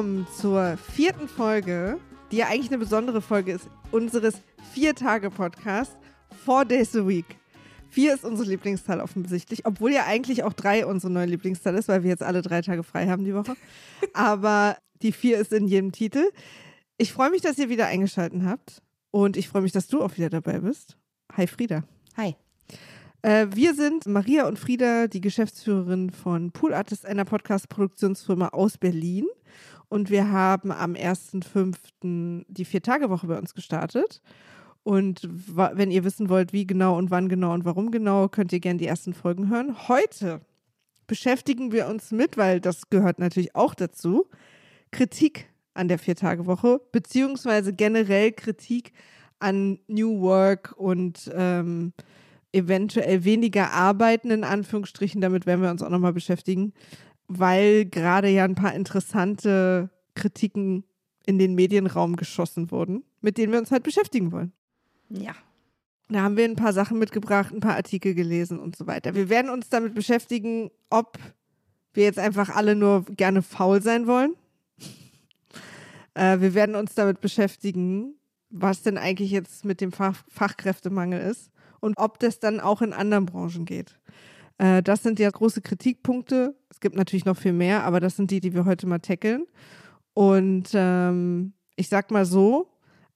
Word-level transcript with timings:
Willkommen 0.00 0.26
zur 0.34 0.78
vierten 0.78 1.28
Folge, 1.28 1.98
die 2.32 2.38
ja 2.38 2.46
eigentlich 2.46 2.70
eine 2.70 2.78
besondere 2.78 3.20
Folge 3.20 3.52
ist, 3.52 3.68
unseres 3.90 4.40
Vier-Tage-Podcasts 4.72 5.94
Four 6.42 6.64
Days 6.64 6.96
a 6.96 7.06
Week. 7.06 7.26
Vier 7.90 8.14
ist 8.14 8.24
unsere 8.24 8.48
Lieblingszahl 8.48 9.02
offensichtlich, 9.02 9.66
obwohl 9.66 9.92
ja 9.92 10.06
eigentlich 10.06 10.42
auch 10.42 10.54
drei 10.54 10.86
unsere 10.86 11.12
neue 11.12 11.26
Lieblingszahl 11.26 11.74
ist, 11.74 11.88
weil 11.88 12.02
wir 12.02 12.08
jetzt 12.08 12.22
alle 12.22 12.40
drei 12.40 12.62
Tage 12.62 12.82
frei 12.82 13.08
haben 13.08 13.26
die 13.26 13.34
Woche. 13.34 13.56
Aber 14.14 14.78
die 15.02 15.12
vier 15.12 15.36
ist 15.36 15.52
in 15.52 15.66
jedem 15.66 15.92
Titel. 15.92 16.22
Ich 16.96 17.12
freue 17.12 17.28
mich, 17.28 17.42
dass 17.42 17.58
ihr 17.58 17.68
wieder 17.68 17.84
eingeschaltet 17.84 18.40
habt 18.42 18.80
und 19.10 19.36
ich 19.36 19.48
freue 19.48 19.60
mich, 19.60 19.72
dass 19.72 19.88
du 19.88 20.00
auch 20.00 20.16
wieder 20.16 20.30
dabei 20.30 20.60
bist. 20.60 20.96
Hi 21.36 21.46
Frieda. 21.46 21.84
Hi. 22.16 22.36
Äh, 23.20 23.48
wir 23.52 23.74
sind 23.74 24.06
Maria 24.06 24.48
und 24.48 24.58
Frieda, 24.58 25.08
die 25.08 25.20
Geschäftsführerin 25.20 26.08
von 26.08 26.52
Pool 26.52 26.72
Artist, 26.72 27.04
einer 27.04 27.26
Podcast-Produktionsfirma 27.26 28.48
aus 28.48 28.78
Berlin. 28.78 29.26
Und 29.90 30.08
wir 30.08 30.30
haben 30.30 30.70
am 30.70 30.94
1.5. 30.94 32.44
die 32.48 32.64
Vier-Tage-Woche 32.64 33.26
bei 33.26 33.36
uns 33.36 33.54
gestartet. 33.54 34.22
Und 34.84 35.28
wenn 35.28 35.90
ihr 35.90 36.04
wissen 36.04 36.28
wollt, 36.28 36.52
wie 36.52 36.64
genau 36.64 36.96
und 36.96 37.10
wann 37.10 37.28
genau 37.28 37.52
und 37.52 37.64
warum 37.64 37.90
genau, 37.90 38.28
könnt 38.28 38.52
ihr 38.52 38.60
gerne 38.60 38.78
die 38.78 38.86
ersten 38.86 39.14
Folgen 39.14 39.50
hören. 39.50 39.88
Heute 39.88 40.40
beschäftigen 41.08 41.72
wir 41.72 41.88
uns 41.88 42.12
mit, 42.12 42.36
weil 42.36 42.60
das 42.60 42.88
gehört 42.88 43.18
natürlich 43.18 43.56
auch 43.56 43.74
dazu, 43.74 44.26
Kritik 44.92 45.50
an 45.74 45.88
der 45.88 45.98
Vier-Tage-Woche, 45.98 46.80
beziehungsweise 46.92 47.72
generell 47.72 48.30
Kritik 48.30 48.92
an 49.40 49.80
New 49.88 50.20
Work 50.20 50.72
und 50.76 51.28
ähm, 51.34 51.92
eventuell 52.52 53.24
weniger 53.24 53.72
arbeiten, 53.72 54.30
in 54.30 54.44
Anführungsstrichen. 54.44 55.20
Damit 55.20 55.46
werden 55.46 55.62
wir 55.62 55.70
uns 55.70 55.82
auch 55.82 55.90
nochmal 55.90 56.12
beschäftigen, 56.12 56.74
weil 57.32 57.86
gerade 57.86 58.28
ja 58.28 58.44
ein 58.44 58.56
paar 58.56 58.74
interessante 58.74 59.88
Kritiken 60.14 60.82
in 61.24 61.38
den 61.38 61.54
Medienraum 61.54 62.16
geschossen 62.16 62.72
wurden, 62.72 63.04
mit 63.20 63.38
denen 63.38 63.52
wir 63.52 63.60
uns 63.60 63.70
halt 63.70 63.84
beschäftigen 63.84 64.32
wollen. 64.32 64.52
Ja. 65.08 65.32
Da 66.08 66.22
haben 66.22 66.36
wir 66.36 66.44
ein 66.44 66.56
paar 66.56 66.72
Sachen 66.72 66.98
mitgebracht, 66.98 67.54
ein 67.54 67.60
paar 67.60 67.76
Artikel 67.76 68.14
gelesen 68.14 68.58
und 68.58 68.74
so 68.74 68.88
weiter. 68.88 69.14
Wir 69.14 69.28
werden 69.28 69.48
uns 69.48 69.68
damit 69.68 69.94
beschäftigen, 69.94 70.72
ob 70.90 71.18
wir 71.94 72.02
jetzt 72.02 72.18
einfach 72.18 72.50
alle 72.50 72.74
nur 72.74 73.04
gerne 73.04 73.42
faul 73.42 73.80
sein 73.80 74.08
wollen. 74.08 74.34
äh, 76.14 76.40
wir 76.40 76.54
werden 76.54 76.74
uns 76.74 76.94
damit 76.96 77.20
beschäftigen, 77.20 78.16
was 78.50 78.82
denn 78.82 78.98
eigentlich 78.98 79.30
jetzt 79.30 79.64
mit 79.64 79.80
dem 79.80 79.92
Fach 79.92 80.24
Fachkräftemangel 80.26 81.20
ist 81.20 81.52
und 81.78 81.96
ob 81.96 82.18
das 82.18 82.40
dann 82.40 82.58
auch 82.58 82.82
in 82.82 82.92
anderen 82.92 83.26
Branchen 83.26 83.66
geht. 83.66 84.00
Äh, 84.60 84.82
das 84.82 85.02
sind 85.02 85.18
ja 85.18 85.30
große 85.30 85.62
Kritikpunkte. 85.62 86.54
Es 86.68 86.80
gibt 86.80 86.94
natürlich 86.94 87.24
noch 87.24 87.36
viel 87.36 87.54
mehr, 87.54 87.84
aber 87.84 87.98
das 87.98 88.16
sind 88.16 88.30
die, 88.30 88.40
die 88.40 88.54
wir 88.54 88.66
heute 88.66 88.86
mal 88.86 88.98
tackeln. 88.98 89.46
Und 90.12 90.68
ähm, 90.74 91.54
ich 91.76 91.88
sag 91.88 92.10
mal 92.10 92.26
so, 92.26 92.68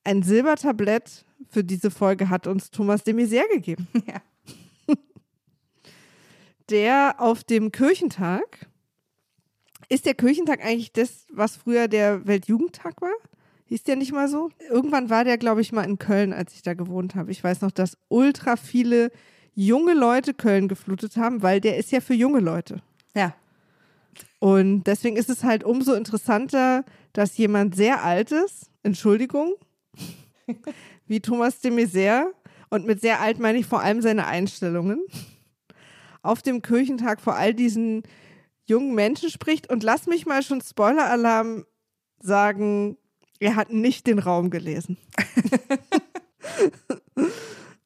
ein 0.05 0.23
Silbertablett 0.23 1.27
für 1.51 1.63
diese 1.63 1.91
Folge 1.91 2.31
hat 2.31 2.47
uns 2.47 2.71
Thomas 2.71 3.05
de 3.05 3.15
Maizière 3.15 3.49
gegeben. 3.53 3.87
Ja. 4.07 4.21
Der 6.71 7.17
auf 7.19 7.45
dem 7.45 7.73
Kirchentag, 7.73 8.71
ist 9.91 10.07
der 10.07 10.15
Kirchentag 10.15 10.65
eigentlich 10.65 10.95
das, 10.95 11.27
was 11.31 11.57
früher 11.57 11.89
der 11.89 12.27
Weltjugendtag 12.27 13.03
war? 13.03 13.13
Hieß 13.67 13.83
der 13.83 13.97
nicht 13.97 14.13
mal 14.13 14.29
so? 14.29 14.49
Irgendwann 14.71 15.11
war 15.11 15.25
der, 15.25 15.37
glaube 15.37 15.61
ich, 15.61 15.73
mal 15.73 15.83
in 15.83 15.99
Köln, 15.99 16.33
als 16.33 16.55
ich 16.55 16.63
da 16.63 16.73
gewohnt 16.73 17.15
habe. 17.17 17.31
Ich 17.33 17.45
weiß 17.45 17.61
noch, 17.61 17.71
dass 17.71 17.99
ultra 18.09 18.57
viele 18.57 19.11
junge 19.55 19.95
Leute 19.95 20.35
Köln 20.35 20.69
geflutet 20.69 21.17
haben, 21.17 21.43
weil 21.43 21.61
der 21.61 21.77
ist 21.77 21.93
ja 21.93 22.01
für 22.01 22.15
junge 22.15 22.41
Leute. 22.41 22.83
Ja. 23.15 23.35
Und 24.39 24.85
deswegen 24.85 25.17
ist 25.17 25.31
es 25.31 25.45
halt 25.45 25.65
umso 25.65 25.95
interessanter, 25.95 26.85
dass 27.13 27.37
jemand 27.37 27.75
sehr 27.75 28.05
altes, 28.05 28.71
Entschuldigung, 28.83 29.55
wie 31.07 31.21
Thomas 31.21 31.61
de 31.61 31.71
Maizière, 31.71 32.27
und 32.71 32.87
mit 32.87 33.01
sehr 33.01 33.21
alt 33.21 33.39
meine 33.39 33.59
ich 33.59 33.67
vor 33.67 33.81
allem 33.81 34.03
seine 34.03 34.27
Einstellungen, 34.27 35.01
auf 36.23 36.43
dem 36.43 36.61
Kirchentag 36.61 37.21
vor 37.21 37.37
all 37.37 37.55
diesen 37.55 38.03
jungen 38.67 38.95
Menschen 38.95 39.31
spricht. 39.31 39.71
Und 39.71 39.83
lass 39.83 40.07
mich 40.07 40.27
mal 40.27 40.43
schon 40.43 40.61
Spoiler-Alarm 40.61 41.67
sagen, 42.21 42.97
er 43.39 43.57
hat 43.57 43.71
nicht 43.71 44.07
den 44.07 44.19
Raum 44.19 44.51
gelesen. 44.51 44.97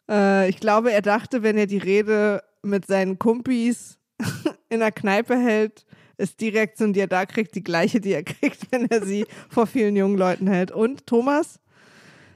äh, 0.08 0.48
ich 0.48 0.58
glaube, 0.60 0.92
er 0.92 1.02
dachte, 1.02 1.42
wenn 1.42 1.56
er 1.58 1.66
die 1.66 1.78
Rede 1.78 2.42
mit 2.62 2.86
seinen 2.86 3.18
Kumpis 3.18 3.98
in 4.68 4.80
der 4.80 4.92
Kneipe 4.92 5.36
hält, 5.36 5.84
ist 6.16 6.40
die 6.40 6.48
Reaktion, 6.48 6.92
die 6.92 7.00
er 7.00 7.06
da 7.06 7.26
kriegt, 7.26 7.54
die 7.54 7.62
gleiche, 7.62 8.00
die 8.00 8.12
er 8.12 8.24
kriegt, 8.24 8.72
wenn 8.72 8.86
er 8.90 9.04
sie 9.04 9.24
vor 9.48 9.66
vielen 9.66 9.96
jungen 9.96 10.18
Leuten 10.18 10.46
hält. 10.48 10.70
Und 10.72 11.06
Thomas, 11.06 11.60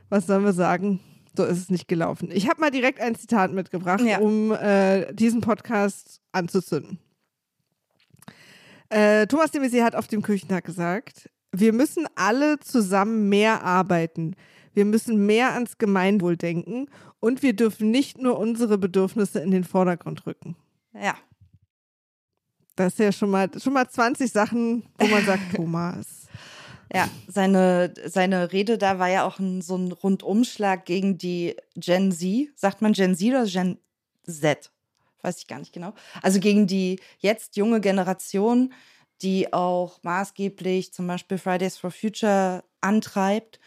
was 0.09 0.27
sollen 0.27 0.45
wir 0.45 0.53
sagen? 0.53 1.01
So 1.37 1.45
ist 1.45 1.59
es 1.59 1.71
nicht 1.71 1.89
gelaufen. 1.89 2.31
Ich 2.31 2.49
habe 2.49 2.61
mal 2.61 2.71
direkt 2.71 3.01
ein 3.01 3.15
Zitat 3.15 3.53
mitgebracht, 3.53 4.03
Ja. 4.03 4.19
um 4.19 4.53
äh, 4.53 5.13
diesen 5.15 5.41
Podcast 5.41 6.21
anzuzünden. 6.31 6.99
Äh, 8.91 9.27
Thomas 9.27 9.51
de 9.51 9.61
Maizière 9.63 9.85
hat 9.85 9.97
auf 9.97 10.07
dem 10.07 10.21
Küchentag 10.23 10.65
gesagt, 10.65 11.31
wir 11.53 11.73
müssen 11.73 12.07
alle 12.15 12.59
zusammen 12.61 13.29
mehr 13.29 13.63
arbeiten. 13.65 14.37
Wir 14.75 14.85
müssen 14.85 15.25
mehr 15.27 15.53
ans 15.55 15.79
Gemeinwohl 15.79 16.37
denken 16.37 16.89
und 17.23 17.41
wir 17.45 17.53
dürfen 17.55 17.93
nicht 17.93 18.19
nur 18.19 18.37
unsere 18.37 18.79
Bedürfnisse 18.79 19.39
in 19.39 19.53
den 19.53 19.63
Vordergrund 19.63 20.27
rücken. 20.27 20.57
Ja. 20.93 21.15
Das 22.75 22.95
ist 22.95 22.99
ja 22.99 23.13
schon 23.13 23.31
mal, 23.31 23.49
schon 23.63 23.75
mal 23.75 23.89
20 23.89 24.31
Sachen, 24.31 24.83
wo 24.99 25.07
man 25.07 25.25
sagt, 25.25 25.43
Thomas. 25.55 26.27
Ja, 26.93 27.09
seine, 27.29 27.95
seine 28.07 28.53
Rede 28.53 28.77
da 28.77 28.99
war 28.99 29.09
ja 29.09 29.25
auch 29.25 29.39
ein, 29.39 29.63
so 29.63 29.77
ein 29.77 29.93
Rundumschlag 29.93 30.85
gegen 30.85 31.17
die 31.17 31.55
Gen 31.77 32.11
Z. 32.11 32.49
Sagt 32.57 32.83
man 32.83 32.93
Gen 32.93 33.15
Z 33.15 33.29
oder 33.29 33.47
Gen 33.47 33.79
Z? 34.27 34.73
Weiß 35.23 35.39
ich 35.39 35.47
gar 35.47 35.61
nicht 35.61 35.73
genau. 35.73 35.95
Also 36.23 36.41
gegen 36.41 36.67
die 36.67 36.99
jetzt 37.21 37.57
junge 37.57 37.81
Generation, 37.81 38.75
die 39.23 39.53
auch 39.53 40.03
maßgeblich 40.03 40.93
zum 40.93 41.07
Beispiel 41.07 41.39
Fridays 41.39 41.79
for 41.79 41.93
Future 41.93 42.65
antreibt. 42.81 43.61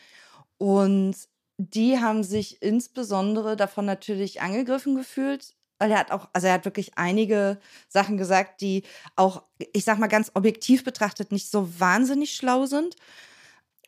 Und 0.58 1.16
die 1.58 2.00
haben 2.00 2.24
sich 2.24 2.62
insbesondere 2.62 3.56
davon 3.56 3.86
natürlich 3.86 4.42
angegriffen 4.42 4.96
gefühlt, 4.96 5.56
weil 5.80 5.92
er 5.92 6.00
hat 6.00 6.12
auch, 6.12 6.30
also 6.34 6.48
er 6.48 6.54
hat 6.54 6.66
wirklich 6.66 6.98
einige 6.98 7.60
Sachen 7.90 8.18
gesagt, 8.18 8.62
die 8.62 8.84
auch, 9.16 9.44
ich 9.74 9.86
sag 9.86 10.00
mal 10.00 10.08
ganz 10.08 10.32
objektiv 10.34 10.84
betrachtet, 10.84 11.32
nicht 11.32 11.50
so 11.50 11.80
wahnsinnig 11.80 12.36
schlau 12.36 12.66
sind. 12.66 12.96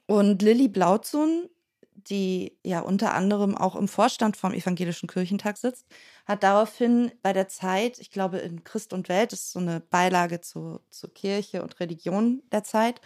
Und 0.06 0.42
Lilly 0.42 0.68
Blauzun, 0.70 1.50
die 1.96 2.58
ja 2.64 2.80
unter 2.82 3.14
anderem 3.14 3.58
auch 3.58 3.76
im 3.76 3.88
Vorstand 3.88 4.38
vom 4.38 4.54
Evangelischen 4.54 5.08
Kirchentag 5.08 5.58
sitzt, 5.58 5.86
hat 6.26 6.44
daraufhin 6.44 7.12
bei 7.22 7.34
der 7.34 7.48
Zeit, 7.50 8.00
ich 8.00 8.12
glaube 8.12 8.38
in 8.38 8.64
Christ 8.64 8.94
und 8.94 9.10
Welt, 9.10 9.32
das 9.32 9.42
ist 9.42 9.52
so 9.54 9.60
eine 9.60 9.82
Beilage 9.82 10.40
zu, 10.42 10.80
zur 10.90 11.14
Kirche 11.14 11.64
und 11.64 11.80
Religion 11.80 12.44
der 12.52 12.64
Zeit, 12.64 13.02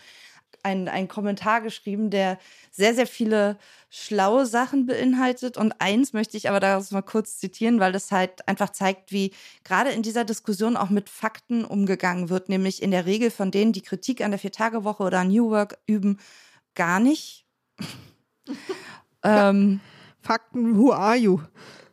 einen, 0.64 0.88
einen 0.88 1.08
Kommentar 1.08 1.62
geschrieben, 1.62 2.10
der 2.10 2.38
sehr, 2.72 2.94
sehr 2.94 3.08
viele 3.08 3.58
schlaue 3.90 4.46
Sachen 4.46 4.86
beinhaltet. 4.86 5.58
Und 5.58 5.74
eins 5.80 6.14
möchte 6.14 6.38
ich 6.38 6.50
aber 6.50 6.60
daraus 6.60 6.92
mal 6.92 7.02
kurz 7.02 7.38
zitieren, 7.38 7.80
weil 7.80 7.92
das 7.92 8.12
halt 8.12 8.48
einfach 8.48 8.70
zeigt, 8.70 9.12
wie 9.12 9.34
gerade 9.64 9.92
in 9.92 10.02
dieser 10.02 10.24
Diskussion 10.24 10.78
auch 10.78 10.90
mit 10.90 11.10
Fakten 11.10 11.66
umgegangen 11.66 12.30
wird, 12.30 12.50
nämlich 12.50 12.82
in 12.82 12.92
der 12.92 13.06
Regel 13.06 13.32
von 13.32 13.52
denen, 13.52 13.74
die 13.74 13.82
Kritik 13.82 14.22
an 14.22 14.32
der 14.32 14.40
Vier-Tage-Woche 14.40 15.04
oder 15.04 15.20
an 15.20 15.30
New 15.30 15.50
Work 15.50 15.78
üben, 15.88 16.20
gar 16.76 17.00
nicht. 17.00 17.46
ähm, 19.24 19.80
Fakten, 20.22 20.78
who 20.78 20.92
are 20.92 21.16
you? 21.16 21.42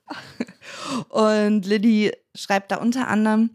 und 1.09 1.67
Lilly 1.67 2.13
schreibt 2.35 2.71
da 2.71 2.77
unter 2.77 3.09
anderem, 3.09 3.51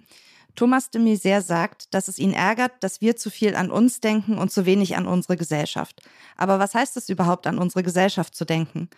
Thomas 0.56 0.92
de 0.92 1.02
Maizière 1.02 1.42
sagt, 1.42 1.94
dass 1.94 2.08
es 2.08 2.20
ihn 2.20 2.34
ärgert, 2.34 2.72
dass 2.82 3.02
wir 3.02 3.16
zu 3.16 3.30
viel 3.30 3.56
an 3.56 3.72
uns 3.72 4.02
denken 4.02 4.38
und 4.38 4.52
zu 4.52 4.66
wenig 4.66 4.96
an 4.96 5.08
unsere 5.08 5.36
Gesellschaft. 5.36 6.02
Aber 6.38 6.60
was 6.60 6.76
heißt 6.76 6.96
es 6.98 7.10
überhaupt, 7.10 7.48
an 7.48 7.58
unsere 7.58 7.84
Gesellschaft 7.84 8.36
zu 8.36 8.46
denken? 8.46 8.90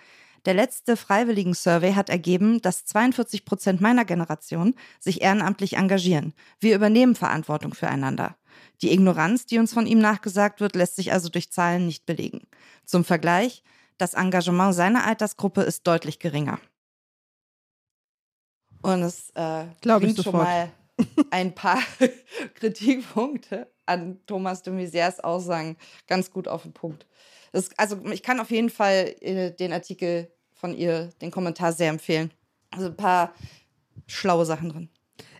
Der 0.45 0.53
letzte 0.53 0.95
Freiwilligen-Survey 0.95 1.93
hat 1.93 2.09
ergeben, 2.09 2.61
dass 2.61 2.85
42 2.85 3.45
Prozent 3.45 3.81
meiner 3.81 4.05
Generation 4.05 4.75
sich 4.99 5.21
ehrenamtlich 5.21 5.77
engagieren. 5.77 6.33
Wir 6.59 6.75
übernehmen 6.75 7.15
Verantwortung 7.15 7.73
füreinander. 7.73 8.35
Die 8.81 8.91
Ignoranz, 8.91 9.45
die 9.45 9.57
uns 9.57 9.73
von 9.73 9.87
ihm 9.87 9.99
nachgesagt 9.99 10.61
wird, 10.61 10.75
lässt 10.75 10.97
sich 10.97 11.13
also 11.13 11.29
durch 11.29 11.51
Zahlen 11.51 11.87
nicht 11.87 12.05
belegen. 12.05 12.47
Zum 12.85 13.03
Vergleich, 13.03 13.63
das 13.97 14.13
Engagement 14.13 14.75
seiner 14.75 15.05
Altersgruppe 15.05 15.61
ist 15.61 15.87
deutlich 15.87 16.19
geringer. 16.19 16.59
Und 18.81 19.01
es 19.01 19.31
äh, 19.31 19.65
bringt 19.81 20.21
schon 20.21 20.33
mal 20.33 20.71
ein 21.31 21.53
paar 21.53 21.79
Kritikpunkte 22.55 23.67
an 23.85 24.19
Thomas 24.25 24.63
de 24.63 24.73
Maizières 24.73 25.19
Aussagen 25.19 25.77
ganz 26.07 26.31
gut 26.31 26.47
auf 26.47 26.63
den 26.63 26.73
Punkt. 26.73 27.05
Das, 27.51 27.69
also 27.77 28.03
ich 28.11 28.23
kann 28.23 28.39
auf 28.39 28.51
jeden 28.51 28.69
Fall 28.69 29.15
äh, 29.21 29.51
den 29.51 29.73
Artikel 29.73 30.31
von 30.53 30.73
ihr, 30.73 31.09
den 31.21 31.31
Kommentar 31.31 31.73
sehr 31.73 31.89
empfehlen. 31.89 32.31
Also 32.71 32.87
ein 32.87 32.97
paar 32.97 33.33
schlaue 34.07 34.45
Sachen 34.45 34.69
drin. 34.69 34.89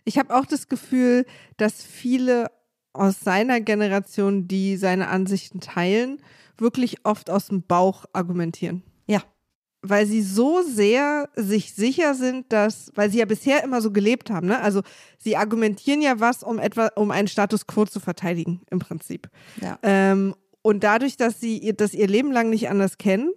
Ich 0.04 0.18
habe 0.18 0.34
auch 0.34 0.46
das 0.46 0.68
Gefühl, 0.68 1.26
dass 1.56 1.82
viele 1.82 2.50
aus 2.92 3.20
seiner 3.20 3.60
Generation, 3.60 4.48
die 4.48 4.76
seine 4.76 5.08
Ansichten 5.08 5.60
teilen, 5.60 6.22
wirklich 6.56 7.04
oft 7.04 7.28
aus 7.28 7.48
dem 7.48 7.62
Bauch 7.62 8.06
argumentieren. 8.12 8.82
Ja. 9.06 9.22
Weil 9.88 10.06
sie 10.06 10.22
so 10.22 10.62
sehr 10.62 11.28
sich 11.36 11.74
sicher 11.74 12.14
sind, 12.14 12.52
dass, 12.52 12.90
weil 12.94 13.10
sie 13.10 13.18
ja 13.18 13.24
bisher 13.24 13.62
immer 13.64 13.80
so 13.80 13.90
gelebt 13.90 14.30
haben, 14.30 14.46
ne? 14.46 14.60
Also 14.60 14.82
sie 15.18 15.36
argumentieren 15.36 16.02
ja 16.02 16.20
was, 16.20 16.42
um 16.42 16.58
etwa, 16.58 16.90
um 16.96 17.10
einen 17.10 17.28
Status 17.28 17.66
quo 17.66 17.84
zu 17.84 18.00
verteidigen, 18.00 18.62
im 18.70 18.78
Prinzip. 18.78 19.28
Ja. 19.60 19.78
Ähm, 19.82 20.34
und 20.62 20.82
dadurch, 20.82 21.16
dass 21.16 21.40
sie 21.40 21.72
das 21.76 21.94
ihr 21.94 22.08
Leben 22.08 22.32
lang 22.32 22.50
nicht 22.50 22.68
anders 22.68 22.98
kennen 22.98 23.30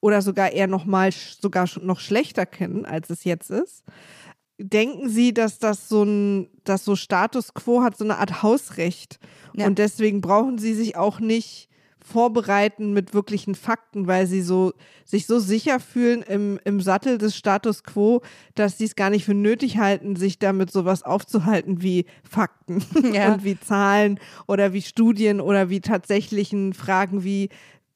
oder 0.00 0.22
sogar 0.22 0.52
eher 0.52 0.68
noch 0.68 0.84
mal 0.84 1.10
sogar 1.12 1.68
noch 1.82 1.98
schlechter 1.98 2.46
kennen, 2.46 2.86
als 2.86 3.10
es 3.10 3.24
jetzt 3.24 3.50
ist, 3.50 3.82
denken 4.58 5.08
sie, 5.08 5.34
dass 5.34 5.58
das 5.58 5.88
so 5.88 6.04
ein, 6.04 6.48
dass 6.64 6.84
so 6.84 6.96
Status 6.96 7.54
quo 7.54 7.82
hat, 7.82 7.96
so 7.96 8.04
eine 8.04 8.18
Art 8.18 8.42
Hausrecht. 8.42 9.18
Ja. 9.54 9.66
Und 9.66 9.78
deswegen 9.78 10.20
brauchen 10.20 10.58
sie 10.58 10.74
sich 10.74 10.96
auch 10.96 11.20
nicht 11.20 11.68
vorbereiten 12.06 12.92
mit 12.92 13.14
wirklichen 13.14 13.54
Fakten, 13.54 14.06
weil 14.06 14.26
sie 14.26 14.42
so 14.42 14.72
sich 15.04 15.26
so 15.26 15.38
sicher 15.38 15.80
fühlen 15.80 16.22
im, 16.22 16.60
im 16.64 16.80
Sattel 16.80 17.18
des 17.18 17.36
Status 17.36 17.82
quo, 17.82 18.22
dass 18.54 18.78
sie 18.78 18.84
es 18.84 18.94
gar 18.94 19.10
nicht 19.10 19.24
für 19.24 19.34
nötig 19.34 19.78
halten, 19.78 20.16
sich 20.16 20.38
damit 20.38 20.70
sowas 20.70 21.02
aufzuhalten 21.02 21.82
wie 21.82 22.06
Fakten 22.22 22.84
ja. 23.12 23.34
und 23.34 23.44
wie 23.44 23.58
Zahlen 23.58 24.20
oder 24.46 24.72
wie 24.72 24.82
Studien 24.82 25.40
oder 25.40 25.68
wie 25.68 25.80
tatsächlichen 25.80 26.74
Fragen 26.74 27.24
wie 27.24 27.48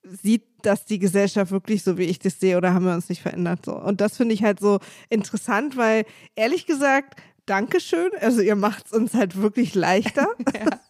sieht 0.03 0.45
das 0.63 0.85
die 0.87 0.99
Gesellschaft 0.99 1.53
wirklich 1.53 1.83
so, 1.83 1.97
wie 1.97 2.05
ich 2.05 2.19
das 2.19 2.41
sehe, 2.41 2.57
oder 2.57 2.75
haben 2.75 2.85
wir 2.85 2.95
uns 2.95 3.09
nicht 3.09 3.23
verändert? 3.23 3.65
So. 3.65 3.75
Und 3.77 4.01
das 4.01 4.17
finde 4.17 4.35
ich 4.35 4.43
halt 4.43 4.59
so 4.59 4.79
interessant, 5.09 5.77
weil 5.77 6.05
ehrlich 6.35 6.67
gesagt, 6.67 7.21
Dankeschön. 7.51 8.11
Also 8.21 8.43
ihr 8.43 8.55
macht 8.55 8.87
es 8.87 8.93
uns 8.93 9.13
halt 9.15 9.37
wirklich 9.37 9.75
leichter. 9.75 10.29
ja, 10.55 10.81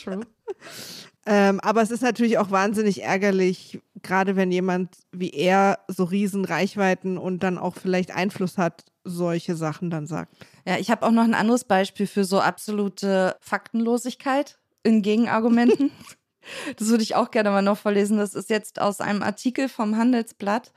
true. 0.00 0.20
Ähm, 1.26 1.58
aber 1.60 1.80
es 1.80 1.90
ist 1.90 2.02
natürlich 2.02 2.38
auch 2.38 2.50
wahnsinnig 2.50 3.02
ärgerlich, 3.02 3.80
gerade 4.02 4.36
wenn 4.36 4.52
jemand 4.52 4.98
wie 5.10 5.30
er 5.30 5.78
so 5.88 6.04
riesen 6.04 6.44
Reichweiten 6.44 7.16
und 7.16 7.42
dann 7.42 7.56
auch 7.56 7.76
vielleicht 7.76 8.10
Einfluss 8.14 8.58
hat, 8.58 8.84
solche 9.04 9.56
Sachen 9.56 9.90
dann 9.90 10.06
sagt. 10.06 10.34
Ja, 10.66 10.78
ich 10.78 10.90
habe 10.90 11.06
auch 11.06 11.10
noch 11.10 11.24
ein 11.24 11.34
anderes 11.34 11.64
Beispiel 11.64 12.06
für 12.06 12.24
so 12.24 12.40
absolute 12.40 13.36
Faktenlosigkeit 13.40 14.58
in 14.82 15.02
Gegenargumenten. 15.02 15.90
das 16.76 16.88
würde 16.88 17.02
ich 17.02 17.14
auch 17.14 17.30
gerne 17.30 17.50
mal 17.50 17.62
noch 17.62 17.78
vorlesen. 17.78 18.18
Das 18.18 18.34
ist 18.34 18.50
jetzt 18.50 18.80
aus 18.80 19.00
einem 19.00 19.22
Artikel 19.22 19.68
vom 19.68 19.96
Handelsblatt, 19.96 20.72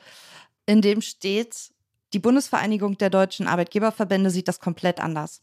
in 0.65 0.81
dem 0.81 1.01
steht, 1.01 1.71
die 2.13 2.19
Bundesvereinigung 2.19 2.97
der 2.97 3.09
deutschen 3.09 3.47
Arbeitgeberverbände 3.47 4.29
sieht 4.29 4.47
das 4.47 4.61
komplett 4.61 5.01
anders. 5.01 5.41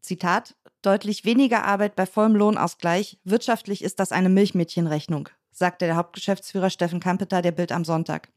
Zitat, 0.00 0.56
deutlich 0.82 1.24
weniger 1.24 1.64
Arbeit 1.64 1.96
bei 1.96 2.06
vollem 2.06 2.36
Lohnausgleich. 2.36 3.18
Wirtschaftlich 3.24 3.82
ist 3.82 4.00
das 4.00 4.12
eine 4.12 4.28
Milchmädchenrechnung, 4.28 5.28
sagte 5.50 5.86
der 5.86 5.96
Hauptgeschäftsführer 5.96 6.70
Steffen 6.70 7.00
Kampeter 7.00 7.42
der 7.42 7.52
Bild 7.52 7.72
am 7.72 7.84
Sonntag. 7.84 8.28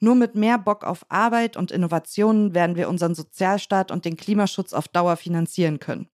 Nur 0.00 0.14
mit 0.14 0.34
mehr 0.34 0.58
Bock 0.58 0.84
auf 0.84 1.04
Arbeit 1.08 1.56
und 1.56 1.72
Innovationen 1.72 2.54
werden 2.54 2.76
wir 2.76 2.88
unseren 2.88 3.14
Sozialstaat 3.14 3.90
und 3.90 4.04
den 4.04 4.16
Klimaschutz 4.16 4.72
auf 4.72 4.86
Dauer 4.88 5.16
finanzieren 5.16 5.80
können. 5.80 6.08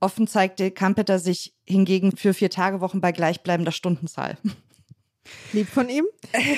Offen 0.00 0.26
zeigte 0.26 0.70
Kampeter 0.70 1.18
sich 1.18 1.54
hingegen 1.64 2.16
für 2.16 2.34
vier 2.34 2.50
Tagewochen 2.50 3.00
bei 3.00 3.12
gleichbleibender 3.12 3.72
Stundenzahl. 3.72 4.36
Lieb 5.52 5.68
von 5.68 5.88
ihm. 5.88 6.04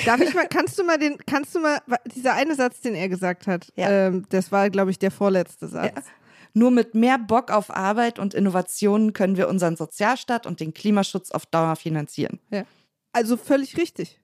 Darf 0.05 0.21
ich 0.21 0.35
mal, 0.35 0.47
kannst 0.49 0.79
du 0.79 0.85
mal 0.85 0.99
den, 0.99 1.17
kannst 1.27 1.55
du 1.55 1.61
mal, 1.61 1.79
dieser 2.15 2.35
eine 2.35 2.55
Satz, 2.55 2.81
den 2.81 2.95
er 2.95 3.09
gesagt 3.09 3.47
hat, 3.47 3.73
ja. 3.77 3.89
ähm, 3.89 4.27
das 4.29 4.53
war, 4.53 4.69
glaube 4.71 4.91
ich, 4.91 4.99
der 4.99 5.11
vorletzte 5.11 5.69
Satz. 5.69 5.93
Ja. 5.95 6.03
Nur 6.55 6.71
mit 6.71 6.95
mehr 6.95 7.19
Bock 7.19 7.51
auf 7.51 7.75
Arbeit 7.75 8.19
und 8.19 8.35
Innovationen 8.35 9.13
können 9.13 9.37
wir 9.37 9.49
unseren 9.49 9.77
Sozialstaat 9.77 10.47
und 10.47 10.61
den 10.61 10.75
Klimaschutz 10.75 11.31
auf 11.31 11.47
Dauer 11.47 11.77
finanzieren. 11.77 12.41
Ja. 12.51 12.65
Also 13.13 13.37
völlig 13.37 13.77
richtig. 13.77 14.21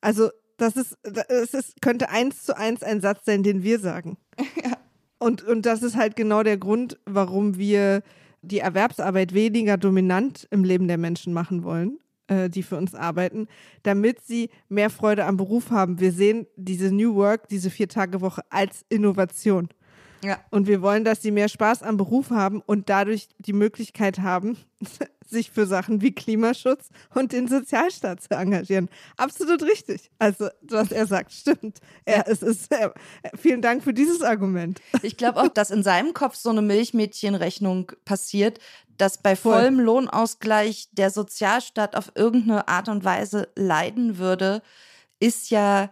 Also 0.00 0.30
das 0.56 0.76
ist, 0.76 0.98
das 1.02 1.54
ist, 1.54 1.80
könnte 1.80 2.10
eins 2.10 2.44
zu 2.44 2.56
eins 2.56 2.82
ein 2.82 3.00
Satz 3.00 3.24
sein, 3.24 3.42
den 3.42 3.62
wir 3.62 3.78
sagen. 3.78 4.18
Ja. 4.62 4.76
Und, 5.20 5.42
und 5.42 5.66
das 5.66 5.82
ist 5.82 5.96
halt 5.96 6.14
genau 6.14 6.44
der 6.44 6.58
Grund, 6.58 6.96
warum 7.04 7.58
wir 7.58 8.04
die 8.42 8.60
Erwerbsarbeit 8.60 9.34
weniger 9.34 9.76
dominant 9.76 10.46
im 10.50 10.62
Leben 10.62 10.86
der 10.86 10.98
Menschen 10.98 11.32
machen 11.32 11.64
wollen, 11.64 11.98
äh, 12.28 12.48
die 12.48 12.62
für 12.62 12.76
uns 12.76 12.94
arbeiten, 12.94 13.48
damit 13.82 14.20
sie 14.20 14.50
mehr 14.68 14.90
Freude 14.90 15.24
am 15.24 15.36
Beruf 15.36 15.70
haben. 15.70 15.98
Wir 15.98 16.12
sehen 16.12 16.46
diese 16.56 16.92
New 16.92 17.16
Work, 17.16 17.48
diese 17.48 17.70
Vier-Tage-Woche 17.70 18.42
als 18.50 18.84
Innovation. 18.88 19.68
Ja. 20.22 20.38
Und 20.50 20.66
wir 20.66 20.82
wollen, 20.82 21.04
dass 21.04 21.22
sie 21.22 21.30
mehr 21.30 21.48
Spaß 21.48 21.82
am 21.82 21.96
Beruf 21.96 22.30
haben 22.30 22.62
und 22.66 22.88
dadurch 22.88 23.28
die 23.38 23.52
Möglichkeit 23.52 24.18
haben, 24.18 24.56
sich 25.26 25.50
für 25.50 25.66
Sachen 25.66 26.00
wie 26.00 26.12
Klimaschutz 26.12 26.88
und 27.14 27.32
den 27.32 27.48
Sozialstaat 27.48 28.22
zu 28.22 28.30
engagieren. 28.30 28.88
Absolut 29.16 29.62
richtig. 29.62 30.10
Also, 30.18 30.48
was 30.62 30.90
er 30.90 31.06
sagt, 31.06 31.32
stimmt. 31.32 31.80
Er, 32.04 32.26
es 32.28 32.42
ist, 32.42 32.72
äh, 32.72 32.90
vielen 33.36 33.62
Dank 33.62 33.84
für 33.84 33.92
dieses 33.92 34.22
Argument. 34.22 34.80
Ich 35.02 35.16
glaube 35.16 35.40
auch, 35.40 35.48
dass 35.48 35.70
in 35.70 35.82
seinem 35.82 36.14
Kopf 36.14 36.34
so 36.36 36.50
eine 36.50 36.62
Milchmädchenrechnung 36.62 37.92
passiert, 38.04 38.58
dass 38.96 39.18
bei 39.18 39.36
vollem 39.36 39.76
Voll. 39.76 39.84
Lohnausgleich 39.84 40.88
der 40.92 41.10
Sozialstaat 41.10 41.94
auf 41.94 42.12
irgendeine 42.14 42.66
Art 42.68 42.88
und 42.88 43.04
Weise 43.04 43.48
leiden 43.54 44.18
würde, 44.18 44.62
ist 45.20 45.50
ja 45.50 45.90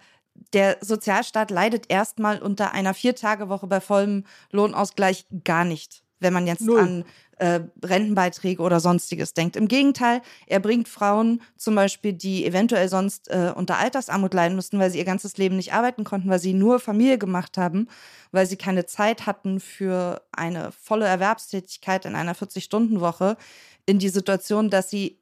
der 0.53 0.79
Sozialstaat 0.81 1.51
leidet 1.51 1.87
erstmal 1.89 2.41
unter 2.41 2.73
einer 2.73 2.95
Viertagewoche 2.95 3.67
bei 3.67 3.81
vollem 3.81 4.25
Lohnausgleich 4.51 5.27
gar 5.45 5.65
nicht, 5.65 6.03
wenn 6.21 6.33
man 6.33 6.47
jetzt 6.47 6.63
Null. 6.63 6.81
an 6.81 7.05
äh, 7.39 7.61
Rentenbeiträge 7.85 8.63
oder 8.63 8.81
sonstiges 8.81 9.35
denkt. 9.35 9.57
Im 9.57 9.69
Gegenteil, 9.69 10.23
er 10.47 10.61
bringt 10.61 10.89
Frauen 10.89 11.43
zum 11.57 11.75
Beispiel, 11.75 12.13
die 12.13 12.47
eventuell 12.47 12.89
sonst 12.89 13.29
äh, 13.29 13.53
unter 13.55 13.79
Altersarmut 13.79 14.33
leiden 14.33 14.57
müssten, 14.57 14.79
weil 14.79 14.91
sie 14.91 14.99
ihr 14.99 15.05
ganzes 15.05 15.37
Leben 15.37 15.57
nicht 15.57 15.73
arbeiten 15.73 16.05
konnten, 16.05 16.31
weil 16.31 16.39
sie 16.39 16.55
nur 16.55 16.81
Familie 16.81 17.19
gemacht 17.19 17.59
haben, 17.59 17.89
weil 18.33 18.47
sie 18.47 18.57
keine 18.57 18.87
Zeit 18.87 19.27
hatten 19.27 19.61
für 19.61 20.23
eine 20.33 20.73
volle 20.73 21.07
Erwerbstätigkeit 21.07 22.07
in 22.07 22.15
einer 22.15 22.35
40-Stunden-Woche, 22.35 23.37
in 23.85 23.99
die 23.99 24.09
Situation, 24.09 24.71
dass 24.71 24.89
sie 24.89 25.21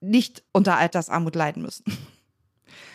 nicht 0.00 0.44
unter 0.52 0.76
Altersarmut 0.76 1.34
leiden 1.34 1.62
müssen. 1.62 1.84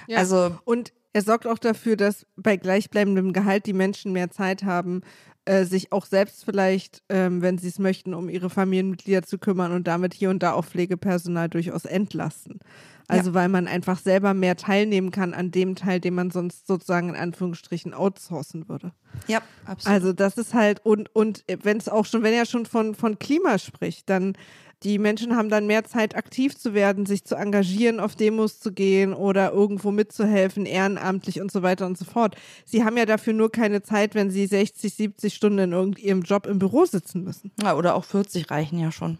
Ja. 0.07 0.19
Also 0.19 0.57
und 0.65 0.93
er 1.13 1.21
sorgt 1.21 1.47
auch 1.47 1.59
dafür, 1.59 1.97
dass 1.97 2.25
bei 2.35 2.57
gleichbleibendem 2.57 3.33
Gehalt 3.33 3.65
die 3.65 3.73
Menschen 3.73 4.13
mehr 4.13 4.29
Zeit 4.29 4.63
haben, 4.63 5.01
äh, 5.45 5.65
sich 5.65 5.91
auch 5.91 6.05
selbst 6.05 6.45
vielleicht, 6.45 7.03
ähm, 7.09 7.41
wenn 7.41 7.57
sie 7.57 7.67
es 7.67 7.79
möchten, 7.79 8.13
um 8.13 8.29
ihre 8.29 8.49
Familienmitglieder 8.49 9.23
zu 9.23 9.39
kümmern 9.39 9.71
und 9.71 9.87
damit 9.87 10.13
hier 10.13 10.29
und 10.29 10.43
da 10.43 10.53
auch 10.53 10.65
Pflegepersonal 10.65 11.49
durchaus 11.49 11.85
entlasten. 11.85 12.59
Also 13.07 13.31
ja. 13.31 13.33
weil 13.33 13.49
man 13.49 13.67
einfach 13.67 13.97
selber 13.97 14.33
mehr 14.33 14.55
teilnehmen 14.55 15.11
kann 15.11 15.33
an 15.33 15.51
dem 15.51 15.75
Teil, 15.75 15.99
den 15.99 16.13
man 16.13 16.31
sonst 16.31 16.67
sozusagen 16.67 17.09
in 17.09 17.15
Anführungsstrichen 17.15 17.93
outsourcen 17.93 18.69
würde. 18.69 18.93
Ja, 19.27 19.41
absolut. 19.65 19.93
Also 19.93 20.13
das 20.13 20.37
ist 20.37 20.53
halt, 20.53 20.85
und, 20.85 21.13
und 21.13 21.43
wenn 21.63 21.77
es 21.77 21.89
auch 21.89 22.05
schon, 22.05 22.23
wenn 22.23 22.33
er 22.33 22.45
schon 22.45 22.65
von, 22.65 22.95
von 22.95 23.19
Klima 23.19 23.57
spricht, 23.57 24.09
dann 24.09 24.37
die 24.83 24.97
Menschen 24.97 25.35
haben 25.35 25.49
dann 25.49 25.67
mehr 25.67 25.83
Zeit, 25.83 26.15
aktiv 26.15 26.57
zu 26.57 26.73
werden, 26.73 27.05
sich 27.05 27.23
zu 27.23 27.35
engagieren, 27.35 27.99
auf 27.99 28.15
Demos 28.15 28.59
zu 28.59 28.71
gehen 28.71 29.13
oder 29.13 29.51
irgendwo 29.51 29.91
mitzuhelfen, 29.91 30.65
ehrenamtlich 30.65 31.39
und 31.39 31.51
so 31.51 31.61
weiter 31.61 31.85
und 31.85 31.97
so 31.97 32.05
fort. 32.05 32.35
Sie 32.65 32.83
haben 32.83 32.97
ja 32.97 33.05
dafür 33.05 33.33
nur 33.33 33.51
keine 33.51 33.83
Zeit, 33.83 34.15
wenn 34.15 34.31
sie 34.31 34.47
60, 34.47 34.93
70 34.93 35.33
Stunden 35.33 35.59
in 35.59 35.71
irgendeinem 35.71 36.23
Job 36.23 36.47
im 36.47 36.57
Büro 36.57 36.85
sitzen 36.85 37.23
müssen. 37.23 37.51
Ja, 37.61 37.75
oder 37.75 37.95
auch 37.95 38.05
40 38.05 38.49
reichen 38.49 38.79
ja 38.79 38.91
schon. 38.91 39.19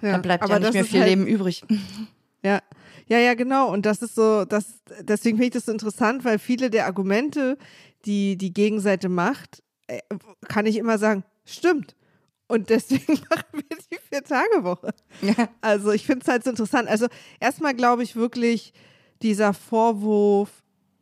Ja, 0.00 0.12
da 0.12 0.18
bleibt 0.18 0.48
ja 0.48 0.58
nicht 0.58 0.72
mehr 0.72 0.84
viel 0.84 1.00
halt, 1.00 1.10
Leben 1.10 1.26
übrig. 1.26 1.64
Ja, 2.40 2.62
ja, 3.08 3.18
ja, 3.18 3.34
genau. 3.34 3.72
Und 3.72 3.84
das 3.84 4.00
ist 4.00 4.14
so, 4.14 4.44
das, 4.44 4.80
deswegen 5.00 5.38
finde 5.38 5.46
ich 5.48 5.54
das 5.54 5.66
so 5.66 5.72
interessant, 5.72 6.24
weil 6.24 6.38
viele 6.38 6.70
der 6.70 6.86
Argumente, 6.86 7.58
die 8.04 8.38
die 8.38 8.52
Gegenseite 8.52 9.08
macht, 9.08 9.64
äh, 9.88 9.98
kann 10.46 10.64
ich 10.64 10.76
immer 10.76 10.98
sagen, 10.98 11.24
stimmt. 11.44 11.96
Und 12.48 12.70
deswegen 12.70 13.12
machen 13.30 13.46
wir 13.52 13.78
die 13.90 13.98
Vier-Tage-Woche. 14.10 14.94
Ja. 15.22 15.48
Also 15.60 15.92
ich 15.92 16.06
finde 16.06 16.22
es 16.22 16.28
halt 16.28 16.44
so 16.44 16.50
interessant. 16.50 16.88
Also 16.88 17.06
erstmal 17.40 17.74
glaube 17.74 18.02
ich 18.02 18.16
wirklich, 18.16 18.72
dieser 19.22 19.52
Vorwurf, 19.52 20.50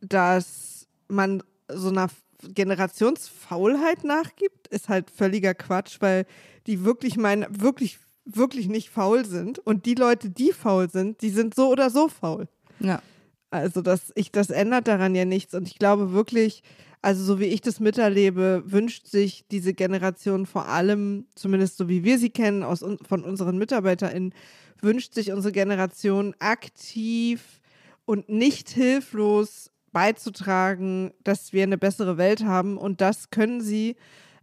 dass 0.01 0.87
man 1.07 1.43
so 1.69 1.89
einer 1.89 2.09
Generationsfaulheit 2.43 4.03
nachgibt, 4.03 4.67
ist 4.67 4.89
halt 4.89 5.09
völliger 5.09 5.53
Quatsch, 5.53 5.97
weil 6.01 6.25
die 6.67 6.83
wirklich 6.83 7.17
meinen, 7.17 7.45
wirklich, 7.61 7.97
wirklich 8.25 8.67
nicht 8.67 8.89
faul 8.89 9.25
sind. 9.25 9.59
Und 9.59 9.85
die 9.85 9.95
Leute, 9.95 10.29
die 10.29 10.51
faul 10.51 10.89
sind, 10.89 11.21
die 11.21 11.29
sind 11.29 11.55
so 11.55 11.69
oder 11.69 11.89
so 11.89 12.09
faul. 12.09 12.47
Ja. 12.79 13.01
Also 13.49 13.81
das, 13.81 14.11
ich, 14.15 14.31
das 14.31 14.49
ändert 14.49 14.87
daran 14.87 15.15
ja 15.15 15.25
nichts. 15.25 15.53
Und 15.53 15.67
ich 15.67 15.79
glaube 15.79 16.11
wirklich, 16.11 16.63
also 17.01 17.23
so 17.23 17.39
wie 17.39 17.45
ich 17.45 17.61
das 17.61 17.79
miterlebe, 17.79 18.63
wünscht 18.65 19.07
sich 19.07 19.45
diese 19.49 19.73
Generation 19.73 20.45
vor 20.45 20.67
allem, 20.67 21.25
zumindest 21.35 21.77
so 21.77 21.89
wie 21.89 22.03
wir 22.03 22.17
sie 22.19 22.29
kennen, 22.29 22.63
aus, 22.63 22.83
von 23.07 23.23
unseren 23.23 23.57
MitarbeiterInnen, 23.57 24.33
wünscht 24.81 25.13
sich 25.13 25.31
unsere 25.31 25.51
Generation 25.51 26.35
aktiv 26.39 27.61
und 28.05 28.29
nicht 28.29 28.69
hilflos 28.69 29.71
beizutragen, 29.91 31.11
dass 31.23 31.53
wir 31.53 31.63
eine 31.63 31.77
bessere 31.77 32.17
Welt 32.17 32.43
haben. 32.43 32.77
Und 32.77 33.01
das 33.01 33.29
können 33.29 33.61
sie 33.61 33.95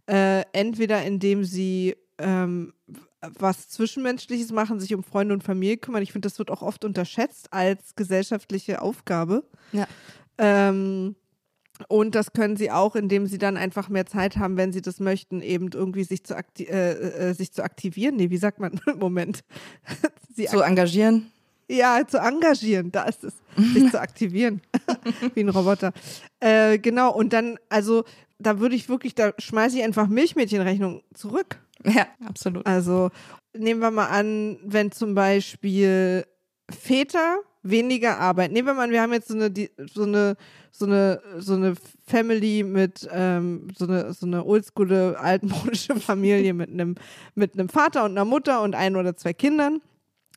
äh, 0.07 0.43
entweder 0.53 1.03
indem 1.03 1.43
sie 1.43 1.95
ähm, 2.17 2.73
was 3.21 3.69
Zwischenmenschliches 3.69 4.51
machen, 4.51 4.79
sich 4.79 4.93
um 4.93 5.03
Freunde 5.03 5.33
und 5.33 5.43
Familie 5.43 5.77
kümmern. 5.77 6.03
Ich 6.03 6.11
finde, 6.11 6.27
das 6.27 6.39
wird 6.39 6.51
auch 6.51 6.61
oft 6.61 6.85
unterschätzt 6.85 7.51
als 7.51 7.95
gesellschaftliche 7.95 8.81
Aufgabe. 8.81 9.43
Ja. 9.71 9.87
Ähm, 10.37 11.15
und 11.87 12.15
das 12.15 12.33
können 12.33 12.55
sie 12.55 12.71
auch, 12.71 12.95
indem 12.95 13.27
sie 13.27 13.37
dann 13.37 13.57
einfach 13.57 13.89
mehr 13.89 14.05
Zeit 14.05 14.37
haben, 14.37 14.57
wenn 14.57 14.71
sie 14.71 14.81
das 14.81 14.99
möchten, 14.99 15.41
eben 15.41 15.69
irgendwie 15.73 16.03
sich 16.03 16.23
zu, 16.23 16.35
akti 16.35 16.63
äh, 16.63 16.91
äh, 16.91 17.33
sich 17.33 17.51
zu 17.51 17.63
aktivieren. 17.63 18.15
Nee, 18.15 18.29
wie 18.29 18.37
sagt 18.37 18.59
man? 18.59 18.79
Moment. 18.99 19.43
sie 20.35 20.45
zu 20.45 20.61
engagieren. 20.61 21.31
Ja, 21.67 22.05
zu 22.07 22.17
engagieren, 22.17 22.91
da 22.91 23.03
ist 23.03 23.23
es. 23.23 23.33
Sich 23.73 23.89
zu 23.89 23.99
aktivieren. 23.99 24.61
wie 25.33 25.41
ein 25.41 25.49
Roboter. 25.49 25.93
Äh, 26.39 26.77
genau, 26.77 27.11
und 27.11 27.33
dann, 27.33 27.57
also, 27.69 28.03
da 28.37 28.59
würde 28.59 28.75
ich 28.75 28.87
wirklich, 28.87 29.15
da 29.15 29.33
schmeiße 29.37 29.77
ich 29.77 29.83
einfach 29.83 30.07
Milchmädchenrechnung 30.07 31.01
zurück. 31.13 31.59
Ja, 31.83 32.07
absolut. 32.25 32.65
Also, 32.67 33.09
nehmen 33.57 33.79
wir 33.81 33.91
mal 33.91 34.07
an, 34.07 34.59
wenn 34.63 34.91
zum 34.91 35.15
Beispiel 35.15 36.25
Väter 36.69 37.39
weniger 37.65 38.19
arbeiten. 38.19 38.53
Nehmen 38.53 38.67
wir 38.67 38.73
mal 38.73 38.83
an, 38.83 38.91
wir 38.91 39.01
haben 39.01 39.13
jetzt 39.13 39.27
so 39.27 39.35
eine, 39.35 39.51
so 39.93 40.03
eine, 40.03 40.37
so 40.71 40.85
eine, 40.85 41.21
so 41.39 41.55
eine 41.55 41.73
Family 42.05 42.63
mit, 42.63 43.07
ähm, 43.11 43.67
so 43.75 43.85
eine, 43.85 44.13
so 44.13 44.25
eine 44.25 44.45
oldschoole, 44.45 45.19
altmodische 45.19 45.95
Familie 45.99 46.53
mit 46.53 46.69
einem, 46.69 46.95
mit 47.33 47.53
einem 47.53 47.69
Vater 47.69 48.05
und 48.05 48.11
einer 48.11 48.25
Mutter 48.25 48.61
und 48.61 48.75
ein 48.75 48.95
oder 48.95 49.17
zwei 49.17 49.33
Kindern. 49.33 49.81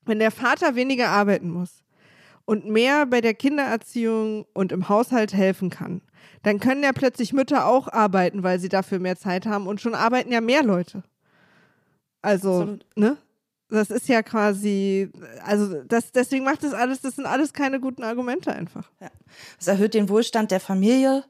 Wenn 0.05 0.19
der 0.19 0.31
Vater 0.31 0.75
weniger 0.75 1.09
arbeiten 1.11 1.51
muss 1.51 1.83
und 2.47 2.67
mehr 2.67 3.05
bei 3.05 3.21
der 3.21 3.35
Kindererziehung 3.35 4.47
und 4.55 4.73
im 4.73 4.89
Haushalt 4.89 5.35
helfen 5.35 5.69
kann, 5.69 6.01
dann 6.43 6.61
können 6.61 6.83
ja 6.83 6.93
plötzlich 6.93 7.33
Mütter 7.33 7.67
auch 7.67 7.89
arbeiten, 7.89 8.43
weil 8.43 8.59
sie 8.59 8.69
dafür 8.69 9.01
mehr 9.01 9.17
Zeit 9.17 9.45
haben 9.45 9.67
und 9.67 9.81
schon 9.81 9.95
arbeiten 9.95 10.33
ja 10.33 10.41
mehr 10.41 10.63
Leute. 10.63 11.03
Also, 12.23 12.61
Absolut. 12.61 12.87
ne? 12.97 13.17
Das 13.71 13.91
ist 13.91 14.09
ja 14.09 14.23
quasi, 14.23 15.11
also 15.45 15.83
das, 15.83 16.11
deswegen 16.13 16.45
macht 16.45 16.63
das 16.63 16.73
alles, 16.73 17.03
das 17.03 17.17
sind 17.17 17.27
alles 17.27 17.53
keine 17.53 17.81
guten 17.81 18.03
Argumente 18.03 18.53
einfach. 18.53 18.91
Ja. 19.01 19.11
Es 19.61 19.67
erhöht 19.67 19.93
den 19.93 20.09
Wohlstand 20.09 20.51
der 20.51 20.61
Familie, 20.61 21.25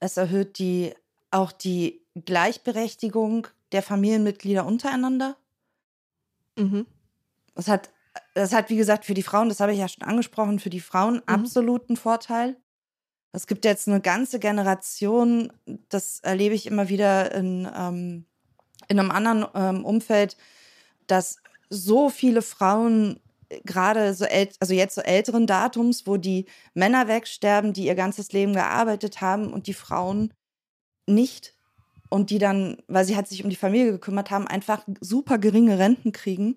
es 0.00 0.16
erhöht 0.16 0.58
die, 0.58 0.94
auch 1.30 1.52
die 1.52 2.02
Gleichberechtigung 2.24 3.46
der 3.72 3.82
Familienmitglieder 3.82 4.66
untereinander. 4.66 5.36
Mhm. 6.56 6.86
Es 7.54 7.68
hat, 7.68 7.90
das 8.34 8.52
hat, 8.52 8.68
wie 8.68 8.76
gesagt, 8.76 9.04
für 9.04 9.14
die 9.14 9.22
Frauen, 9.22 9.48
das 9.48 9.60
habe 9.60 9.72
ich 9.72 9.78
ja 9.78 9.88
schon 9.88 10.02
angesprochen, 10.02 10.58
für 10.58 10.70
die 10.70 10.80
Frauen 10.80 11.16
mhm. 11.16 11.22
absoluten 11.26 11.96
Vorteil. 11.96 12.56
Es 13.32 13.46
gibt 13.46 13.64
jetzt 13.64 13.86
eine 13.86 14.00
ganze 14.00 14.38
Generation, 14.38 15.52
das 15.88 16.20
erlebe 16.20 16.54
ich 16.54 16.66
immer 16.66 16.88
wieder 16.88 17.34
in, 17.34 17.68
ähm, 17.76 18.24
in 18.88 18.98
einem 18.98 19.10
anderen 19.10 19.46
ähm, 19.54 19.84
Umfeld, 19.84 20.36
dass 21.06 21.36
so 21.70 22.08
viele 22.08 22.42
Frauen 22.42 23.20
äh, 23.48 23.60
gerade 23.64 24.14
so 24.14 24.26
also 24.60 24.74
jetzt 24.74 24.94
so 24.94 25.00
älteren 25.00 25.46
Datums, 25.46 26.06
wo 26.06 26.16
die 26.16 26.46
Männer 26.74 27.08
wegsterben, 27.08 27.72
die 27.72 27.86
ihr 27.86 27.94
ganzes 27.94 28.32
Leben 28.32 28.52
gearbeitet 28.52 29.20
haben 29.20 29.52
und 29.52 29.66
die 29.66 29.74
Frauen 29.74 30.32
nicht 31.06 31.54
und 32.08 32.30
die 32.30 32.38
dann, 32.38 32.78
weil 32.88 33.04
sie 33.04 33.16
halt 33.16 33.28
sich 33.28 33.44
um 33.44 33.50
die 33.50 33.56
Familie 33.56 33.92
gekümmert 33.92 34.30
haben, 34.30 34.46
einfach 34.46 34.84
super 35.00 35.38
geringe 35.38 35.78
Renten 35.78 36.12
kriegen. 36.12 36.56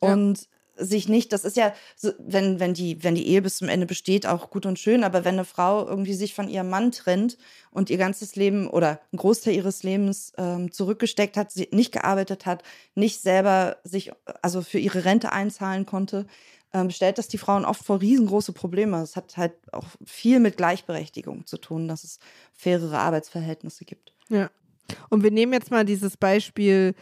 Und 0.00 0.48
sich 0.84 1.08
nicht, 1.08 1.32
das 1.32 1.44
ist 1.44 1.56
ja, 1.56 1.72
so, 1.96 2.12
wenn, 2.18 2.60
wenn, 2.60 2.74
die, 2.74 3.02
wenn 3.02 3.14
die 3.14 3.26
Ehe 3.26 3.42
bis 3.42 3.56
zum 3.56 3.68
Ende 3.68 3.86
besteht, 3.86 4.26
auch 4.26 4.50
gut 4.50 4.66
und 4.66 4.78
schön, 4.78 5.04
aber 5.04 5.24
wenn 5.24 5.34
eine 5.34 5.44
Frau 5.44 5.86
irgendwie 5.86 6.14
sich 6.14 6.34
von 6.34 6.48
ihrem 6.48 6.70
Mann 6.70 6.92
trennt 6.92 7.38
und 7.70 7.90
ihr 7.90 7.98
ganzes 7.98 8.36
Leben 8.36 8.68
oder 8.68 9.00
einen 9.10 9.18
Großteil 9.18 9.54
ihres 9.54 9.82
Lebens 9.82 10.32
ähm, 10.36 10.72
zurückgesteckt 10.72 11.36
hat, 11.36 11.52
nicht 11.70 11.92
gearbeitet 11.92 12.46
hat, 12.46 12.62
nicht 12.94 13.20
selber 13.20 13.76
sich, 13.84 14.12
also 14.42 14.62
für 14.62 14.78
ihre 14.78 15.04
Rente 15.04 15.32
einzahlen 15.32 15.86
konnte, 15.86 16.26
ähm, 16.72 16.90
stellt 16.90 17.18
das 17.18 17.28
die 17.28 17.38
Frauen 17.38 17.64
oft 17.64 17.84
vor 17.84 18.00
riesengroße 18.00 18.52
Probleme. 18.52 19.02
Es 19.02 19.16
hat 19.16 19.36
halt 19.36 19.52
auch 19.72 19.86
viel 20.04 20.40
mit 20.40 20.56
Gleichberechtigung 20.56 21.46
zu 21.46 21.58
tun, 21.58 21.88
dass 21.88 22.04
es 22.04 22.18
fairere 22.54 22.98
Arbeitsverhältnisse 22.98 23.84
gibt. 23.84 24.12
Ja. 24.28 24.50
Und 25.10 25.22
wir 25.22 25.30
nehmen 25.30 25.52
jetzt 25.52 25.70
mal 25.70 25.84
dieses 25.84 26.16
Beispiel 26.16 26.94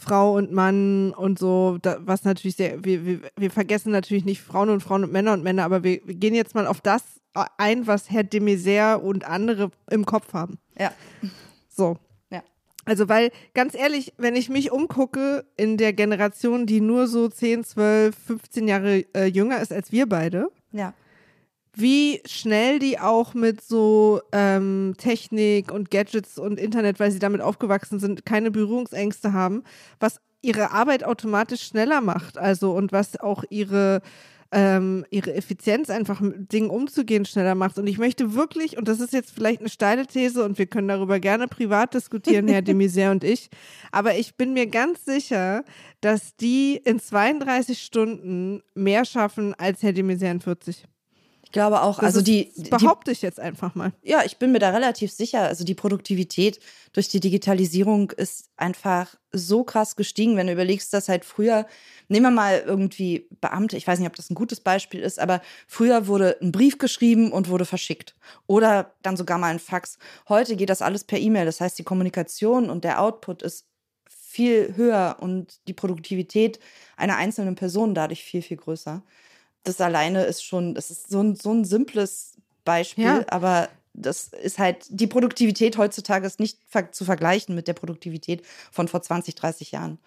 Frau 0.00 0.36
und 0.36 0.52
Mann 0.52 1.12
und 1.12 1.38
so, 1.38 1.78
da, 1.82 1.98
was 2.00 2.24
natürlich 2.24 2.56
sehr, 2.56 2.84
wir, 2.84 3.04
wir, 3.04 3.20
wir 3.36 3.50
vergessen 3.50 3.90
natürlich 3.90 4.24
nicht 4.24 4.40
Frauen 4.40 4.68
und 4.68 4.80
Frauen 4.80 5.04
und 5.04 5.12
Männer 5.12 5.32
und 5.32 5.42
Männer, 5.42 5.64
aber 5.64 5.82
wir, 5.82 6.00
wir 6.04 6.14
gehen 6.14 6.34
jetzt 6.34 6.54
mal 6.54 6.66
auf 6.66 6.80
das 6.80 7.02
ein, 7.56 7.86
was 7.86 8.10
Herr 8.10 8.24
de 8.24 8.40
Maizière 8.40 8.96
und 8.96 9.24
andere 9.24 9.70
im 9.90 10.04
Kopf 10.04 10.32
haben. 10.32 10.58
Ja. 10.78 10.92
So. 11.68 11.96
Ja. 12.30 12.42
Also, 12.84 13.08
weil, 13.08 13.30
ganz 13.54 13.74
ehrlich, 13.74 14.12
wenn 14.16 14.34
ich 14.34 14.48
mich 14.48 14.72
umgucke 14.72 15.44
in 15.56 15.76
der 15.76 15.92
Generation, 15.92 16.66
die 16.66 16.80
nur 16.80 17.06
so 17.06 17.28
10, 17.28 17.62
12, 17.64 18.16
15 18.16 18.66
Jahre 18.66 19.04
äh, 19.14 19.26
jünger 19.26 19.60
ist 19.60 19.72
als 19.72 19.92
wir 19.92 20.08
beide, 20.08 20.50
ja 20.72 20.94
wie 21.78 22.20
schnell 22.26 22.78
die 22.78 22.98
auch 22.98 23.34
mit 23.34 23.60
so 23.60 24.20
ähm, 24.32 24.94
Technik 24.98 25.72
und 25.72 25.90
Gadgets 25.90 26.38
und 26.38 26.58
Internet, 26.58 27.00
weil 27.00 27.10
sie 27.10 27.18
damit 27.18 27.40
aufgewachsen 27.40 28.00
sind, 28.00 28.26
keine 28.26 28.50
Berührungsängste 28.50 29.32
haben, 29.32 29.62
was 30.00 30.20
ihre 30.42 30.72
Arbeit 30.72 31.04
automatisch 31.04 31.62
schneller 31.62 32.00
macht. 32.00 32.38
Also 32.38 32.72
und 32.72 32.92
was 32.92 33.18
auch 33.18 33.44
ihre 33.50 34.02
ähm, 34.50 35.04
ihre 35.10 35.34
Effizienz 35.34 35.90
einfach 35.90 36.20
mit 36.20 36.52
Dingen 36.52 36.70
umzugehen 36.70 37.26
schneller 37.26 37.54
macht. 37.54 37.78
Und 37.78 37.86
ich 37.86 37.98
möchte 37.98 38.34
wirklich, 38.34 38.78
und 38.78 38.88
das 38.88 39.00
ist 39.00 39.12
jetzt 39.12 39.30
vielleicht 39.30 39.60
eine 39.60 39.68
steile 39.68 40.06
These 40.06 40.42
und 40.42 40.58
wir 40.58 40.66
können 40.66 40.88
darüber 40.88 41.20
gerne 41.20 41.48
privat 41.48 41.94
diskutieren, 41.94 42.48
Herr 42.48 42.62
de 42.62 42.74
Maizière 42.74 43.10
und 43.10 43.24
ich, 43.24 43.50
aber 43.92 44.16
ich 44.16 44.36
bin 44.36 44.54
mir 44.54 44.66
ganz 44.66 45.04
sicher, 45.04 45.64
dass 46.00 46.34
die 46.36 46.80
in 46.82 46.98
32 46.98 47.80
Stunden 47.80 48.62
mehr 48.74 49.04
schaffen 49.04 49.54
als 49.54 49.82
Herr 49.82 49.92
de 49.92 50.02
Maizière 50.02 50.30
in 50.30 50.40
40. 50.40 50.84
Ich 51.48 51.52
glaube 51.52 51.80
auch, 51.80 52.00
also 52.00 52.20
die. 52.20 52.52
behaupte 52.68 53.10
ich 53.10 53.22
jetzt 53.22 53.40
einfach 53.40 53.74
mal. 53.74 53.94
Ja, 54.02 54.22
ich 54.22 54.36
bin 54.36 54.52
mir 54.52 54.58
da 54.58 54.68
relativ 54.68 55.10
sicher. 55.10 55.44
Also 55.44 55.64
die 55.64 55.74
Produktivität 55.74 56.60
durch 56.92 57.08
die 57.08 57.20
Digitalisierung 57.20 58.10
ist 58.10 58.50
einfach 58.58 59.14
so 59.32 59.64
krass 59.64 59.96
gestiegen, 59.96 60.36
wenn 60.36 60.48
du 60.48 60.52
überlegst, 60.52 60.92
dass 60.92 61.08
halt 61.08 61.24
früher, 61.24 61.66
nehmen 62.08 62.26
wir 62.26 62.30
mal 62.32 62.62
irgendwie 62.66 63.28
Beamte, 63.40 63.78
ich 63.78 63.86
weiß 63.86 63.98
nicht, 63.98 64.08
ob 64.08 64.14
das 64.14 64.28
ein 64.28 64.34
gutes 64.34 64.60
Beispiel 64.60 65.00
ist, 65.00 65.18
aber 65.18 65.40
früher 65.66 66.06
wurde 66.06 66.36
ein 66.42 66.52
Brief 66.52 66.76
geschrieben 66.76 67.32
und 67.32 67.48
wurde 67.48 67.64
verschickt. 67.64 68.14
Oder 68.46 68.92
dann 69.00 69.16
sogar 69.16 69.38
mal 69.38 69.48
ein 69.48 69.58
Fax. 69.58 69.96
Heute 70.28 70.54
geht 70.54 70.68
das 70.68 70.82
alles 70.82 71.04
per 71.04 71.18
E-Mail. 71.18 71.46
Das 71.46 71.62
heißt, 71.62 71.78
die 71.78 71.84
Kommunikation 71.84 72.68
und 72.68 72.84
der 72.84 73.00
Output 73.00 73.40
ist 73.40 73.64
viel 74.06 74.76
höher 74.76 75.16
und 75.20 75.66
die 75.66 75.72
Produktivität 75.72 76.60
einer 76.98 77.16
einzelnen 77.16 77.54
Person 77.54 77.94
dadurch 77.94 78.22
viel, 78.22 78.42
viel 78.42 78.58
größer 78.58 79.02
das 79.68 79.80
alleine 79.80 80.24
ist 80.24 80.42
schon, 80.42 80.74
das 80.74 80.90
ist 80.90 81.10
so 81.10 81.22
ein, 81.22 81.36
so 81.36 81.52
ein 81.52 81.64
simples 81.64 82.34
Beispiel, 82.64 83.04
ja. 83.04 83.24
aber 83.28 83.68
das 83.92 84.28
ist 84.28 84.58
halt, 84.58 84.86
die 84.88 85.06
Produktivität 85.06 85.76
heutzutage 85.76 86.26
ist 86.26 86.40
nicht 86.40 86.58
zu 86.92 87.04
vergleichen 87.04 87.54
mit 87.54 87.68
der 87.68 87.74
Produktivität 87.74 88.42
von 88.70 88.88
vor 88.88 89.02
20, 89.02 89.34
30 89.34 89.72
Jahren. 89.72 89.98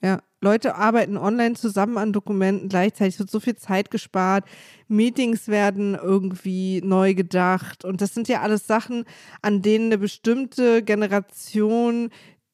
Ja, 0.00 0.22
Leute 0.40 0.76
arbeiten 0.76 1.16
online 1.16 1.54
zusammen 1.54 1.98
an 1.98 2.12
Dokumenten 2.12 2.68
gleichzeitig. 2.68 3.18
Wird 3.18 3.30
so 3.30 3.40
viel 3.40 3.56
Zeit 3.56 3.90
gespart. 3.90 4.44
Meetings 4.86 5.48
werden 5.48 5.96
irgendwie 5.96 6.80
neu 6.84 7.14
gedacht. 7.14 7.84
Und 7.84 8.00
das 8.00 8.14
sind 8.14 8.28
ja 8.28 8.40
alles 8.40 8.68
Sachen, 8.68 9.04
an 9.42 9.60
denen 9.60 9.86
eine 9.86 9.98
bestimmte 9.98 10.84
Generation, 10.84 12.10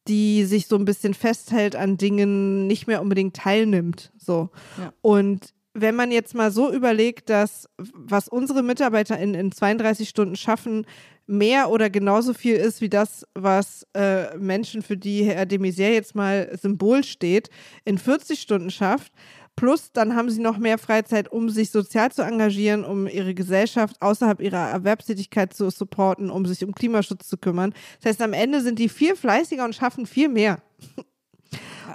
die 0.08 0.44
sich 0.44 0.66
so 0.68 0.76
ein 0.76 0.86
bisschen 0.86 1.12
festhält 1.12 1.76
an 1.76 1.98
Dingen, 1.98 2.66
nicht 2.66 2.86
mehr 2.86 3.02
unbedingt 3.02 3.36
teilnimmt. 3.36 4.10
So. 4.16 4.48
Ja. 4.78 4.94
Und 5.02 5.52
wenn 5.74 5.96
man 5.96 6.10
jetzt 6.10 6.34
mal 6.34 6.50
so 6.50 6.72
überlegt, 6.72 7.30
dass 7.30 7.68
was 7.76 8.28
unsere 8.28 8.62
Mitarbeiter 8.62 9.18
in, 9.18 9.34
in 9.34 9.52
32 9.52 10.08
Stunden 10.08 10.36
schaffen, 10.36 10.86
mehr 11.26 11.70
oder 11.70 11.90
genauso 11.90 12.34
viel 12.34 12.56
ist 12.56 12.80
wie 12.80 12.88
das, 12.88 13.26
was 13.34 13.86
äh, 13.94 14.36
Menschen, 14.36 14.82
für 14.82 14.96
die 14.96 15.24
Herr 15.24 15.46
de 15.46 15.58
Maizière 15.58 15.92
jetzt 15.92 16.14
mal 16.14 16.50
Symbol 16.60 17.02
steht, 17.02 17.48
in 17.84 17.98
40 17.98 18.40
Stunden 18.40 18.70
schafft, 18.70 19.12
Plus, 19.56 19.92
dann 19.92 20.16
haben 20.16 20.30
sie 20.30 20.40
noch 20.40 20.58
mehr 20.58 20.78
Freizeit, 20.78 21.30
um 21.30 21.48
sich 21.48 21.70
sozial 21.70 22.10
zu 22.10 22.22
engagieren, 22.22 22.84
um 22.84 23.06
ihre 23.06 23.34
Gesellschaft 23.34 24.02
außerhalb 24.02 24.40
ihrer 24.40 24.70
Erwerbstätigkeit 24.70 25.54
zu 25.54 25.70
supporten, 25.70 26.28
um 26.28 26.44
sich 26.44 26.64
um 26.64 26.74
Klimaschutz 26.74 27.28
zu 27.28 27.36
kümmern. 27.38 27.72
Das 28.00 28.10
heißt, 28.10 28.22
am 28.22 28.32
Ende 28.32 28.60
sind 28.62 28.80
die 28.80 28.88
viel 28.88 29.14
fleißiger 29.14 29.64
und 29.64 29.74
schaffen 29.74 30.06
viel 30.06 30.28
mehr. 30.28 30.60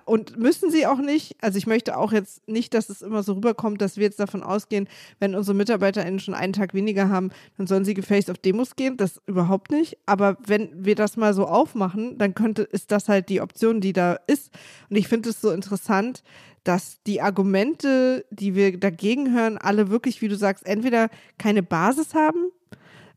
Und 0.09 0.39
müssen 0.39 0.71
sie 0.71 0.87
auch 0.87 0.97
nicht. 0.97 1.35
Also 1.39 1.59
ich 1.59 1.67
möchte 1.67 1.95
auch 1.95 2.11
jetzt 2.11 2.47
nicht, 2.47 2.73
dass 2.73 2.89
es 2.89 3.03
immer 3.03 3.21
so 3.21 3.33
rüberkommt, 3.33 3.79
dass 3.79 3.95
wir 3.95 4.05
jetzt 4.05 4.19
davon 4.19 4.41
ausgehen, 4.41 4.89
wenn 5.19 5.35
unsere 5.35 5.55
MitarbeiterInnen 5.55 6.19
schon 6.19 6.33
einen 6.33 6.51
Tag 6.51 6.73
weniger 6.73 7.09
haben, 7.09 7.29
dann 7.57 7.67
sollen 7.67 7.85
sie 7.85 7.93
gefälligst 7.93 8.31
auf 8.31 8.39
Demos 8.39 8.75
gehen. 8.75 8.97
Das 8.97 9.21
überhaupt 9.27 9.69
nicht. 9.69 9.99
Aber 10.07 10.37
wenn 10.43 10.83
wir 10.83 10.95
das 10.95 11.15
mal 11.15 11.35
so 11.35 11.45
aufmachen, 11.45 12.17
dann 12.17 12.33
könnte, 12.33 12.63
ist 12.63 12.89
das 12.91 13.07
halt 13.07 13.29
die 13.29 13.39
Option, 13.39 13.81
die 13.81 13.93
da 13.93 14.17
ist. 14.25 14.49
Und 14.89 14.95
ich 14.95 15.07
finde 15.07 15.29
es 15.29 15.41
so 15.41 15.51
interessant, 15.51 16.23
dass 16.63 17.03
die 17.03 17.21
Argumente, 17.21 18.25
die 18.31 18.55
wir 18.55 18.79
dagegen 18.79 19.31
hören, 19.31 19.59
alle 19.59 19.91
wirklich, 19.91 20.23
wie 20.23 20.27
du 20.27 20.35
sagst, 20.35 20.65
entweder 20.65 21.11
keine 21.37 21.61
Basis 21.61 22.15
haben, 22.15 22.49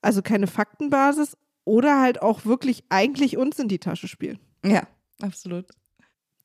also 0.03 0.21
keine 0.21 0.47
Faktenbasis, 0.47 1.39
oder 1.65 2.03
halt 2.03 2.21
auch 2.21 2.45
wirklich 2.45 2.85
eigentlich 2.91 3.39
uns 3.39 3.59
in 3.59 3.69
die 3.69 3.79
Tasche 3.79 4.09
spielen. 4.09 4.39
Ja, 4.63 4.83
absolut. 5.23 5.65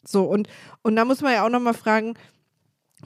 So, 0.08 0.24
und, 0.24 0.48
und 0.84 0.96
da 0.96 1.06
muss 1.06 1.22
man 1.22 1.34
ja 1.34 1.46
auch 1.46 1.50
nochmal 1.50 1.74
fragen, 1.74 2.14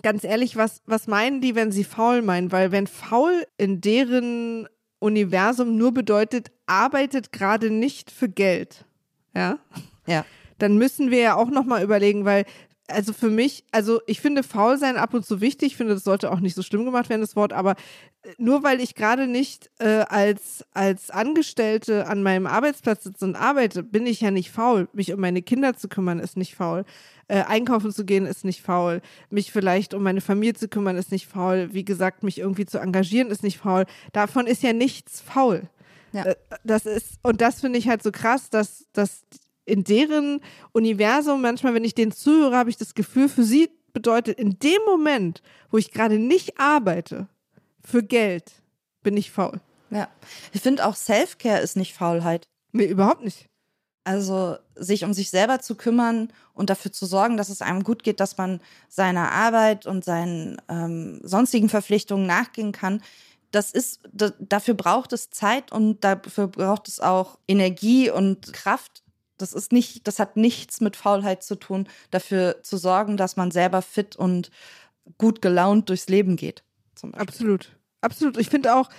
ganz 0.04 0.24
ehrlich, 0.24 0.56
was, 0.56 0.82
was 0.86 1.08
meinen 1.08 1.42
die, 1.42 1.56
wenn 1.56 1.72
sie 1.72 1.84
faul 1.84 2.22
meinen? 2.22 2.52
Weil 2.52 2.72
wenn 2.72 2.88
faul 2.88 3.46
in 3.58 3.82
deren 3.82 4.68
Universum 5.00 5.78
nur 5.78 5.94
bedeutet, 5.94 6.52
arbeitet 6.68 7.32
gerade 7.32 7.72
nicht 7.72 8.12
für 8.12 8.30
Geld, 8.30 8.86
ja? 9.36 9.58
Ja. 10.06 10.26
Dann 10.60 10.78
müssen 10.78 11.10
wir 11.10 11.20
ja 11.20 11.36
auch 11.36 11.50
nochmal 11.50 11.84
überlegen, 11.84 12.24
weil 12.24 12.46
also 12.92 13.14
für 13.14 13.30
mich, 13.30 13.64
also 13.72 14.02
ich 14.08 14.22
finde 14.22 14.44
faul 14.44 14.78
sein 14.78 14.98
ab 14.98 15.14
und 15.14 15.26
zu 15.26 15.42
wichtig, 15.42 15.72
ich 15.72 15.78
finde, 15.78 15.94
das 15.94 16.04
sollte 16.04 16.32
auch 16.32 16.40
nicht 16.40 16.56
so 16.56 16.62
schlimm 16.62 16.86
gemacht 16.86 17.10
werden, 17.10 17.22
das 17.22 17.36
Wort, 17.36 17.54
aber 17.54 17.72
äh, 18.24 18.30
nur 18.38 18.64
weil 18.64 18.82
ich 18.82 18.96
gerade 18.96 19.28
nicht 19.28 19.70
äh, 19.80 20.06
als, 20.08 20.66
als 20.74 21.10
Angestellte 21.10 22.08
an 22.08 22.24
meinem 22.24 22.48
Arbeitsplatz 22.48 23.04
sitze 23.04 23.26
und 23.26 23.36
arbeite, 23.36 23.84
bin 23.84 24.06
ich 24.06 24.22
ja 24.22 24.32
nicht 24.32 24.52
faul. 24.52 24.88
Mich 24.94 25.14
um 25.14 25.20
meine 25.20 25.42
Kinder 25.42 25.76
zu 25.76 25.88
kümmern, 25.88 26.20
ist 26.20 26.38
nicht 26.38 26.56
faul. 26.56 26.86
Äh, 27.28 27.44
einkaufen 27.44 27.92
zu 27.92 28.06
gehen, 28.06 28.26
ist 28.26 28.44
nicht 28.46 28.62
faul. 28.62 29.02
Mich 29.30 29.52
vielleicht 29.52 29.94
um 29.94 30.04
meine 30.04 30.22
Familie 30.22 30.54
zu 30.54 30.68
kümmern, 30.68 30.98
ist 30.98 31.12
nicht 31.12 31.28
faul. 31.28 31.70
Wie 31.72 31.86
gesagt, 31.86 32.24
mich 32.24 32.40
irgendwie 32.40 32.66
zu 32.66 32.78
engagieren, 32.80 33.30
ist 33.30 33.44
nicht 33.44 33.58
faul. 33.58 33.86
Davon 34.12 34.48
ist 34.48 34.64
ja 34.64 34.74
nichts 34.74 35.22
faul. 35.22 35.70
Ja. 36.12 36.26
Äh, 36.26 36.36
Das 36.64 36.86
ist, 36.86 37.20
und 37.24 37.42
das 37.42 37.62
finde 37.62 37.80
ich 37.80 37.88
halt 37.88 38.04
so 38.04 38.12
krass, 38.12 38.50
dass, 38.50 38.86
dass 38.94 39.24
in 39.72 39.86
deren 39.86 40.42
Universum, 40.74 41.42
manchmal, 41.42 41.74
wenn 41.74 41.86
ich 41.86 41.96
denen 41.96 42.12
zuhöre, 42.12 42.58
habe 42.58 42.70
ich 42.70 42.76
das 42.76 42.94
Gefühl, 42.94 43.30
für 43.30 43.44
sie 43.44 43.70
bedeutet, 43.94 44.38
in 44.38 44.60
dem 44.60 44.82
Moment, 44.86 45.42
wo 45.70 45.78
ich 45.78 45.92
gerade 45.92 46.20
nicht 46.20 46.60
arbeite, 46.60 47.30
für 47.82 48.04
Geld, 48.04 48.52
bin 49.02 49.16
ich 49.16 49.32
faul. 49.32 49.62
Ja. 49.90 50.10
Ich 50.52 50.62
finde 50.62 50.86
auch 50.86 50.96
Self-Care 50.96 51.62
ist 51.62 51.78
nicht 51.78 51.94
Faulheit. 51.94 52.48
Nee, 52.74 52.86
überhaupt 52.86 53.24
nicht. 53.24 53.48
Also 54.04 54.58
sich 54.76 55.06
um 55.06 55.14
sich 55.14 55.30
selber 55.30 55.60
zu 55.60 55.76
kümmern 55.76 56.34
und 56.54 56.70
dafür 56.70 56.92
zu 56.92 57.06
sorgen, 57.06 57.38
dass 57.38 57.50
es 57.50 57.62
einem 57.62 57.84
gut 57.84 58.04
geht, 58.04 58.20
dass 58.20 58.38
man 58.38 58.60
seiner 58.90 59.32
Arbeit 59.32 59.86
und 59.86 60.04
seinen 60.04 60.62
ähm, 60.68 61.22
sonstigen 61.24 61.70
Verpflichtungen 61.70 62.28
nachgehen 62.28 62.74
kann. 62.74 63.02
Das 63.52 63.72
ist, 63.72 64.02
da, 64.12 64.32
dafür 64.40 64.74
braucht 64.74 65.14
es 65.14 65.30
Zeit 65.30 65.72
und 65.72 66.04
dafür 66.04 66.48
braucht 66.48 66.90
es 66.90 67.00
auch 67.00 67.38
Energie 67.48 68.10
und 68.10 68.52
Kraft. 68.52 69.04
Das 69.42 69.54
ist 69.54 69.72
nicht, 69.72 70.08
das 70.08 70.20
hat 70.20 70.38
nichts 70.38 70.82
mit 70.82 70.96
Faulheit 70.96 71.44
zu 71.44 71.56
tun, 71.56 71.88
dafür 72.12 72.62
zu 72.64 72.78
sorgen, 72.78 73.18
dass 73.18 73.36
man 73.36 73.52
selber 73.52 73.82
fit 73.82 74.16
und 74.16 74.52
gut 75.18 75.42
gelaunt 75.42 75.90
durchs 75.90 76.08
Leben 76.10 76.36
geht. 76.36 76.64
Absolut. 77.14 77.76
Absolut. 78.02 78.38
Ich 78.38 78.50
finde 78.50 78.76
auch, 78.76 78.90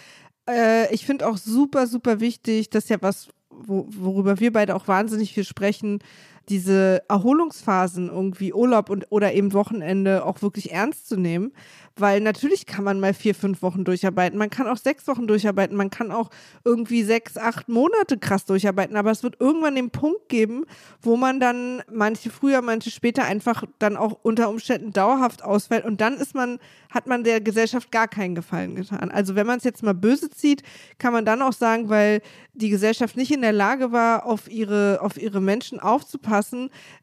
äh, 0.48 0.92
ich 0.92 1.06
finde 1.06 1.26
auch 1.26 1.36
super, 1.36 1.86
super 1.86 2.20
wichtig, 2.20 2.70
das 2.70 2.84
ist 2.84 2.90
ja 2.90 2.98
was, 3.00 3.28
wo, 3.50 3.86
worüber 3.88 4.40
wir 4.40 4.52
beide 4.52 4.74
auch 4.74 4.88
wahnsinnig 4.88 5.32
viel 5.32 5.44
sprechen, 5.44 6.00
diese 6.48 7.02
Erholungsphasen 7.08 8.08
irgendwie 8.08 8.52
Urlaub 8.52 8.90
und 8.90 9.06
oder 9.10 9.32
eben 9.32 9.52
Wochenende 9.52 10.24
auch 10.24 10.42
wirklich 10.42 10.72
ernst 10.72 11.08
zu 11.08 11.16
nehmen, 11.16 11.52
weil 11.96 12.20
natürlich 12.20 12.66
kann 12.66 12.84
man 12.84 13.00
mal 13.00 13.14
vier, 13.14 13.34
fünf 13.34 13.62
Wochen 13.62 13.84
durcharbeiten, 13.84 14.38
man 14.38 14.50
kann 14.50 14.66
auch 14.66 14.76
sechs 14.76 15.06
Wochen 15.08 15.26
durcharbeiten, 15.26 15.76
man 15.76 15.90
kann 15.90 16.10
auch 16.10 16.30
irgendwie 16.64 17.02
sechs, 17.02 17.36
acht 17.36 17.68
Monate 17.68 18.18
krass 18.18 18.44
durcharbeiten, 18.46 18.96
aber 18.96 19.10
es 19.10 19.22
wird 19.22 19.36
irgendwann 19.40 19.74
den 19.74 19.90
Punkt 19.90 20.28
geben, 20.28 20.64
wo 21.00 21.16
man 21.16 21.38
dann 21.38 21.82
manche 21.90 22.30
früher, 22.30 22.62
manche 22.62 22.90
später 22.90 23.24
einfach 23.24 23.64
dann 23.78 23.96
auch 23.96 24.18
unter 24.22 24.48
Umständen 24.48 24.92
dauerhaft 24.92 25.44
ausfällt. 25.44 25.84
Und 25.84 26.00
dann 26.00 26.14
ist 26.14 26.34
man, 26.34 26.58
hat 26.90 27.06
man 27.06 27.24
der 27.24 27.40
Gesellschaft 27.40 27.92
gar 27.92 28.08
keinen 28.08 28.34
Gefallen 28.34 28.74
getan. 28.74 29.10
Also 29.10 29.34
wenn 29.34 29.46
man 29.46 29.58
es 29.58 29.64
jetzt 29.64 29.82
mal 29.82 29.94
böse 29.94 30.30
zieht, 30.30 30.62
kann 30.98 31.12
man 31.12 31.24
dann 31.24 31.42
auch 31.42 31.52
sagen, 31.52 31.88
weil 31.88 32.22
die 32.54 32.70
Gesellschaft 32.70 33.16
nicht 33.16 33.32
in 33.32 33.42
der 33.42 33.52
Lage 33.52 33.92
war, 33.92 34.26
auf 34.26 34.50
ihre, 34.50 35.00
auf 35.00 35.16
ihre 35.16 35.40
Menschen 35.40 35.78
aufzupassen, 35.80 36.31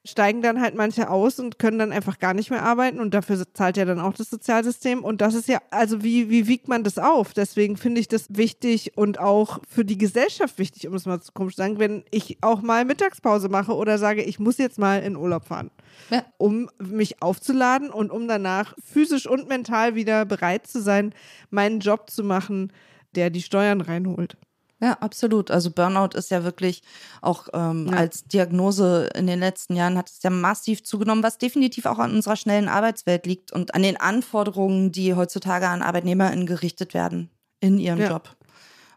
steigen 0.05 0.41
dann 0.41 0.59
halt 0.61 0.75
manche 0.75 1.09
aus 1.09 1.39
und 1.39 1.59
können 1.59 1.79
dann 1.79 1.91
einfach 1.91 2.19
gar 2.19 2.33
nicht 2.33 2.49
mehr 2.49 2.63
arbeiten 2.63 2.99
und 2.99 3.13
dafür 3.13 3.43
zahlt 3.53 3.77
ja 3.77 3.85
dann 3.85 3.99
auch 3.99 4.13
das 4.13 4.29
Sozialsystem 4.29 5.03
und 5.03 5.21
das 5.21 5.33
ist 5.35 5.47
ja, 5.47 5.61
also 5.71 6.03
wie, 6.03 6.29
wie 6.29 6.47
wiegt 6.47 6.67
man 6.67 6.83
das 6.83 6.97
auf? 6.97 7.33
Deswegen 7.33 7.77
finde 7.77 8.01
ich 8.01 8.07
das 8.07 8.25
wichtig 8.29 8.97
und 8.97 9.19
auch 9.19 9.59
für 9.69 9.85
die 9.85 9.97
Gesellschaft 9.97 10.57
wichtig, 10.59 10.87
um 10.87 10.93
es 10.95 11.05
mal 11.05 11.21
zu 11.21 11.31
komisch 11.31 11.55
zu 11.55 11.61
sagen, 11.61 11.79
wenn 11.79 12.03
ich 12.11 12.37
auch 12.41 12.61
mal 12.61 12.85
Mittagspause 12.85 13.49
mache 13.49 13.75
oder 13.75 13.97
sage, 13.97 14.23
ich 14.23 14.39
muss 14.39 14.57
jetzt 14.57 14.79
mal 14.79 15.01
in 15.03 15.15
Urlaub 15.15 15.45
fahren, 15.45 15.71
Ja. 16.09 16.25
um 16.37 16.69
mich 16.79 17.21
aufzuladen 17.21 17.89
und 17.89 18.11
um 18.11 18.27
danach 18.27 18.75
physisch 18.83 19.27
und 19.27 19.47
mental 19.47 19.95
wieder 19.95 20.25
bereit 20.25 20.67
zu 20.67 20.81
sein, 20.81 21.13
meinen 21.49 21.79
Job 21.79 22.09
zu 22.09 22.23
machen, 22.23 22.71
der 23.15 23.29
die 23.29 23.41
Steuern 23.41 23.81
reinholt. 23.81 24.37
Ja, 24.81 24.93
absolut. 25.01 25.51
Also 25.51 25.71
Burnout 25.71 26.17
ist 26.17 26.31
ja 26.31 26.43
wirklich 26.43 26.81
auch 27.21 27.47
ähm, 27.53 27.87
Ja. 27.91 27.97
als 27.97 28.23
Diagnose 28.23 29.09
in 29.15 29.27
den 29.27 29.39
letzten 29.39 29.75
Jahren 29.75 29.97
hat 29.97 30.09
es 30.09 30.23
ja 30.23 30.29
massiv 30.29 30.83
zugenommen, 30.83 31.21
was 31.23 31.37
definitiv 31.37 31.85
auch 31.85 31.99
an 31.99 32.11
unserer 32.13 32.37
schnellen 32.37 32.69
Arbeitswelt 32.69 33.25
liegt 33.25 33.51
und 33.51 33.75
an 33.75 33.83
den 33.83 33.97
Anforderungen, 33.97 34.91
die 34.91 35.13
heutzutage 35.15 35.67
an 35.67 35.81
ArbeitnehmerInnen 35.81 36.45
gerichtet 36.45 36.93
werden 36.93 37.29
in 37.59 37.77
ihrem 37.77 37.99
Ja. 37.99 38.09
Job. 38.11 38.35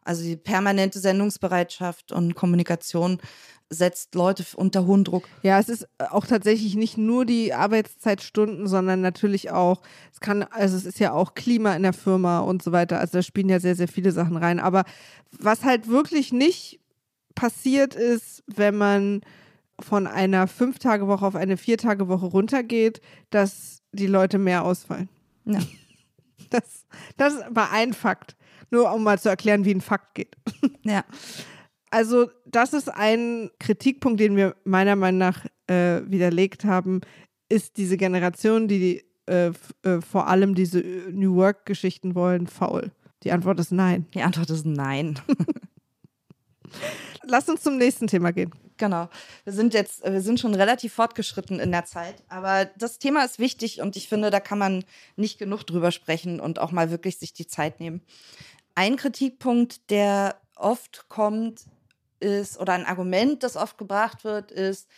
Also 0.05 0.23
die 0.23 0.37
permanente 0.37 0.99
Sendungsbereitschaft 0.99 2.13
und 2.13 2.35
Kommunikation 2.35 3.19
setzt 3.73 4.15
Leute 4.15 4.45
unter 4.55 4.87
hohen 4.87 5.05
Druck. 5.05 5.29
Ja, 5.43 5.59
es 5.59 5.69
ist 5.69 5.89
auch 5.99 6.27
tatsächlich 6.27 6.75
nicht 6.77 6.99
nur 6.99 7.25
die 7.25 7.55
Arbeitszeitstunden, 7.55 8.67
sondern 8.67 9.01
natürlich 9.01 9.51
auch, 9.51 9.83
es 10.13 10.21
kann, 10.21 10.43
also 10.43 10.77
es 10.77 10.85
ist 10.85 10.99
ja 10.99 11.13
auch 11.13 11.35
Klima 11.35 11.75
in 11.75 11.83
der 11.83 11.93
Firma 11.93 12.41
und 12.41 12.63
so 12.63 12.73
weiter. 12.73 13.01
Also 13.01 13.19
da 13.19 13.23
spielen 13.23 13.49
ja 13.49 13.61
sehr, 13.61 13.75
sehr 13.75 13.89
viele 13.89 14.13
Sachen 14.13 14.37
rein. 14.37 14.61
Aber 14.61 14.85
was 15.31 15.65
halt 15.65 15.89
wirklich 15.89 16.33
nicht 16.33 16.81
passiert 17.35 17.95
ist, 17.95 18.45
wenn 18.47 18.77
man 18.77 19.23
von 19.81 20.07
einer 20.07 20.47
Fünf-Tage-Woche 20.47 21.27
auf 21.27 21.35
eine 21.35 21.57
Vier-Tage-Woche 21.57 22.27
runtergeht, 22.27 23.01
dass 23.31 23.83
die 23.93 24.07
Leute 24.07 24.39
mehr 24.39 24.65
ausfallen. 24.65 25.09
Ja. 25.45 25.59
Das, 26.51 26.85
das 27.17 27.35
war 27.49 27.73
ein 27.73 27.95
Fakt. 27.95 28.37
Nur 28.71 28.93
um 28.93 29.05
mal 29.05 29.19
zu 29.19 29.31
erklären, 29.31 29.65
wie 29.65 29.75
ein 29.75 29.81
Fakt 29.81 30.15
geht. 30.15 30.37
Ja. 30.83 31.05
Also, 31.93 32.31
das 32.47 32.73
ist 32.73 32.89
ein 32.89 33.51
Kritikpunkt, 33.61 34.19
den 34.19 34.35
wir 34.35 34.57
meiner 34.65 34.97
Meinung 34.97 35.19
nach 35.19 35.45
äh, 35.67 36.01
widerlegt 36.07 36.65
haben, 36.65 37.03
ist 37.51 37.77
diese 37.77 37.99
Generation, 37.99 38.67
die 38.67 39.05
äh, 39.27 39.53
äh, 39.83 40.01
vor 40.01 40.27
allem 40.27 40.55
diese 40.55 40.81
äh, 40.81 41.13
New 41.13 41.37
Work-Geschichten 41.37 42.15
wollen, 42.15 42.47
faul. 42.47 42.93
Die 43.25 43.31
Antwort 43.31 43.61
ist 43.61 43.73
nein. 43.73 44.07
Die 44.15 44.23
Antwort 44.23 44.49
ist 44.49 44.65
nein. 44.65 45.19
Lass 47.25 47.51
uns 47.51 47.61
zum 47.61 47.77
nächsten 47.77 48.07
Thema 48.07 48.33
gehen. 48.33 48.53
Genau. 48.79 49.11
Wir 49.45 49.53
sind 49.53 49.75
jetzt, 49.75 50.03
wir 50.03 50.23
sind 50.23 50.41
schon 50.41 50.55
relativ 50.55 50.95
fortgeschritten 50.95 51.61
in 51.61 51.73
der 51.73 51.85
Zeit, 51.85 52.25
aber 52.29 52.65
das 52.79 52.99
Thema 52.99 53.23
ist 53.23 53.39
wichtig 53.39 53.83
und 53.83 53.97
ich 53.97 54.09
finde, 54.09 54.31
da 54.31 54.41
kann 54.41 54.59
man 54.59 54.83
nicht 55.17 55.39
genug 55.39 55.65
drüber 55.65 55.93
sprechen 55.93 56.41
und 56.41 56.59
auch 56.59 56.73
mal 56.73 56.91
wirklich 56.91 57.19
sich 57.19 57.35
die 57.35 57.47
Zeit 57.47 57.81
nehmen. 57.81 58.01
Ein 58.75 58.97
Kritikpunkt, 58.97 59.91
der 59.91 60.41
oft 60.57 61.11
kommt, 61.11 61.67
ist, 62.23 62.59
oder 62.59 62.73
ein 62.73 62.87
Argument, 62.87 63.43
das 63.43 63.57
oft 63.57 63.77
gebracht 63.77 64.25
wird, 64.25 64.51
ist, 64.51 64.89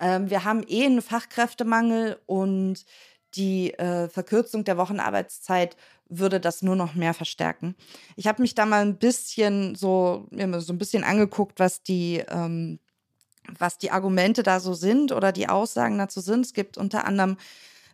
ähm, 0.00 0.30
wir 0.30 0.44
haben 0.44 0.64
eh 0.68 0.84
einen 0.84 1.02
Fachkräftemangel 1.02 2.18
und 2.26 2.84
die 3.34 3.74
äh, 3.74 4.08
Verkürzung 4.08 4.64
der 4.64 4.76
Wochenarbeitszeit 4.76 5.76
würde 6.08 6.40
das 6.40 6.62
nur 6.62 6.76
noch 6.76 6.94
mehr 6.94 7.14
verstärken. 7.14 7.74
Ich 8.16 8.26
habe 8.26 8.42
mich 8.42 8.54
da 8.54 8.66
mal 8.66 8.82
ein 8.82 8.98
bisschen 8.98 9.74
so, 9.74 10.28
so 10.30 10.72
ein 10.72 10.78
bisschen 10.78 11.02
angeguckt, 11.02 11.58
was 11.58 11.82
die, 11.82 12.22
ähm, 12.28 12.78
was 13.58 13.78
die 13.78 13.90
Argumente 13.90 14.42
da 14.42 14.60
so 14.60 14.74
sind 14.74 15.12
oder 15.12 15.32
die 15.32 15.48
Aussagen 15.48 15.98
dazu 15.98 16.20
sind. 16.20 16.44
Es 16.46 16.52
gibt 16.52 16.76
unter 16.78 17.06
anderem 17.06 17.36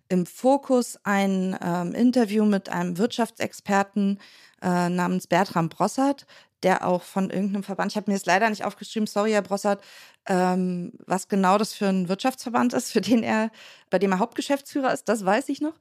im 0.08 0.26
Fokus 0.26 0.98
ein 1.04 1.56
ähm, 1.62 1.94
Interview 1.94 2.44
mit 2.44 2.68
einem 2.68 2.98
Wirtschaftsexperten 2.98 4.18
äh, 4.60 4.88
namens 4.88 5.28
Bertram 5.28 5.68
Brossard, 5.68 6.26
der 6.62 6.86
auch 6.86 7.02
von 7.02 7.30
irgendeinem 7.30 7.62
Verband, 7.62 7.92
ich 7.92 7.96
habe 7.96 8.10
mir 8.10 8.16
jetzt 8.16 8.26
leider 8.26 8.48
nicht 8.50 8.64
aufgeschrieben, 8.64 9.06
sorry, 9.06 9.32
Herr 9.32 9.42
Brossard, 9.42 9.82
Ähm, 10.26 10.92
was 11.06 11.28
genau 11.28 11.56
das 11.56 11.72
für 11.72 11.86
ein 11.88 12.08
Wirtschaftsverband 12.08 12.74
ist, 12.74 12.92
für 12.92 13.00
den 13.00 13.22
er, 13.22 13.50
bei 13.88 13.98
dem 13.98 14.12
er 14.12 14.18
Hauptgeschäftsführer 14.18 14.92
ist, 14.92 15.08
das 15.08 15.24
weiß 15.24 15.48
ich 15.48 15.60
noch. 15.60 15.74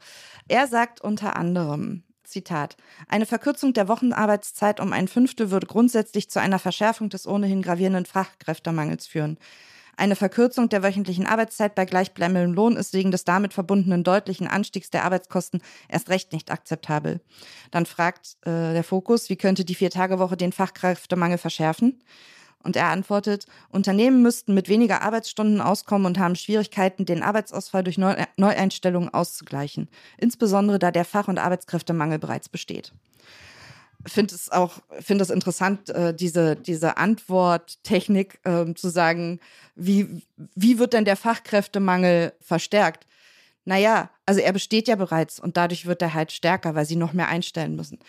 Er 0.47 0.67
sagt 0.67 1.01
unter 1.01 1.35
anderem, 1.35 2.03
Zitat, 2.23 2.77
eine 3.07 3.25
Verkürzung 3.25 3.73
der 3.73 3.87
Wochenarbeitszeit 3.87 4.79
um 4.79 4.93
ein 4.93 5.07
Fünftel 5.07 5.51
würde 5.51 5.67
grundsätzlich 5.67 6.29
zu 6.29 6.39
einer 6.39 6.59
Verschärfung 6.59 7.09
des 7.09 7.27
ohnehin 7.27 7.61
gravierenden 7.61 8.05
Fachkräftemangels 8.05 9.07
führen. 9.07 9.37
Eine 9.99 10.15
Verkürzung 10.15 10.69
der 10.69 10.81
wöchentlichen 10.81 11.25
Arbeitszeit 11.25 11.75
bei 11.75 11.83
gleichbleibendem 11.83 12.53
Lohn 12.53 12.77
ist 12.77 12.93
wegen 12.93 13.11
des 13.11 13.25
damit 13.25 13.53
verbundenen 13.53 14.05
deutlichen 14.05 14.47
Anstiegs 14.47 14.89
der 14.89 15.03
Arbeitskosten 15.03 15.61
erst 15.89 16.09
recht 16.09 16.31
nicht 16.31 16.51
akzeptabel. 16.51 17.19
Dann 17.71 17.85
fragt 17.85 18.37
äh, 18.43 18.71
der 18.71 18.85
Fokus, 18.85 19.29
wie 19.29 19.35
könnte 19.35 19.65
die 19.65 19.75
Viertagewoche 19.75 20.37
den 20.37 20.53
Fachkräftemangel 20.53 21.37
verschärfen? 21.37 22.01
Und 22.63 22.77
er 22.77 22.87
antwortet, 22.87 23.45
Unternehmen 23.71 24.21
müssten 24.21 24.53
mit 24.53 24.69
weniger 24.69 25.01
Arbeitsstunden 25.01 25.59
auskommen 25.59 26.05
und 26.05 26.17
haben 26.17 26.37
Schwierigkeiten, 26.37 27.05
den 27.05 27.21
Arbeitsausfall 27.21 27.83
durch 27.83 27.97
Neueinstellungen 27.97 29.13
auszugleichen, 29.13 29.89
insbesondere 30.17 30.79
da 30.79 30.91
der 30.91 31.03
Fach- 31.03 31.27
und 31.27 31.39
Arbeitskräftemangel 31.39 32.19
bereits 32.19 32.47
besteht 32.47 32.93
finde 34.05 34.35
es 34.35 34.49
auch, 34.51 34.79
finde 34.99 35.23
es 35.23 35.29
interessant, 35.29 35.89
äh, 35.89 36.13
diese, 36.13 36.55
diese 36.55 36.97
Antworttechnik 36.97 38.39
äh, 38.43 38.73
zu 38.73 38.89
sagen, 38.89 39.39
wie, 39.75 40.23
wie 40.55 40.79
wird 40.79 40.93
denn 40.93 41.05
der 41.05 41.17
Fachkräftemangel 41.17 42.33
verstärkt? 42.39 43.05
Naja, 43.65 44.09
also 44.25 44.41
er 44.41 44.53
besteht 44.53 44.87
ja 44.87 44.95
bereits 44.95 45.39
und 45.39 45.57
dadurch 45.57 45.85
wird 45.85 46.01
er 46.01 46.13
halt 46.13 46.31
stärker, 46.31 46.75
weil 46.75 46.85
sie 46.85 46.95
noch 46.95 47.13
mehr 47.13 47.27
einstellen 47.27 47.75
müssen. 47.75 47.99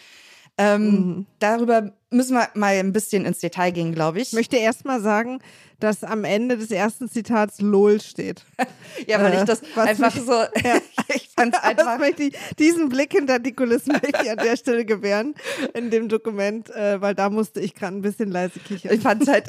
Ähm, 0.60 0.84
mhm. 0.84 1.26
Darüber 1.38 1.90
müssen 2.10 2.34
wir 2.34 2.48
mal 2.54 2.74
ein 2.74 2.92
bisschen 2.92 3.24
ins 3.24 3.38
Detail 3.38 3.70
gehen, 3.70 3.94
glaube 3.94 4.20
ich. 4.20 4.28
Ich 4.28 4.32
möchte 4.34 4.58
erst 4.58 4.84
mal 4.84 5.00
sagen, 5.00 5.40
dass 5.78 6.04
am 6.04 6.24
Ende 6.24 6.58
des 6.58 6.70
ersten 6.70 7.08
Zitats 7.08 7.62
LOL 7.62 8.00
steht. 8.02 8.44
ja, 9.06 9.22
weil 9.22 9.32
äh, 9.32 9.38
ich 9.38 9.44
das 9.44 9.62
einfach 9.74 10.14
mich, 10.14 10.24
so, 10.24 10.32
ja. 10.62 10.76
ich 11.14 11.30
fand 11.34 11.54
es 11.54 11.62
einfach. 11.62 11.98
Ich, 12.18 12.36
diesen 12.58 12.90
Blick 12.90 13.12
hinter 13.12 13.38
die 13.38 13.52
Kulissen 13.52 13.92
möchte 13.92 14.22
ich 14.22 14.30
an 14.30 14.36
der 14.36 14.56
Stelle 14.58 14.84
gewähren 14.84 15.34
in 15.72 15.90
dem 15.90 16.10
Dokument, 16.10 16.68
äh, 16.70 17.00
weil 17.00 17.14
da 17.14 17.30
musste 17.30 17.60
ich 17.60 17.74
gerade 17.74 17.96
ein 17.96 18.02
bisschen 18.02 18.30
leise 18.30 18.58
kichern. 18.60 18.92
Ich 18.92 19.00
fand 19.00 19.22
es 19.22 19.28
halt, 19.28 19.46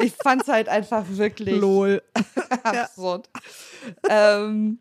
ich 0.00 0.12
fand's 0.22 0.46
halt 0.46 0.68
einfach 0.68 1.04
wirklich 1.08 1.56
LOL. 1.56 2.02
absurd. 2.62 3.28
ähm, 4.08 4.78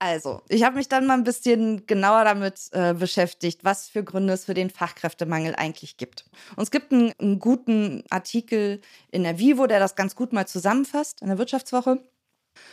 also, 0.00 0.42
ich 0.48 0.62
habe 0.62 0.76
mich 0.76 0.88
dann 0.88 1.06
mal 1.06 1.14
ein 1.14 1.24
bisschen 1.24 1.86
genauer 1.86 2.24
damit 2.24 2.68
äh, 2.70 2.94
beschäftigt, 2.94 3.64
was 3.64 3.88
für 3.88 4.04
Gründe 4.04 4.32
es 4.32 4.44
für 4.44 4.54
den 4.54 4.70
Fachkräftemangel 4.70 5.56
eigentlich 5.56 5.96
gibt. 5.96 6.24
Und 6.54 6.62
es 6.62 6.70
gibt 6.70 6.92
einen, 6.92 7.12
einen, 7.18 7.40
guten 7.40 8.04
Artikel 8.08 8.80
in 9.10 9.24
der 9.24 9.40
Vivo, 9.40 9.66
der 9.66 9.80
das 9.80 9.96
ganz 9.96 10.14
gut 10.14 10.32
mal 10.32 10.46
zusammenfasst, 10.46 11.20
in 11.20 11.28
der 11.28 11.38
Wirtschaftswoche. 11.38 12.00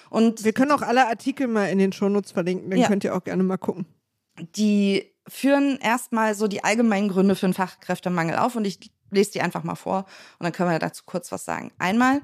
Und 0.10 0.44
wir 0.44 0.54
können 0.54 0.72
auch 0.72 0.84
alle 0.84 1.08
Artikel 1.08 1.48
mal 1.48 1.66
in 1.66 1.80
den 1.80 1.94
Shownotes 1.94 2.32
verlinken, 2.32 2.70
dann 2.70 2.80
ja. 2.80 2.88
könnt 2.88 3.04
ihr 3.04 3.16
auch 3.16 3.24
gerne 3.24 3.42
mal 3.42 3.58
gucken. 3.58 3.86
Die 4.56 5.12
führen 5.28 5.78
erstmal 5.78 6.36
so 6.36 6.48
die 6.48 6.64
allgemeinen 6.64 7.10
Gründe 7.10 7.36
für 7.36 7.48
den 7.48 7.54
Fachkräftemangel 7.54 8.38
auf 8.38 8.56
und 8.56 8.66
ich 8.66 8.92
lese 9.10 9.32
die 9.32 9.42
einfach 9.42 9.64
mal 9.64 9.76
vor 9.76 10.06
und 10.40 10.44
dann 10.44 10.52
können 10.52 10.70
wir 10.70 10.78
dazu 10.80 11.04
kurz 11.06 11.32
was 11.32 11.46
sagen. 11.46 11.72
Einmal 11.80 12.22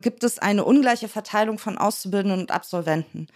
gibt 0.00 0.24
es 0.24 0.38
eine 0.38 0.64
ungleiche 0.64 1.08
Verteilung 1.08 1.58
von 1.58 1.78
Auszubildenden 1.78 2.40
und 2.40 2.50
Absolventen. 2.50 3.28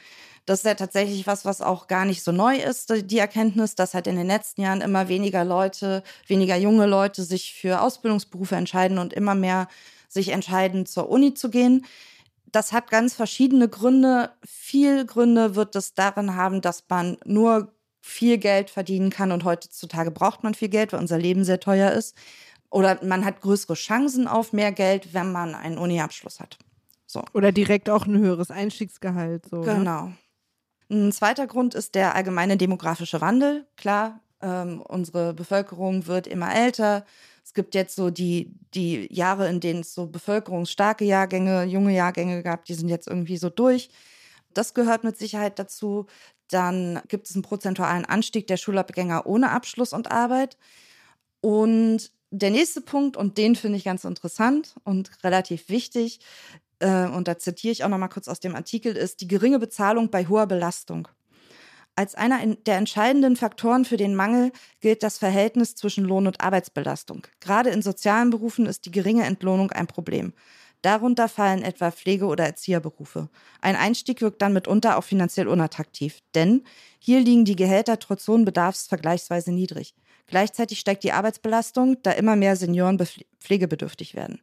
Das 0.51 0.59
ist 0.59 0.67
ja 0.67 0.75
tatsächlich 0.75 1.29
was, 1.29 1.45
was 1.45 1.63
auch 1.63 1.87
gar 1.87 2.05
nicht 2.05 2.25
so 2.25 2.33
neu 2.33 2.57
ist, 2.57 2.93
die 3.09 3.19
Erkenntnis, 3.19 3.77
dass 3.77 3.95
halt 3.95 4.09
in 4.09 4.17
den 4.17 4.27
letzten 4.27 4.63
Jahren 4.63 4.81
immer 4.81 5.07
weniger 5.07 5.45
Leute, 5.45 6.03
weniger 6.27 6.57
junge 6.57 6.87
Leute 6.87 7.23
sich 7.23 7.55
für 7.55 7.81
Ausbildungsberufe 7.81 8.57
entscheiden 8.57 8.99
und 8.99 9.13
immer 9.13 9.37
mehr 9.37 9.69
sich 10.09 10.31
entscheiden, 10.31 10.87
zur 10.87 11.09
Uni 11.09 11.35
zu 11.35 11.51
gehen. 11.51 11.87
Das 12.51 12.73
hat 12.73 12.91
ganz 12.91 13.15
verschiedene 13.15 13.69
Gründe. 13.69 14.33
Viel 14.45 15.07
Gründe 15.07 15.55
wird 15.55 15.77
es 15.77 15.95
darin 15.95 16.35
haben, 16.35 16.61
dass 16.63 16.83
man 16.89 17.19
nur 17.25 17.73
viel 18.01 18.37
Geld 18.37 18.71
verdienen 18.71 19.11
kann 19.11 19.31
und 19.31 19.45
heutzutage 19.45 20.11
braucht 20.11 20.43
man 20.43 20.55
viel 20.55 20.69
Geld, 20.69 20.93
weil 20.93 20.99
unser 20.99 21.19
Leben 21.19 21.45
sehr 21.45 21.61
teuer 21.61 21.93
ist. 21.93 22.17
Oder 22.71 22.99
man 23.05 23.25
hat 23.25 23.41
größere 23.41 23.75
Chancen 23.75 24.27
auf 24.27 24.53
mehr 24.53 24.73
Geld, 24.73 25.15
wenn 25.15 25.31
man 25.31 25.55
einen 25.55 25.79
Uni-Abschluss 25.79 26.41
hat. 26.41 26.59
So. 27.07 27.23
Oder 27.35 27.53
direkt 27.53 27.89
auch 27.89 28.05
ein 28.05 28.19
höheres 28.19 28.51
Einstiegsgehalt. 28.51 29.47
So, 29.49 29.61
ne? 29.61 29.77
genau. 29.77 30.07
Ne? 30.07 30.17
Ein 30.91 31.13
zweiter 31.13 31.47
Grund 31.47 31.75
ist 31.75 31.95
der 31.95 32.17
allgemeine 32.17 32.57
demografische 32.57 33.21
Wandel. 33.21 33.67
Klar, 33.77 34.21
ähm, 34.43 34.83
unsere 34.83 35.33
Bevölkerung 35.35 36.07
wird 36.09 36.27
immer 36.27 36.53
älter. 36.53 37.05
Es 37.45 37.55
gibt 37.55 37.77
jetzt 37.77 37.95
so 37.95 38.11
die, 38.11 38.53
die 38.75 39.07
Jahre, 39.13 39.49
in 39.49 39.61
denen 39.61 39.81
es 39.81 39.95
so 39.95 40.07
bevölkerungsstarke 40.07 41.05
Jahrgänge, 41.05 41.65
junge 41.65 41.95
Jahrgänge 41.95 42.43
gab, 42.43 42.65
die 42.65 42.75
sind 42.75 42.89
jetzt 42.89 43.07
irgendwie 43.07 43.37
so 43.37 43.51
durch. 43.51 43.91
Das 44.53 44.75
gehört 44.75 45.05
mit 45.05 45.17
Sicherheit 45.17 45.61
dazu. 45.61 46.07
Dann 46.49 47.01
gibt 47.07 47.29
es 47.29 47.37
einen 47.37 47.43
prozentualen 47.43 48.05
Anstieg 48.05 48.49
der 48.49 48.57
Schulabgänger 48.57 49.27
ohne 49.27 49.51
Abschluss 49.51 49.93
und 49.93 50.11
Arbeit. 50.11 50.59
Und 51.41 52.11
der 52.31 52.51
nächste 52.51 52.81
Punkt, 52.81 53.17
und 53.17 53.39
den 53.39 53.55
finde 53.55 53.79
ich 53.79 53.85
ganz 53.85 54.05
interessant 54.05 54.75
und 54.85 55.11
relativ 55.23 55.69
wichtig, 55.69 56.21
äh, 56.81 57.07
und 57.07 57.29
da 57.29 57.39
zitiere 57.39 57.73
ich 57.73 57.85
auch 57.85 57.89
noch 57.89 57.99
mal 57.99 58.09
kurz 58.09 58.29
aus 58.29 58.41
dem 58.41 58.57
Artikel, 58.57 58.97
ist 58.97 59.21
die 59.21 59.29
geringe 59.29 59.59
Bezahlung 59.59 60.11
bei 60.11 60.27
hoher 60.27 60.47
Belastung. 60.47 61.09
Als 61.97 62.15
einer 62.15 62.39
der 62.47 62.77
entscheidenden 62.77 63.37
Faktoren 63.37 63.85
für 63.85 63.97
den 63.97 64.15
Mangel 64.15 64.53
gilt 64.81 65.03
das 65.03 65.19
Verhältnis 65.19 65.75
zwischen 65.75 66.05
Lohn 66.05 66.27
und 66.27 66.41
Arbeitsbelastung. 66.41 67.27
Gerade 67.41 67.71
in 67.71 67.83
sozialen 67.83 68.31
Berufen 68.31 68.67
ist 68.67 68.87
die 68.87 68.91
geringe 68.91 69.25
Entlohnung 69.25 69.71
ein 69.71 69.87
Problem. 69.87 70.33
Darunter 70.83 71.29
fallen 71.29 71.63
etwa 71.63 71.91
Pflege- 71.91 72.27
oder 72.27 72.45
Erzieherberufe. 72.45 73.29
Ein 73.61 73.77
Einstieg 73.77 74.23
wirkt 74.23 74.41
dann 74.41 74.55
mitunter 74.55 74.97
auch 74.97 75.05
finanziell 75.05 75.47
unattraktiv, 75.47 76.21
denn 76.35 76.63
hier 76.99 77.21
liegen 77.21 77.45
die 77.45 77.57
Gehälter 77.57 77.99
trotz 77.99 78.27
hohen 78.29 78.47
Bedarfs 78.47 78.87
vergleichsweise 78.87 79.53
niedrig. 79.53 79.95
Gleichzeitig 80.27 80.79
steigt 80.79 81.05
die 81.05 81.13
Arbeitsbelastung, 81.13 81.99
da 82.03 82.13
immer 82.13 82.37
mehr 82.37 82.57
Senioren 82.57 82.99
pflegebedürftig 83.41 84.15
werden. 84.15 84.41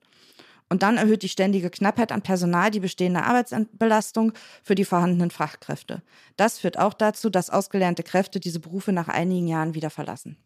Und 0.69 0.83
dann 0.83 0.97
erhöht 0.97 1.23
die 1.23 1.29
ständige 1.29 1.69
Knappheit 1.69 2.11
an 2.11 2.21
Personal 2.21 2.71
die 2.71 2.81
bestehende 2.81 3.23
Arbeitsbelastung 3.23 4.33
für 4.63 4.75
die 4.75 4.85
vorhandenen 4.85 5.31
Fachkräfte. 5.31 6.01
Das 6.35 6.59
führt 6.59 6.77
auch 6.77 6.93
dazu, 6.93 7.29
dass 7.29 7.49
ausgelernte 7.49 8.03
Kräfte 8.03 8.39
diese 8.39 8.59
Berufe 8.59 8.91
nach 8.91 9.07
einigen 9.07 9.47
Jahren 9.47 9.75
wieder 9.75 9.89
verlassen. 9.89 10.37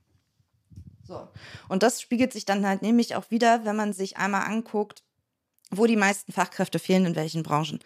So. 1.08 1.28
Und 1.70 1.84
das 1.84 2.02
spiegelt 2.02 2.32
sich 2.34 2.46
dann 2.46 2.66
halt 2.66 2.82
nämlich 2.84 3.16
auch 3.16 3.32
wieder, 3.32 3.66
wenn 3.66 3.76
man 3.76 3.94
sich 3.94 4.18
einmal 4.18 4.44
anguckt, 4.44 5.04
wo 5.72 5.86
die 5.86 5.96
meisten 5.96 6.32
Fachkräfte 6.32 6.80
fehlen, 6.80 7.06
in 7.06 7.16
welchen 7.16 7.44
Branchen. 7.44 7.80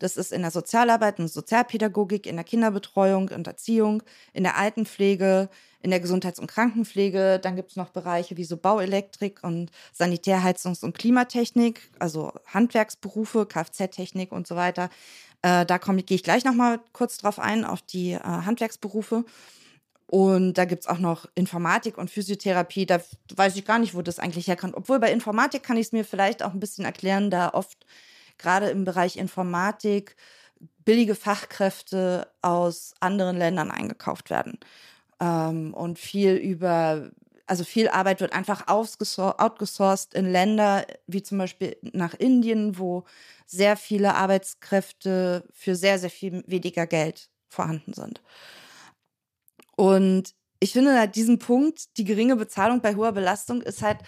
Das 0.00 0.16
ist 0.16 0.32
in 0.32 0.42
der 0.42 0.50
Sozialarbeit 0.50 1.20
und 1.20 1.28
Sozialpädagogik, 1.28 2.26
in 2.26 2.36
der 2.36 2.44
Kinderbetreuung 2.44 3.28
und 3.28 3.46
Erziehung, 3.46 4.02
in 4.32 4.42
der 4.42 4.56
Altenpflege, 4.56 5.48
in 5.82 5.90
der 5.90 6.00
Gesundheits- 6.00 6.40
und 6.40 6.48
Krankenpflege. 6.48 7.38
Dann 7.38 7.54
gibt 7.54 7.70
es 7.70 7.76
noch 7.76 7.90
Bereiche 7.90 8.36
wie 8.36 8.44
so 8.44 8.56
Bauelektrik 8.56 9.44
und 9.44 9.70
Sanitärheizungs- 9.96 10.84
und 10.84 10.96
Klimatechnik, 10.96 11.90
also 11.98 12.32
Handwerksberufe, 12.46 13.46
Kfz-Technik 13.46 14.32
und 14.32 14.46
so 14.46 14.56
weiter. 14.56 14.88
Äh, 15.42 15.66
da 15.66 15.76
gehe 15.78 16.16
ich 16.16 16.22
gleich 16.22 16.44
nochmal 16.44 16.80
kurz 16.92 17.18
drauf 17.18 17.38
ein, 17.38 17.64
auf 17.64 17.82
die 17.82 18.12
äh, 18.12 18.20
Handwerksberufe. 18.20 19.24
Und 20.06 20.54
da 20.54 20.64
gibt 20.64 20.82
es 20.82 20.88
auch 20.88 20.98
noch 20.98 21.26
Informatik 21.34 21.96
und 21.96 22.10
Physiotherapie. 22.10 22.84
Da 22.84 23.00
weiß 23.36 23.54
ich 23.54 23.64
gar 23.64 23.78
nicht, 23.78 23.94
wo 23.94 24.02
das 24.02 24.18
eigentlich 24.18 24.48
herkommt. 24.48 24.74
Obwohl 24.74 24.98
bei 24.98 25.12
Informatik 25.12 25.62
kann 25.62 25.76
ich 25.76 25.86
es 25.86 25.92
mir 25.92 26.04
vielleicht 26.04 26.42
auch 26.42 26.52
ein 26.52 26.58
bisschen 26.58 26.84
erklären, 26.84 27.30
da 27.30 27.50
oft 27.50 27.86
gerade 28.40 28.70
im 28.70 28.84
Bereich 28.84 29.16
Informatik 29.16 30.16
billige 30.84 31.14
Fachkräfte 31.14 32.28
aus 32.42 32.94
anderen 33.00 33.36
Ländern 33.36 33.70
eingekauft 33.70 34.30
werden. 34.30 34.58
Ähm, 35.20 35.74
und 35.74 35.98
viel 35.98 36.34
über, 36.34 37.10
also 37.46 37.64
viel 37.64 37.88
Arbeit 37.88 38.20
wird 38.20 38.32
einfach 38.32 38.66
outgesourced 38.68 40.14
in 40.14 40.30
Länder 40.30 40.86
wie 41.06 41.22
zum 41.22 41.38
Beispiel 41.38 41.76
nach 41.92 42.14
Indien, 42.14 42.78
wo 42.78 43.04
sehr 43.46 43.76
viele 43.76 44.14
Arbeitskräfte 44.14 45.44
für 45.52 45.74
sehr, 45.74 45.98
sehr 45.98 46.10
viel 46.10 46.42
weniger 46.46 46.86
Geld 46.86 47.30
vorhanden 47.48 47.92
sind. 47.92 48.22
Und 49.76 50.34
ich 50.60 50.72
finde 50.72 50.98
halt 50.98 51.16
diesen 51.16 51.38
Punkt, 51.38 51.96
die 51.96 52.04
geringe 52.04 52.36
Bezahlung 52.36 52.80
bei 52.80 52.94
hoher 52.94 53.12
Belastung, 53.12 53.62
ist 53.62 53.82
halt 53.82 53.98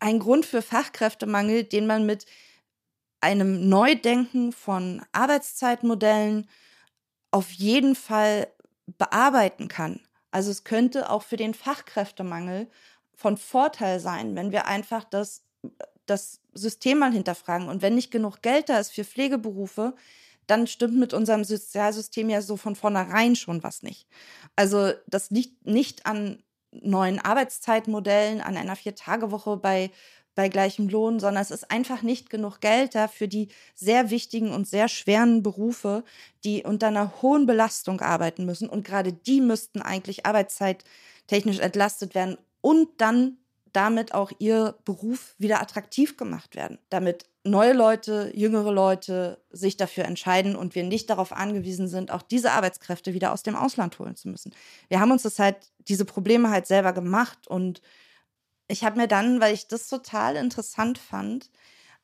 ein 0.00 0.18
Grund 0.18 0.44
für 0.44 0.60
Fachkräftemangel, 0.60 1.64
den 1.64 1.86
man 1.86 2.04
mit 2.04 2.26
einem 3.24 3.70
Neudenken 3.70 4.52
von 4.52 5.02
Arbeitszeitmodellen 5.12 6.46
auf 7.30 7.50
jeden 7.52 7.94
Fall 7.94 8.48
bearbeiten 8.98 9.68
kann. 9.68 10.00
Also 10.30 10.50
es 10.50 10.64
könnte 10.64 11.08
auch 11.08 11.22
für 11.22 11.38
den 11.38 11.54
Fachkräftemangel 11.54 12.68
von 13.14 13.38
Vorteil 13.38 13.98
sein, 13.98 14.36
wenn 14.36 14.52
wir 14.52 14.66
einfach 14.66 15.04
das, 15.04 15.42
das 16.04 16.42
System 16.52 16.98
mal 16.98 17.12
hinterfragen. 17.12 17.70
Und 17.70 17.80
wenn 17.80 17.94
nicht 17.94 18.10
genug 18.10 18.42
Geld 18.42 18.68
da 18.68 18.78
ist 18.78 18.92
für 18.92 19.04
Pflegeberufe, 19.04 19.94
dann 20.46 20.66
stimmt 20.66 20.96
mit 20.96 21.14
unserem 21.14 21.44
Sozialsystem 21.44 22.28
ja 22.28 22.42
so 22.42 22.58
von 22.58 22.76
vornherein 22.76 23.36
schon 23.36 23.62
was 23.62 23.82
nicht. 23.82 24.06
Also 24.54 24.92
das 25.06 25.30
liegt 25.30 25.64
nicht 25.64 26.04
an 26.04 26.42
neuen 26.72 27.20
Arbeitszeitmodellen, 27.20 28.42
an 28.42 28.58
einer 28.58 28.76
Viertagewoche 28.76 29.56
bei 29.56 29.90
bei 30.34 30.48
gleichem 30.48 30.88
Lohn, 30.88 31.20
sondern 31.20 31.42
es 31.42 31.50
ist 31.50 31.70
einfach 31.70 32.02
nicht 32.02 32.30
genug 32.30 32.60
Geld 32.60 32.94
da 32.94 33.08
für 33.08 33.28
die 33.28 33.48
sehr 33.74 34.10
wichtigen 34.10 34.50
und 34.50 34.66
sehr 34.66 34.88
schweren 34.88 35.42
Berufe, 35.42 36.04
die 36.44 36.64
unter 36.64 36.88
einer 36.88 37.22
hohen 37.22 37.46
Belastung 37.46 38.00
arbeiten 38.00 38.44
müssen. 38.44 38.68
Und 38.68 38.84
gerade 38.84 39.12
die 39.12 39.40
müssten 39.40 39.80
eigentlich 39.80 40.26
arbeitszeittechnisch 40.26 41.60
entlastet 41.60 42.14
werden 42.14 42.38
und 42.60 42.88
dann 42.98 43.38
damit 43.74 44.14
auch 44.14 44.30
ihr 44.38 44.76
Beruf 44.84 45.34
wieder 45.38 45.60
attraktiv 45.60 46.16
gemacht 46.16 46.54
werden, 46.54 46.78
damit 46.90 47.26
neue 47.42 47.72
Leute, 47.72 48.30
jüngere 48.32 48.72
Leute 48.72 49.42
sich 49.50 49.76
dafür 49.76 50.04
entscheiden 50.04 50.56
und 50.56 50.74
wir 50.74 50.84
nicht 50.84 51.10
darauf 51.10 51.32
angewiesen 51.32 51.88
sind, 51.88 52.10
auch 52.10 52.22
diese 52.22 52.52
Arbeitskräfte 52.52 53.12
wieder 53.14 53.32
aus 53.32 53.42
dem 53.42 53.56
Ausland 53.56 53.98
holen 53.98 54.16
zu 54.16 54.28
müssen. 54.28 54.54
Wir 54.88 55.00
haben 55.00 55.10
uns 55.10 55.22
das 55.22 55.38
halt, 55.38 55.56
diese 55.88 56.04
Probleme 56.04 56.50
halt 56.50 56.66
selber 56.66 56.92
gemacht 56.92 57.48
und 57.48 57.82
ich 58.74 58.82
habe 58.84 58.96
mir 58.98 59.06
dann, 59.06 59.40
weil 59.40 59.54
ich 59.54 59.68
das 59.68 59.88
total 59.88 60.34
interessant 60.34 60.98
fand, 60.98 61.48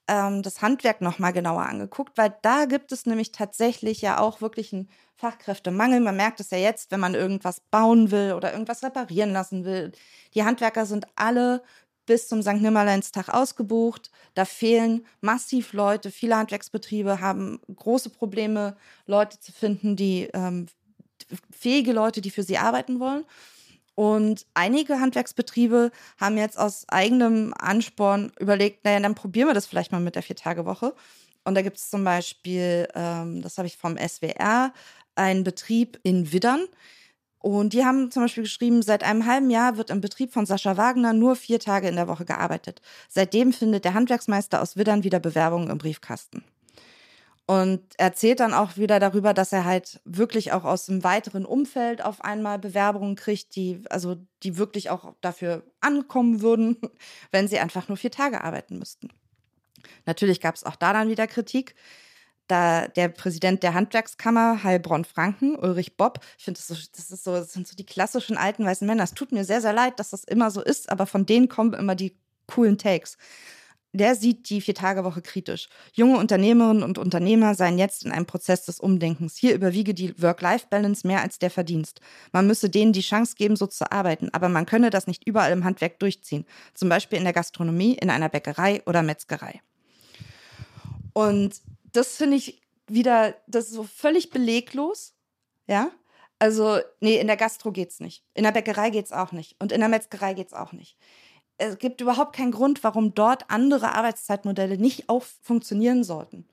ähm, 0.07 0.43
das 0.43 0.63
Handwerk 0.63 1.01
nochmal 1.01 1.33
genauer 1.33 1.67
angeguckt, 1.67 2.17
weil 2.17 2.33
da 2.43 2.65
gibt 2.67 2.93
es 2.93 3.07
nämlich 3.07 3.33
tatsächlich 3.33 4.01
ja 4.03 4.21
auch 4.21 4.41
wirklich 4.41 4.73
einen 4.73 4.89
Fachkräftemangel. 5.17 5.99
Man 5.99 6.17
merkt 6.17 6.39
es 6.39 6.51
ja 6.51 6.59
jetzt, 6.59 6.93
wenn 6.93 7.01
man 7.01 7.17
irgendwas 7.17 7.61
bauen 7.73 8.13
will 8.13 8.35
oder 8.35 8.53
irgendwas 8.53 8.85
reparieren 8.85 9.33
lassen 9.33 9.65
will. 9.65 9.91
Die 10.35 10.45
Handwerker 10.45 10.87
sind 10.87 11.07
alle 11.17 11.63
bis 12.07 12.29
zum 12.29 12.41
St. 12.41 12.61
Nimmerleinstag 12.61 13.29
ausgebucht. 13.29 14.13
Da 14.35 14.45
fehlen 14.45 15.05
massiv 15.21 15.73
Leute. 15.73 16.13
Viele 16.13 16.37
Handwerksbetriebe 16.37 17.21
haben 17.21 17.61
große 17.75 18.11
Probleme, 18.11 18.77
Leute 19.07 19.41
zu 19.41 19.51
finden, 19.51 19.97
die 19.97 20.29
ähm, 20.35 20.67
fähige 21.51 21.93
Leute, 21.93 22.21
die 22.21 22.31
für 22.31 22.45
sie 22.45 22.59
arbeiten 22.59 23.01
wollen. 23.01 23.25
Und 23.95 24.47
einige 24.55 25.01
Handwerksbetriebe 25.01 25.91
haben 26.19 26.39
jetzt 26.39 26.59
aus 26.59 26.89
eigenem 26.89 27.53
Ansporn 27.59 28.33
überlegt, 28.39 28.85
naja, 28.85 29.01
dann 29.01 29.15
probieren 29.15 29.49
wir 29.49 29.55
das 29.55 29.67
vielleicht 29.67 29.93
mal 29.93 30.01
mit 30.01 30.15
der 30.15 30.23
Vier-Tage-Woche. 30.23 30.95
Und 31.45 31.55
da 31.55 31.63
gibt 31.63 31.77
es 31.77 31.91
zum 31.91 32.05
Beispiel, 32.05 32.89
ähm, 32.95 33.43
das 33.43 33.59
habe 33.59 33.67
ich 33.67 33.77
vom 33.77 33.97
SWR, 33.97 34.73
einen 35.15 35.45
Betrieb 35.45 35.99
in 36.03 36.33
Widdern. 36.33 36.67
Und 37.39 37.73
die 37.73 37.85
haben 37.85 38.11
zum 38.11 38.25
Beispiel 38.25 38.43
geschrieben, 38.43 38.83
seit 38.83 39.03
einem 39.03 39.25
halben 39.25 39.51
Jahr 39.51 39.79
wird 39.79 39.89
im 39.91 40.03
Betrieb 40.03 40.33
von 40.33 40.45
Sascha 40.45 40.77
Wagner 40.77 41.15
nur 41.15 41.37
vier 41.37 41.59
Tage 41.59 41.89
in 41.89 41.97
der 41.97 42.07
Woche 42.07 42.27
gearbeitet. 42.27 42.83
Seitdem 43.09 43.53
findet 43.53 43.87
der 43.87 43.95
Handwerksmeister 43.95 44.61
aus 44.61 44.77
Widdern 44.77 45.05
wieder 45.05 45.21
Bewerbungen 45.21 45.71
im 45.71 45.79
Briefkasten. 45.79 46.45
Und 47.51 47.81
erzählt 47.99 48.39
dann 48.39 48.55
auch 48.55 48.77
wieder 48.77 49.01
darüber, 49.01 49.35
dass 49.35 49.53
er 49.53 49.65
halt 49.65 49.99
wirklich 50.05 50.53
auch 50.53 50.63
aus 50.63 50.87
dem 50.87 51.03
weiteren 51.03 51.45
Umfeld 51.45 52.01
auf 52.01 52.23
einmal 52.23 52.61
Bewerbungen 52.61 53.17
kriegt, 53.17 53.57
die, 53.57 53.83
also 53.91 54.19
die 54.45 54.57
wirklich 54.57 54.89
auch 54.89 55.17
dafür 55.21 55.65
ankommen 55.81 56.43
würden, 56.43 56.77
wenn 57.33 57.49
sie 57.49 57.59
einfach 57.59 57.89
nur 57.89 57.97
vier 57.97 58.13
Tage 58.13 58.45
arbeiten 58.45 58.79
müssten. 58.79 59.09
Natürlich 60.07 60.41
gab 60.41 60.55
es 60.55 60.63
auch 60.63 60.77
da 60.77 60.93
dann 60.93 61.09
wieder 61.09 61.27
Kritik. 61.27 61.75
Da 62.47 62.87
der 62.87 63.09
Präsident 63.09 63.65
der 63.65 63.75
Handwerkskammer, 63.75 64.63
Heilbronn 64.63 65.05
Franken, 65.05 65.57
Ulrich 65.57 65.97
Bob, 65.97 66.21
ich 66.39 66.45
finde, 66.45 66.61
das, 66.61 66.69
so, 66.69 66.75
das, 66.75 67.25
so, 67.25 67.33
das 67.33 67.53
sind 67.53 67.67
so 67.67 67.75
die 67.75 67.85
klassischen 67.85 68.37
alten 68.37 68.65
weißen 68.65 68.87
Männer. 68.87 69.03
Es 69.03 69.15
tut 69.15 69.33
mir 69.33 69.45
sehr, 69.45 69.61
sehr 69.61 69.73
leid, 69.73 69.99
dass 69.99 70.11
das 70.11 70.23
immer 70.23 70.53
so 70.53 70.63
ist, 70.63 70.89
aber 70.89 71.05
von 71.05 71.27
denen 71.27 71.49
kommen 71.49 71.73
immer 71.73 71.97
die 71.97 72.17
coolen 72.47 72.79
Takes 72.79 73.19
der 73.93 74.15
sieht 74.15 74.49
die 74.51 74.61
Vier-Tage-Woche 74.61 75.21
kritisch. 75.21 75.69
Junge 75.93 76.19
Unternehmerinnen 76.19 76.83
und 76.83 76.99
Unternehmer 76.99 77.55
seien 77.55 77.79
jetzt 77.79 78.05
in 78.05 78.13
einem 78.13 78.27
Prozess 78.27 78.65
des 78.65 78.79
Umdenkens. 78.79 79.37
Hier 79.37 79.55
überwiege 79.55 79.95
die 79.95 80.21
Work-Life-Balance 80.23 81.07
mehr 81.07 81.23
als 81.23 81.39
der 81.39 81.51
Verdienst. 81.51 82.01
Man 82.33 82.47
müsse 82.47 82.71
denen 82.71 82.93
die 82.93 83.01
Chance 83.01 83.35
geben, 83.37 83.57
so 83.57 83.67
zu 83.67 83.91
arbeiten, 83.91 84.29
aber 84.33 84.49
man 84.49 84.67
könne 84.67 84.91
das 84.91 85.07
nicht 85.07 85.27
überall 85.27 85.53
im 85.53 85.65
Handwerk 85.65 85.99
durchziehen. 85.99 86.47
Zum 86.75 86.89
Beispiel 86.89 87.19
in 87.19 87.25
der 87.25 87.33
Gastronomie, 87.33 87.95
in 87.95 88.11
einer 88.11 88.29
Bäckerei 88.29 88.83
oder 88.87 89.03
Metzgerei. 89.03 89.61
Und 91.13 91.61
das 91.93 92.17
finde 92.17 92.37
ich 92.37 92.63
wieder, 92.87 93.35
das 93.49 93.67
ist 93.67 93.75
so 93.75 93.83
völlig 93.83 94.31
beleglos. 94.31 95.15
Ja, 95.67 95.91
also, 96.39 96.79
nee, 97.01 97.19
in 97.19 97.27
der 97.27 97.37
Gastro 97.37 97.71
geht's 97.71 98.01
nicht. 98.01 98.25
In 98.35 98.45
der 98.45 98.53
Bäckerei 98.53 98.91
geht's 98.91 99.13
auch 99.13 99.33
nicht. 99.33 99.57
Und 99.59 99.73
in 99.73 99.81
der 99.81 99.91
Metzgerei 99.91 100.33
geht's 100.33 100.55
auch 100.55 100.73
nicht 100.73 100.97
es 101.61 101.79
gibt 101.79 102.01
überhaupt 102.01 102.35
keinen 102.35 102.53
Grund, 102.53 102.83
warum 102.83 103.15
dort 103.15 103.45
andere 103.51 103.95
Arbeitszeitmodelle 103.95 104.79
nicht 104.79 105.09
auch 105.09 105.25
funktionieren 105.43 106.05
sollten. 106.05 106.47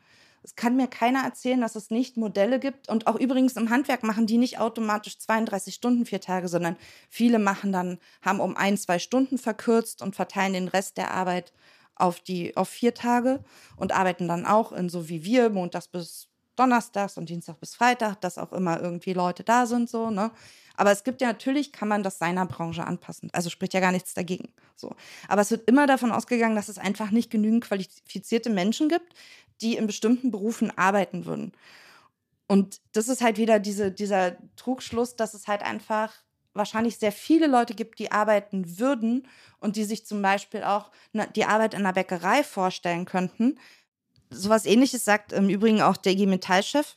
Es 0.43 0.55
kann 0.55 0.75
mir 0.75 0.87
keiner 0.87 1.23
erzählen, 1.23 1.59
dass 1.59 1.75
es 1.75 1.89
nicht 1.89 2.15
Modelle 2.17 2.59
gibt. 2.59 2.89
Und 2.89 3.07
auch 3.07 3.15
übrigens 3.15 3.57
im 3.57 3.69
Handwerk 3.69 4.03
machen 4.03 4.27
die 4.27 4.37
nicht 4.37 4.59
automatisch 4.59 5.17
32 5.17 5.73
Stunden, 5.73 6.05
vier 6.05 6.21
Tage, 6.21 6.47
sondern 6.47 6.77
viele 7.09 7.39
machen 7.39 7.71
dann, 7.71 7.99
haben 8.21 8.39
um 8.39 8.55
ein, 8.55 8.77
zwei 8.77 8.99
Stunden 8.99 9.37
verkürzt 9.37 10.01
und 10.01 10.15
verteilen 10.15 10.53
den 10.53 10.67
Rest 10.67 10.97
der 10.97 11.11
Arbeit 11.11 11.53
auf 11.95 12.19
die, 12.19 12.55
auf 12.55 12.69
vier 12.69 12.93
Tage 12.93 13.43
und 13.75 13.91
arbeiten 13.91 14.27
dann 14.27 14.45
auch 14.45 14.71
in 14.71 14.89
so 14.89 15.09
wie 15.09 15.23
wir, 15.23 15.49
montags 15.49 15.87
bis 15.87 16.27
donnerstags 16.57 17.17
und 17.17 17.29
Dienstag 17.29 17.59
bis 17.59 17.75
Freitag, 17.75 18.21
dass 18.21 18.37
auch 18.37 18.51
immer 18.53 18.81
irgendwie 18.81 19.13
Leute 19.13 19.43
da 19.43 19.65
sind, 19.65 19.89
so, 19.89 20.09
ne? 20.09 20.31
Aber 20.77 20.91
es 20.91 21.03
gibt 21.03 21.21
ja 21.21 21.27
natürlich, 21.27 21.71
kann 21.73 21.87
man 21.87 22.03
das 22.03 22.19
seiner 22.19 22.45
Branche 22.45 22.85
anpassen. 22.85 23.29
Also 23.33 23.49
spricht 23.49 23.73
ja 23.73 23.79
gar 23.79 23.91
nichts 23.91 24.13
dagegen. 24.13 24.53
So. 24.75 24.95
Aber 25.27 25.41
es 25.41 25.49
wird 25.49 25.67
immer 25.67 25.87
davon 25.87 26.11
ausgegangen, 26.11 26.55
dass 26.55 26.69
es 26.69 26.77
einfach 26.77 27.09
nicht 27.09 27.31
genügend 27.31 27.63
qualifizierte 27.63 28.51
Menschen 28.51 28.87
gibt, 28.87 29.13
die 29.61 29.75
in 29.75 29.87
bestimmten 29.87 30.29
Berufen 30.29 30.77
arbeiten 30.77 31.25
würden. 31.25 31.51
Und 32.47 32.79
das 32.93 33.09
ist 33.09 33.21
halt 33.21 33.37
wieder 33.37 33.59
diese, 33.59 33.91
dieser 33.91 34.37
Trugschluss, 34.55 35.15
dass 35.15 35.33
es 35.33 35.47
halt 35.47 35.63
einfach 35.63 36.13
wahrscheinlich 36.53 36.97
sehr 36.97 37.11
viele 37.11 37.47
Leute 37.47 37.75
gibt, 37.75 37.99
die 37.99 38.11
arbeiten 38.11 38.79
würden 38.79 39.27
und 39.59 39.75
die 39.75 39.83
sich 39.83 40.05
zum 40.05 40.21
Beispiel 40.21 40.63
auch 40.63 40.91
die 41.35 41.45
Arbeit 41.45 41.73
in 41.73 41.81
einer 41.81 41.93
Bäckerei 41.93 42.43
vorstellen 42.43 43.05
könnten. 43.05 43.59
Sowas 44.29 44.65
ähnliches 44.65 45.05
sagt 45.05 45.31
im 45.31 45.49
Übrigen 45.49 45.81
auch 45.81 45.97
der 45.97 46.13
IG 46.13 46.25
Metall-Chef 46.25 46.95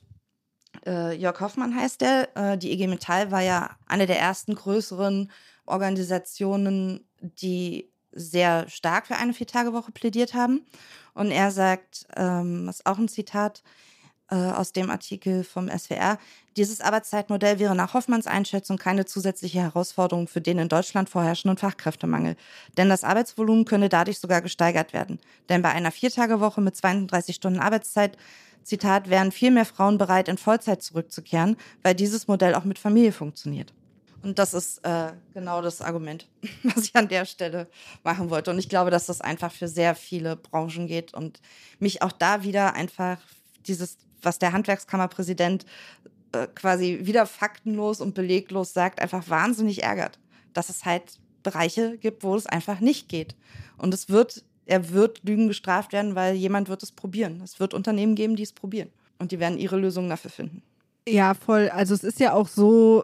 äh, 0.86 1.14
Jörg 1.14 1.40
Hoffmann 1.40 1.74
heißt 1.74 2.00
der. 2.00 2.36
Äh, 2.36 2.58
die 2.58 2.72
IG 2.72 2.86
Metall 2.86 3.30
war 3.30 3.42
ja 3.42 3.70
eine 3.86 4.06
der 4.06 4.18
ersten 4.18 4.54
größeren 4.54 5.30
Organisationen, 5.66 7.08
die 7.20 7.92
sehr 8.12 8.68
stark 8.68 9.06
für 9.06 9.16
eine 9.16 9.34
Viertagewoche 9.34 9.92
plädiert 9.92 10.34
haben. 10.34 10.66
Und 11.14 11.30
er 11.30 11.50
sagt, 11.50 12.06
ähm, 12.16 12.66
das 12.66 12.76
ist 12.76 12.86
auch 12.86 12.98
ein 12.98 13.08
Zitat 13.08 13.62
aus 14.34 14.72
dem 14.72 14.90
Artikel 14.90 15.44
vom 15.44 15.68
SWR, 15.68 16.18
dieses 16.56 16.80
Arbeitszeitmodell 16.80 17.58
wäre 17.58 17.74
nach 17.74 17.94
Hoffmanns 17.94 18.26
Einschätzung 18.26 18.76
keine 18.76 19.04
zusätzliche 19.04 19.60
Herausforderung 19.60 20.28
für 20.28 20.40
den 20.40 20.58
in 20.58 20.68
Deutschland 20.68 21.08
vorherrschenden 21.08 21.58
Fachkräftemangel. 21.58 22.36
Denn 22.76 22.88
das 22.88 23.04
Arbeitsvolumen 23.04 23.64
könne 23.64 23.88
dadurch 23.88 24.18
sogar 24.18 24.42
gesteigert 24.42 24.92
werden. 24.92 25.18
Denn 25.48 25.62
bei 25.62 25.70
einer 25.70 25.92
Viertagewoche 25.92 26.60
mit 26.60 26.76
32 26.76 27.36
Stunden 27.36 27.60
Arbeitszeit 27.60 28.16
Zitat, 28.62 29.10
wären 29.10 29.32
viel 29.32 29.50
mehr 29.50 29.64
Frauen 29.64 29.98
bereit, 29.98 30.28
in 30.28 30.38
Vollzeit 30.38 30.82
zurückzukehren, 30.82 31.56
weil 31.82 31.94
dieses 31.94 32.28
Modell 32.28 32.54
auch 32.54 32.64
mit 32.64 32.78
Familie 32.78 33.12
funktioniert. 33.12 33.72
Und 34.22 34.38
das 34.38 34.52
ist 34.52 34.84
äh, 34.84 35.12
genau 35.32 35.62
das 35.62 35.80
Argument, 35.80 36.28
was 36.62 36.84
ich 36.84 36.94
an 36.94 37.08
der 37.08 37.24
Stelle 37.24 37.68
machen 38.04 38.30
wollte. 38.30 38.50
Und 38.50 38.58
ich 38.58 38.68
glaube, 38.68 38.90
dass 38.90 39.06
das 39.06 39.20
einfach 39.20 39.50
für 39.50 39.66
sehr 39.68 39.94
viele 39.94 40.36
Branchen 40.36 40.86
geht 40.86 41.14
und 41.14 41.40
mich 41.78 42.02
auch 42.02 42.12
da 42.12 42.42
wieder 42.42 42.74
einfach 42.74 43.18
dieses, 43.66 43.96
was 44.22 44.38
der 44.38 44.52
Handwerkskammerpräsident 44.52 45.66
äh, 46.32 46.46
quasi 46.54 47.00
wieder 47.02 47.26
faktenlos 47.26 48.00
und 48.00 48.14
beleglos 48.14 48.72
sagt, 48.72 49.00
einfach 49.00 49.28
wahnsinnig 49.28 49.82
ärgert. 49.82 50.18
Dass 50.52 50.68
es 50.68 50.84
halt 50.84 51.18
Bereiche 51.42 51.96
gibt, 51.98 52.22
wo 52.22 52.34
es 52.34 52.46
einfach 52.46 52.80
nicht 52.80 53.08
geht. 53.08 53.34
Und 53.78 53.94
es 53.94 54.08
wird 54.08 54.44
er 54.70 54.90
wird 54.90 55.20
Lügen 55.24 55.48
gestraft 55.48 55.92
werden, 55.92 56.14
weil 56.14 56.36
jemand 56.36 56.68
wird 56.68 56.84
es 56.84 56.92
probieren. 56.92 57.40
Es 57.42 57.58
wird 57.58 57.74
Unternehmen 57.74 58.14
geben, 58.14 58.36
die 58.36 58.44
es 58.44 58.52
probieren. 58.52 58.88
Und 59.18 59.32
die 59.32 59.40
werden 59.40 59.58
ihre 59.58 59.76
Lösungen 59.76 60.08
dafür 60.08 60.30
finden. 60.30 60.62
Ja, 61.08 61.34
voll. 61.34 61.68
Also 61.70 61.92
es 61.92 62.04
ist 62.04 62.20
ja 62.20 62.34
auch 62.34 62.46
so, 62.46 63.02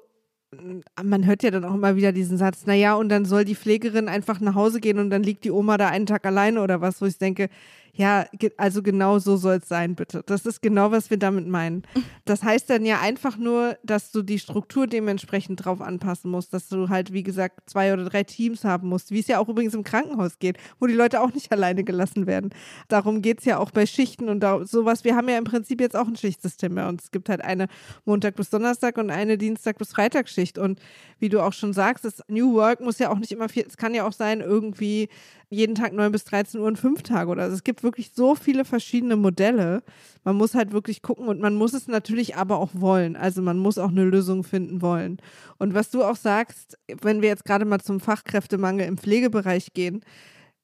man 1.02 1.26
hört 1.26 1.42
ja 1.42 1.50
dann 1.50 1.64
auch 1.64 1.74
immer 1.74 1.96
wieder 1.96 2.12
diesen 2.12 2.38
Satz, 2.38 2.66
naja, 2.66 2.94
und 2.94 3.08
dann 3.08 3.24
soll 3.24 3.44
die 3.44 3.56
Pflegerin 3.56 4.08
einfach 4.08 4.38
nach 4.38 4.54
Hause 4.54 4.80
gehen 4.80 5.00
und 5.00 5.10
dann 5.10 5.24
liegt 5.24 5.42
die 5.42 5.50
Oma 5.50 5.76
da 5.76 5.88
einen 5.88 6.06
Tag 6.06 6.24
alleine 6.24 6.62
oder 6.62 6.80
was, 6.80 7.02
wo 7.02 7.06
ich 7.06 7.18
denke, 7.18 7.48
ja, 7.96 8.26
also 8.58 8.82
genau 8.82 9.18
so 9.18 9.36
soll 9.36 9.56
es 9.56 9.68
sein, 9.68 9.94
bitte. 9.94 10.22
Das 10.26 10.44
ist 10.44 10.60
genau, 10.60 10.90
was 10.90 11.08
wir 11.08 11.16
damit 11.16 11.46
meinen. 11.46 11.82
Das 12.26 12.42
heißt 12.42 12.68
dann 12.68 12.84
ja 12.84 13.00
einfach 13.00 13.38
nur, 13.38 13.78
dass 13.82 14.12
du 14.12 14.22
die 14.22 14.38
Struktur 14.38 14.86
dementsprechend 14.86 15.64
drauf 15.64 15.80
anpassen 15.80 16.30
musst, 16.30 16.52
dass 16.52 16.68
du 16.68 16.90
halt, 16.90 17.14
wie 17.14 17.22
gesagt, 17.22 17.70
zwei 17.70 17.94
oder 17.94 18.04
drei 18.04 18.22
Teams 18.22 18.64
haben 18.64 18.88
musst, 18.88 19.12
wie 19.12 19.20
es 19.20 19.28
ja 19.28 19.38
auch 19.38 19.48
übrigens 19.48 19.72
im 19.72 19.82
Krankenhaus 19.82 20.38
geht, 20.38 20.58
wo 20.78 20.86
die 20.86 20.94
Leute 20.94 21.22
auch 21.22 21.32
nicht 21.32 21.50
alleine 21.52 21.84
gelassen 21.84 22.26
werden. 22.26 22.50
Darum 22.88 23.22
geht 23.22 23.38
es 23.38 23.46
ja 23.46 23.58
auch 23.58 23.70
bei 23.70 23.86
Schichten 23.86 24.28
und 24.28 24.40
da, 24.40 24.62
sowas. 24.66 25.04
Wir 25.04 25.16
haben 25.16 25.30
ja 25.30 25.38
im 25.38 25.44
Prinzip 25.44 25.80
jetzt 25.80 25.96
auch 25.96 26.06
ein 26.06 26.16
Schichtsystem 26.16 26.74
bei 26.74 26.86
uns. 26.86 27.04
Es 27.04 27.10
gibt 27.10 27.30
halt 27.30 27.40
eine 27.40 27.66
Montag 28.04 28.36
bis 28.36 28.50
Donnerstag 28.50 28.98
und 28.98 29.10
eine 29.10 29.38
Dienstag 29.38 29.78
bis 29.78 29.92
Freitagsschicht. 29.92 30.58
Und 30.58 30.80
wie 31.18 31.30
du 31.30 31.40
auch 31.40 31.54
schon 31.54 31.72
sagst, 31.72 32.04
das 32.04 32.22
New 32.28 32.52
Work 32.52 32.82
muss 32.82 32.98
ja 32.98 33.10
auch 33.10 33.18
nicht 33.18 33.32
immer 33.32 33.48
viel, 33.48 33.64
es 33.66 33.78
kann 33.78 33.94
ja 33.94 34.06
auch 34.06 34.12
sein, 34.12 34.42
irgendwie 34.42 35.08
jeden 35.48 35.74
Tag 35.76 35.92
9 35.92 36.10
bis 36.10 36.24
13 36.24 36.60
Uhr 36.60 36.66
und 36.66 36.78
fünf 36.78 37.02
Tage 37.02 37.30
oder. 37.30 37.42
Also 37.42 37.54
es 37.54 37.64
gibt 37.64 37.82
wirklich 37.82 38.12
so 38.14 38.34
viele 38.34 38.64
verschiedene 38.64 39.16
Modelle. 39.16 39.82
Man 40.24 40.36
muss 40.36 40.54
halt 40.54 40.72
wirklich 40.72 41.02
gucken 41.02 41.28
und 41.28 41.40
man 41.40 41.54
muss 41.54 41.72
es 41.72 41.86
natürlich 41.86 42.36
aber 42.36 42.58
auch 42.58 42.70
wollen. 42.72 43.16
Also 43.16 43.42
man 43.42 43.58
muss 43.58 43.78
auch 43.78 43.90
eine 43.90 44.04
Lösung 44.04 44.42
finden 44.42 44.82
wollen. 44.82 45.18
Und 45.58 45.74
was 45.74 45.90
du 45.90 46.02
auch 46.02 46.16
sagst, 46.16 46.78
wenn 47.00 47.22
wir 47.22 47.28
jetzt 47.28 47.44
gerade 47.44 47.64
mal 47.64 47.80
zum 47.80 48.00
Fachkräftemangel 48.00 48.86
im 48.86 48.98
Pflegebereich 48.98 49.72
gehen, 49.72 50.04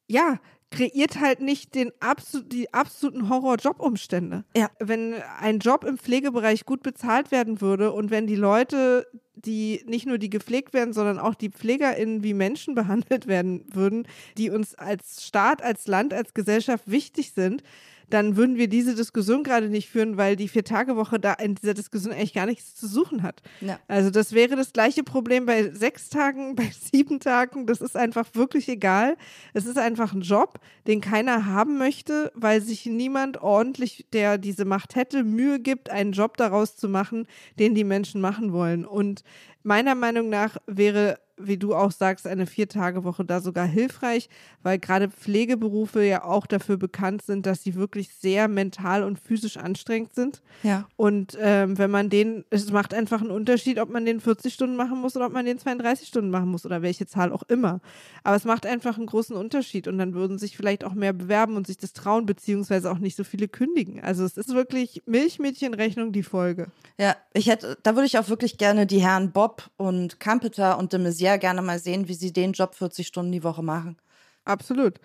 ja, 0.09 0.41
kreiert 0.73 1.21
halt 1.21 1.41
nicht 1.41 1.75
den 1.77 1.93
absol 2.01 2.43
die 2.43 2.73
absoluten 2.75 3.29
Horror-Jobumstände. 3.29 4.45
Ja. 4.57 4.71
Wenn 4.81 5.15
ein 5.39 5.61
Job 5.61 5.85
im 5.85 5.99
Pflegebereich 5.99 6.67
gut 6.67 6.83
bezahlt 6.83 7.31
werden 7.31 7.61
würde 7.61 7.93
und 7.93 8.11
wenn 8.11 8.27
die 8.27 8.37
Leute, 8.37 9.07
die 9.35 9.83
nicht 9.87 10.07
nur 10.07 10.19
die 10.19 10.31
gepflegt 10.31 10.73
werden, 10.73 10.93
sondern 10.93 11.19
auch 11.19 11.35
die 11.35 11.51
PflegerInnen 11.51 12.25
wie 12.25 12.35
Menschen 12.35 12.75
behandelt 12.83 13.29
werden 13.29 13.65
würden, 13.73 14.09
die 14.37 14.51
uns 14.51 14.75
als 14.75 15.25
Staat, 15.25 15.63
als 15.63 15.87
Land, 15.87 16.13
als 16.13 16.35
Gesellschaft 16.35 16.91
wichtig 16.91 17.33
sind, 17.33 17.63
dann 18.13 18.37
würden 18.37 18.57
wir 18.57 18.69
diese 18.69 18.95
Diskussion 18.95 19.43
gerade 19.43 19.71
nicht 19.71 19.89
führen, 19.89 20.19
weil 20.19 20.37
die 20.37 20.49
Vier-Tage-Woche 20.49 21.19
da 21.19 21.33
in 21.33 21.55
dieser 21.55 21.73
Diskussion 21.73 22.13
eigentlich 22.13 22.35
gar 22.35 22.45
nichts 22.45 22.75
zu 22.75 22.87
suchen 22.87 23.23
hat. 23.23 23.41
Ja. 23.63 23.79
Also 23.89 24.11
das 24.11 24.33
wäre 24.33 24.55
das 24.55 24.75
gleiche 24.75 25.03
Problem 25.03 25.47
bei 25.47 25.71
sechs 25.71 26.11
Tagen, 26.11 26.55
bei 26.57 26.71
sieben 26.93 27.21
Tagen. 27.21 27.67
Das 27.67 27.81
ist 27.81 27.97
einfach 27.97 28.29
wirklich 28.35 28.69
egal. 28.69 29.17
Es 29.55 29.65
ist 29.65 29.79
einfach 29.79 30.13
ein 30.13 30.21
Job, 30.21 30.61
den 30.87 31.01
keiner 31.01 31.47
haben 31.47 31.79
möchte, 31.79 32.31
weil 32.35 32.61
sich 32.61 32.85
niemand 32.85 33.41
ordentlich, 33.41 34.07
der 34.13 34.37
diese 34.37 34.67
Macht 34.67 34.95
hätte, 34.95 35.25
Mühe 35.25 35.59
gibt, 35.59 35.89
einen 35.89 36.13
Job 36.13 36.37
daraus 36.37 36.77
zu 36.77 36.91
machen, 36.91 37.27
den 37.59 37.75
die 37.75 37.85
Menschen 37.85 38.21
machen 38.21 38.53
wollen. 38.53 38.85
Und 38.85 39.25
meiner 39.63 39.95
Meinung 39.95 40.29
nach 40.29 40.59
wäre 40.67 41.19
wie 41.47 41.57
du 41.57 41.75
auch 41.75 41.93
sagst, 41.93 42.27
eine 42.27 42.47
Vier-Tage-Woche 42.47 43.25
da 43.25 43.41
sogar 43.41 43.67
hilfreich, 43.67 44.29
weil 44.63 44.79
gerade 44.79 45.09
Pflegeberufe 45.09 46.03
ja 46.03 46.25
auch 46.25 46.47
dafür 46.47 46.77
bekannt 46.77 47.23
sind, 47.23 47.47
dass 47.47 47.63
sie 47.63 47.75
wirklich 47.75 48.15
sehr 48.15 48.49
mental 48.49 49.03
und 49.03 49.19
physisch 49.19 49.57
anstrengend 49.57 50.15
sind. 50.15 50.43
Ja. 50.63 50.87
Und 50.97 51.37
ähm, 51.41 51.79
wenn 51.79 51.91
man 51.91 52.11
den, 52.11 52.45
es 52.51 52.71
macht 52.71 52.95
einfach 52.95 53.21
einen 53.21 53.31
Unterschied, 53.31 53.79
ob 53.79 53.91
man 53.91 54.05
den 54.05 54.21
40 54.21 54.53
Stunden 54.53 54.77
machen 54.77 55.01
muss 55.01 55.17
oder 55.17 55.27
ob 55.27 55.33
man 55.33 55.45
den 55.45 55.59
32 55.59 56.09
Stunden 56.09 56.31
machen 56.31 56.49
muss 56.49 56.67
oder 56.67 56.83
welche 56.83 57.07
Zahl 57.07 57.33
auch 57.33 57.43
immer. 57.45 57.81
Aber 58.25 58.37
es 58.37 58.45
macht 58.45 58.67
einfach 58.67 58.97
einen 58.97 59.07
großen 59.07 59.37
Unterschied 59.37 59.89
und 59.89 59.99
dann 59.99 60.15
würden 60.15 60.39
sich 60.39 60.57
vielleicht 60.57 60.85
auch 60.85 60.95
mehr 60.95 61.13
bewerben 61.13 61.57
und 61.57 61.67
sich 61.67 61.79
das 61.79 61.93
trauen, 61.93 62.27
beziehungsweise 62.27 62.91
auch 62.91 62.99
nicht 62.99 63.17
so 63.17 63.25
viele 63.25 63.49
kündigen. 63.49 64.01
Also 64.01 64.25
es 64.25 64.37
ist 64.37 64.55
wirklich 64.55 65.03
Milchmädchenrechnung 65.07 66.13
die 66.13 66.23
Folge. 66.23 66.69
Ja, 66.99 67.17
ich 67.33 67.49
hätte, 67.49 67.79
da 67.83 67.95
würde 67.95 68.07
ich 68.07 68.19
auch 68.19 68.29
wirklich 68.29 68.59
gerne 68.59 68.87
die 68.87 69.01
Herren 69.01 69.33
Bob 69.33 69.71
und 69.77 70.21
Campeter 70.21 70.79
und 70.79 70.93
de 70.93 71.01
Maizière 71.01 71.32
gerne 71.37 71.63
mal 71.63 71.79
sehen, 71.79 72.09
wie 72.09 72.15
sie 72.15 72.33
den 72.33 72.53
Job 72.53 72.75
40 72.75 73.07
Stunden 73.07 73.33
die 73.33 73.45
Woche 73.45 73.63
machen. 73.63 73.97
Absolut. 74.45 74.99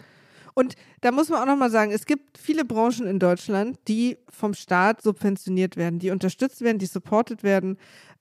Und 0.54 0.74
da 1.02 1.12
muss 1.12 1.30
man 1.30 1.42
auch 1.42 1.46
nochmal 1.46 1.70
sagen, 1.70 1.92
es 1.92 2.08
gibt 2.08 2.38
viele 2.38 2.66
Branchen 2.66 3.06
in 3.06 3.20
Deutschland, 3.20 3.78
die 3.88 4.18
vom 4.28 4.56
Staat 4.56 5.04
subventioniert 5.04 5.78
werden, 5.78 6.00
die 6.00 6.10
unterstützt 6.10 6.62
werden, 6.62 6.80
die 6.80 6.88
supported 6.88 7.44
werden. 7.44 7.78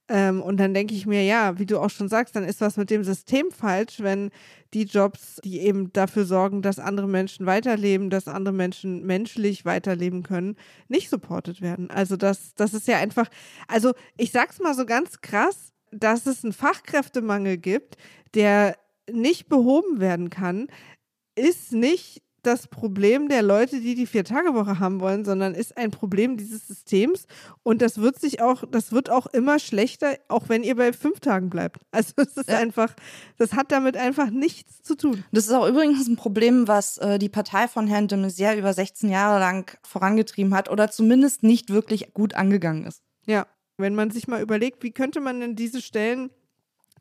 Ähm, 0.09 0.43
und 0.43 0.59
dann 0.59 0.75
denke 0.75 0.95
ich 0.95 1.07
mir, 1.07 1.25
ja, 1.25 1.59
wie 1.59 1.67
du 1.67 1.81
auch 1.81 1.89
schon 1.89 2.09
sagst, 2.09 2.37
dann 2.37 2.45
ist 2.45 2.61
was 2.61 2.77
mit 2.77 2.91
dem 2.91 3.03
System 3.05 3.51
falsch, 3.51 4.01
wenn 4.01 4.31
die 4.75 4.85
Jobs, 4.85 5.41
die 5.45 5.61
eben 5.61 5.93
dafür 5.95 6.27
sorgen, 6.27 6.63
dass 6.63 6.79
andere 6.79 7.09
Menschen 7.09 7.47
weiterleben, 7.47 8.11
dass 8.11 8.29
andere 8.29 8.55
Menschen 8.55 9.07
menschlich 9.07 9.65
weiterleben 9.65 10.23
können, 10.23 10.57
nicht 10.89 11.09
supported 11.09 11.63
werden. 11.63 11.91
Also 11.91 12.17
das, 12.17 12.55
das 12.55 12.75
ist 12.75 12.87
ja 12.87 12.99
einfach, 12.99 13.29
also 13.67 13.95
ich 14.17 14.31
sag's 14.31 14.61
mal 14.61 14.75
so 14.75 14.85
ganz 14.85 15.23
krass, 15.23 15.73
dass 15.91 16.27
es 16.27 16.45
einen 16.45 16.53
Fachkräftemangel 16.53 17.57
gibt, 17.59 17.97
der 18.35 18.77
nicht 19.11 19.49
behoben 19.49 20.01
werden 20.01 20.31
kann, 20.31 20.69
ist 21.35 21.73
nicht 21.73 22.23
das 22.47 22.69
Problem 22.69 23.29
der 23.29 23.43
Leute, 23.43 23.81
die 23.81 23.95
die 23.95 24.07
Vier-Tage-Woche 24.07 24.79
haben 24.79 25.01
wollen, 25.01 25.25
sondern 25.25 25.55
ist 25.55 25.77
ein 25.77 25.91
Problem 25.91 26.37
dieses 26.37 26.67
Systems. 26.67 27.27
Und 27.65 27.83
das 27.83 28.01
wird 28.01 28.21
sich 28.21 28.41
auch, 28.41 28.63
das 28.71 28.93
wird 28.93 29.11
auch 29.11 29.27
immer 29.27 29.59
schlechter, 29.59 30.17
auch 30.29 30.49
wenn 30.49 30.63
ihr 30.63 30.77
bei 30.77 30.93
fünf 30.93 31.21
Tagen 31.21 31.51
bleibt. 31.51 31.81
Also 31.97 32.13
es 32.17 32.37
ist 32.37 32.51
ja. 32.51 32.59
einfach, 32.59 32.95
das 33.39 33.55
hat 33.55 33.73
damit 33.73 33.97
einfach 33.97 34.29
nichts 34.31 34.83
zu 34.83 34.97
tun. 34.97 35.25
Das 35.33 35.47
ist 35.47 35.53
auch 35.53 35.67
übrigens 35.67 36.07
ein 36.07 36.17
Problem, 36.17 36.69
was 36.69 36.99
äh, 36.99 37.19
die 37.19 37.31
Partei 37.31 37.69
von 37.69 37.87
Herrn 37.87 38.07
de 38.07 38.19
Maizière 38.19 38.57
über 38.57 38.73
16 38.73 39.09
Jahre 39.09 39.41
lang 39.41 39.77
vorangetrieben 39.83 40.55
hat 40.55 40.71
oder 40.71 40.91
zumindest 40.91 41.43
nicht 41.43 41.71
wirklich 41.71 42.13
gut 42.13 42.35
angegangen 42.35 42.85
ist. 42.85 43.03
Ja, 43.25 43.47
wenn 43.79 43.95
man 43.95 44.11
sich 44.11 44.29
mal 44.29 44.43
überlegt, 44.43 44.83
wie 44.83 44.93
könnte 44.93 45.21
man 45.21 45.41
denn 45.41 45.57
diese 45.57 45.81
Stellen 45.81 46.31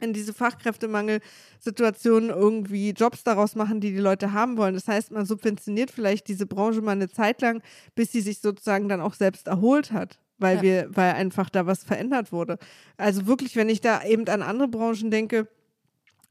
in 0.02 0.14
diese 0.14 0.34
Fachkräftemangelsituationen 0.34 2.30
irgendwie 2.30 2.90
Jobs 2.92 3.24
daraus 3.24 3.56
machen, 3.56 3.80
die 3.80 3.92
die 3.92 4.00
Leute 4.00 4.34
haben 4.34 4.58
wollen. 4.58 4.74
Das 4.74 4.88
heißt, 4.88 5.12
man 5.12 5.26
subventioniert 5.26 5.90
vielleicht 5.90 6.28
diese 6.28 6.46
Branche 6.46 6.82
mal 6.82 6.92
eine 6.92 7.10
Zeit 7.10 7.42
lang, 7.42 7.62
bis 7.96 8.12
sie 8.12 8.22
sich 8.22 8.40
sozusagen 8.40 8.90
dann 8.90 9.00
auch 9.02 9.14
selbst 9.14 9.48
erholt 9.48 9.92
hat, 9.92 10.20
weil 10.38 10.58
ja. 10.58 10.62
wir, 10.62 10.90
weil 10.92 11.14
einfach 11.14 11.50
da 11.50 11.66
was 11.66 11.84
verändert 11.84 12.32
wurde. 12.32 12.58
Also 12.98 13.26
wirklich, 13.26 13.56
wenn 13.56 13.70
ich 13.70 13.80
da 13.80 14.04
eben 14.04 14.28
an 14.28 14.42
andere 14.42 14.68
Branchen 14.68 15.12
denke, 15.12 15.48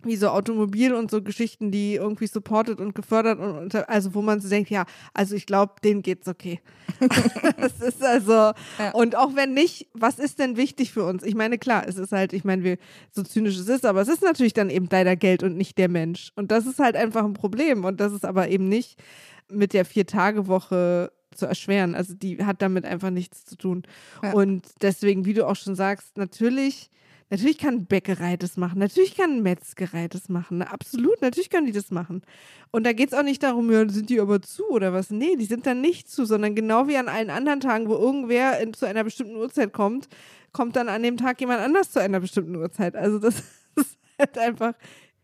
wie 0.04 0.16
so 0.16 0.28
Automobil 0.28 0.94
und 0.94 1.10
so 1.10 1.22
Geschichten, 1.22 1.70
die 1.70 1.94
irgendwie 1.94 2.26
supported 2.26 2.80
und 2.80 2.94
gefördert 2.94 3.38
und, 3.38 3.50
und 3.50 3.88
also 3.88 4.14
wo 4.14 4.22
man 4.22 4.40
so 4.40 4.48
denkt, 4.48 4.70
ja, 4.70 4.84
also 5.12 5.34
ich 5.34 5.46
glaube, 5.46 5.74
denen 5.82 6.02
geht's 6.02 6.28
okay. 6.28 6.60
das 7.56 7.80
ist 7.80 8.02
also 8.02 8.32
ja. 8.32 8.54
und 8.92 9.16
auch 9.16 9.34
wenn 9.34 9.54
nicht, 9.54 9.88
was 9.92 10.18
ist 10.18 10.38
denn 10.38 10.56
wichtig 10.56 10.92
für 10.92 11.04
uns? 11.04 11.22
Ich 11.22 11.34
meine, 11.34 11.58
klar, 11.58 11.84
es 11.86 11.96
ist 11.96 12.12
halt, 12.12 12.32
ich 12.32 12.44
meine, 12.44 12.64
wie 12.64 12.78
so 13.10 13.22
zynisch 13.22 13.56
es 13.56 13.68
ist, 13.68 13.86
aber 13.86 14.00
es 14.00 14.08
ist 14.08 14.22
natürlich 14.22 14.54
dann 14.54 14.70
eben 14.70 14.88
leider 14.90 15.16
Geld 15.16 15.42
und 15.42 15.56
nicht 15.56 15.78
der 15.78 15.88
Mensch 15.88 16.32
und 16.36 16.50
das 16.50 16.66
ist 16.66 16.78
halt 16.78 16.96
einfach 16.96 17.24
ein 17.24 17.34
Problem 17.34 17.84
und 17.84 18.00
das 18.00 18.12
ist 18.12 18.24
aber 18.24 18.48
eben 18.48 18.68
nicht 18.68 19.02
mit 19.50 19.72
der 19.72 19.84
vier 19.84 20.06
Tage 20.06 20.46
Woche 20.46 21.12
zu 21.34 21.46
erschweren. 21.46 21.94
Also 21.94 22.14
die 22.14 22.44
hat 22.44 22.62
damit 22.62 22.84
einfach 22.84 23.10
nichts 23.10 23.44
zu 23.44 23.56
tun. 23.56 23.82
Ja. 24.22 24.32
Und 24.32 24.66
deswegen, 24.82 25.24
wie 25.24 25.34
du 25.34 25.46
auch 25.46 25.56
schon 25.56 25.74
sagst, 25.74 26.16
natürlich 26.16 26.90
Natürlich 27.30 27.58
kann 27.58 27.86
Bäckerei 27.86 28.36
das 28.36 28.56
machen, 28.56 28.78
natürlich 28.78 29.16
kann 29.16 29.42
Metzgerei 29.42 30.08
das 30.08 30.28
machen. 30.28 30.62
Absolut, 30.62 31.20
natürlich 31.22 31.50
können 31.50 31.66
die 31.66 31.72
das 31.72 31.90
machen. 31.90 32.22
Und 32.70 32.84
da 32.84 32.92
geht 32.92 33.12
es 33.12 33.18
auch 33.18 33.22
nicht 33.22 33.42
darum, 33.42 33.70
ja, 33.72 33.88
sind 33.88 34.10
die 34.10 34.20
aber 34.20 34.42
zu 34.42 34.68
oder 34.68 34.92
was? 34.92 35.10
Nee, 35.10 35.36
die 35.36 35.46
sind 35.46 35.66
dann 35.66 35.80
nicht 35.80 36.10
zu, 36.10 36.26
sondern 36.26 36.54
genau 36.54 36.86
wie 36.86 36.96
an 36.96 37.08
allen 37.08 37.30
anderen 37.30 37.60
Tagen, 37.60 37.88
wo 37.88 37.94
irgendwer 37.94 38.60
in, 38.60 38.74
zu 38.74 38.86
einer 38.86 39.04
bestimmten 39.04 39.36
Uhrzeit 39.36 39.72
kommt, 39.72 40.08
kommt 40.52 40.76
dann 40.76 40.88
an 40.88 41.02
dem 41.02 41.16
Tag 41.16 41.40
jemand 41.40 41.60
anders 41.60 41.90
zu 41.90 42.00
einer 42.00 42.20
bestimmten 42.20 42.56
Uhrzeit. 42.56 42.94
Also 42.94 43.18
das 43.18 43.42
ist 43.76 43.98
halt 44.18 44.38
einfach. 44.38 44.74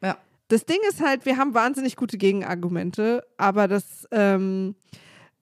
Ja. 0.02 0.16
Das 0.48 0.64
Ding 0.64 0.78
ist 0.88 1.00
halt, 1.00 1.26
wir 1.26 1.36
haben 1.36 1.54
wahnsinnig 1.54 1.96
gute 1.96 2.18
Gegenargumente, 2.18 3.24
aber 3.36 3.68
das 3.68 4.08
ähm, 4.10 4.74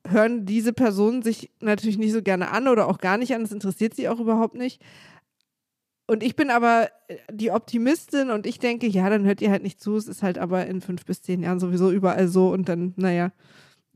hören 0.07 0.45
diese 0.45 0.73
Personen 0.73 1.23
sich 1.23 1.51
natürlich 1.61 1.99
nicht 1.99 2.13
so 2.13 2.23
gerne 2.23 2.51
an 2.51 2.69
oder 2.69 2.89
auch 2.89 2.99
gar 2.99 3.17
nicht 3.17 3.35
an. 3.35 3.43
Das 3.43 3.53
interessiert 3.53 3.95
sie 3.95 4.09
auch 4.09 4.21
überhaupt 4.21 4.55
nicht. 4.55 4.83
Und 6.09 6.23
ich 6.23 6.35
bin 6.35 6.51
aber 6.51 6.89
äh, 7.09 7.19
die 7.31 7.51
Optimistin 7.51 8.31
und 8.31 8.47
ich 8.47 8.59
denke, 8.59 8.87
ja, 8.89 9.09
dann 9.11 9.25
hört 9.25 9.43
ihr 9.43 9.51
halt 9.51 9.63
nicht 9.63 9.81
zu. 9.81 9.95
Es 9.97 10.09
ist 10.09 10.23
halt 10.23 10.39
aber 10.39 10.67
in 10.67 10.81
fünf 10.81 11.05
bis 11.05 11.21
zehn 11.23 11.43
Jahren 11.43 11.61
sowieso 11.61 11.93
überall 11.93 12.29
so 12.29 12.51
und 12.51 12.69
dann, 12.69 12.95
naja, 12.97 13.31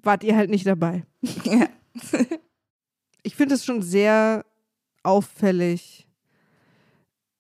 wart 0.03 0.23
ihr 0.23 0.37
halt 0.37 0.51
nicht 0.51 0.67
dabei. 0.67 1.05
Ja. 1.45 1.67
ich 3.23 3.35
finde 3.35 3.55
es 3.55 3.65
schon 3.65 3.81
sehr 3.81 4.45
auffällig, 5.03 6.07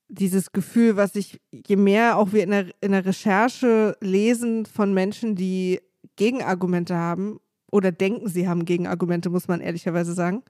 dieses 0.08 0.52
Gefühl, 0.52 0.96
was 0.96 1.16
ich, 1.16 1.40
je 1.50 1.76
mehr 1.76 2.16
auch 2.16 2.32
wir 2.32 2.42
in 2.42 2.50
der, 2.50 2.66
in 2.80 2.92
der 2.92 3.04
Recherche 3.04 3.96
lesen 4.00 4.66
von 4.66 4.92
Menschen, 4.94 5.36
die 5.36 5.80
Gegenargumente 6.16 6.96
haben 6.96 7.40
oder 7.70 7.92
denken, 7.92 8.28
sie 8.28 8.48
haben 8.48 8.64
Gegenargumente, 8.64 9.30
muss 9.30 9.48
man 9.48 9.60
ehrlicherweise 9.60 10.12
sagen, 10.12 10.42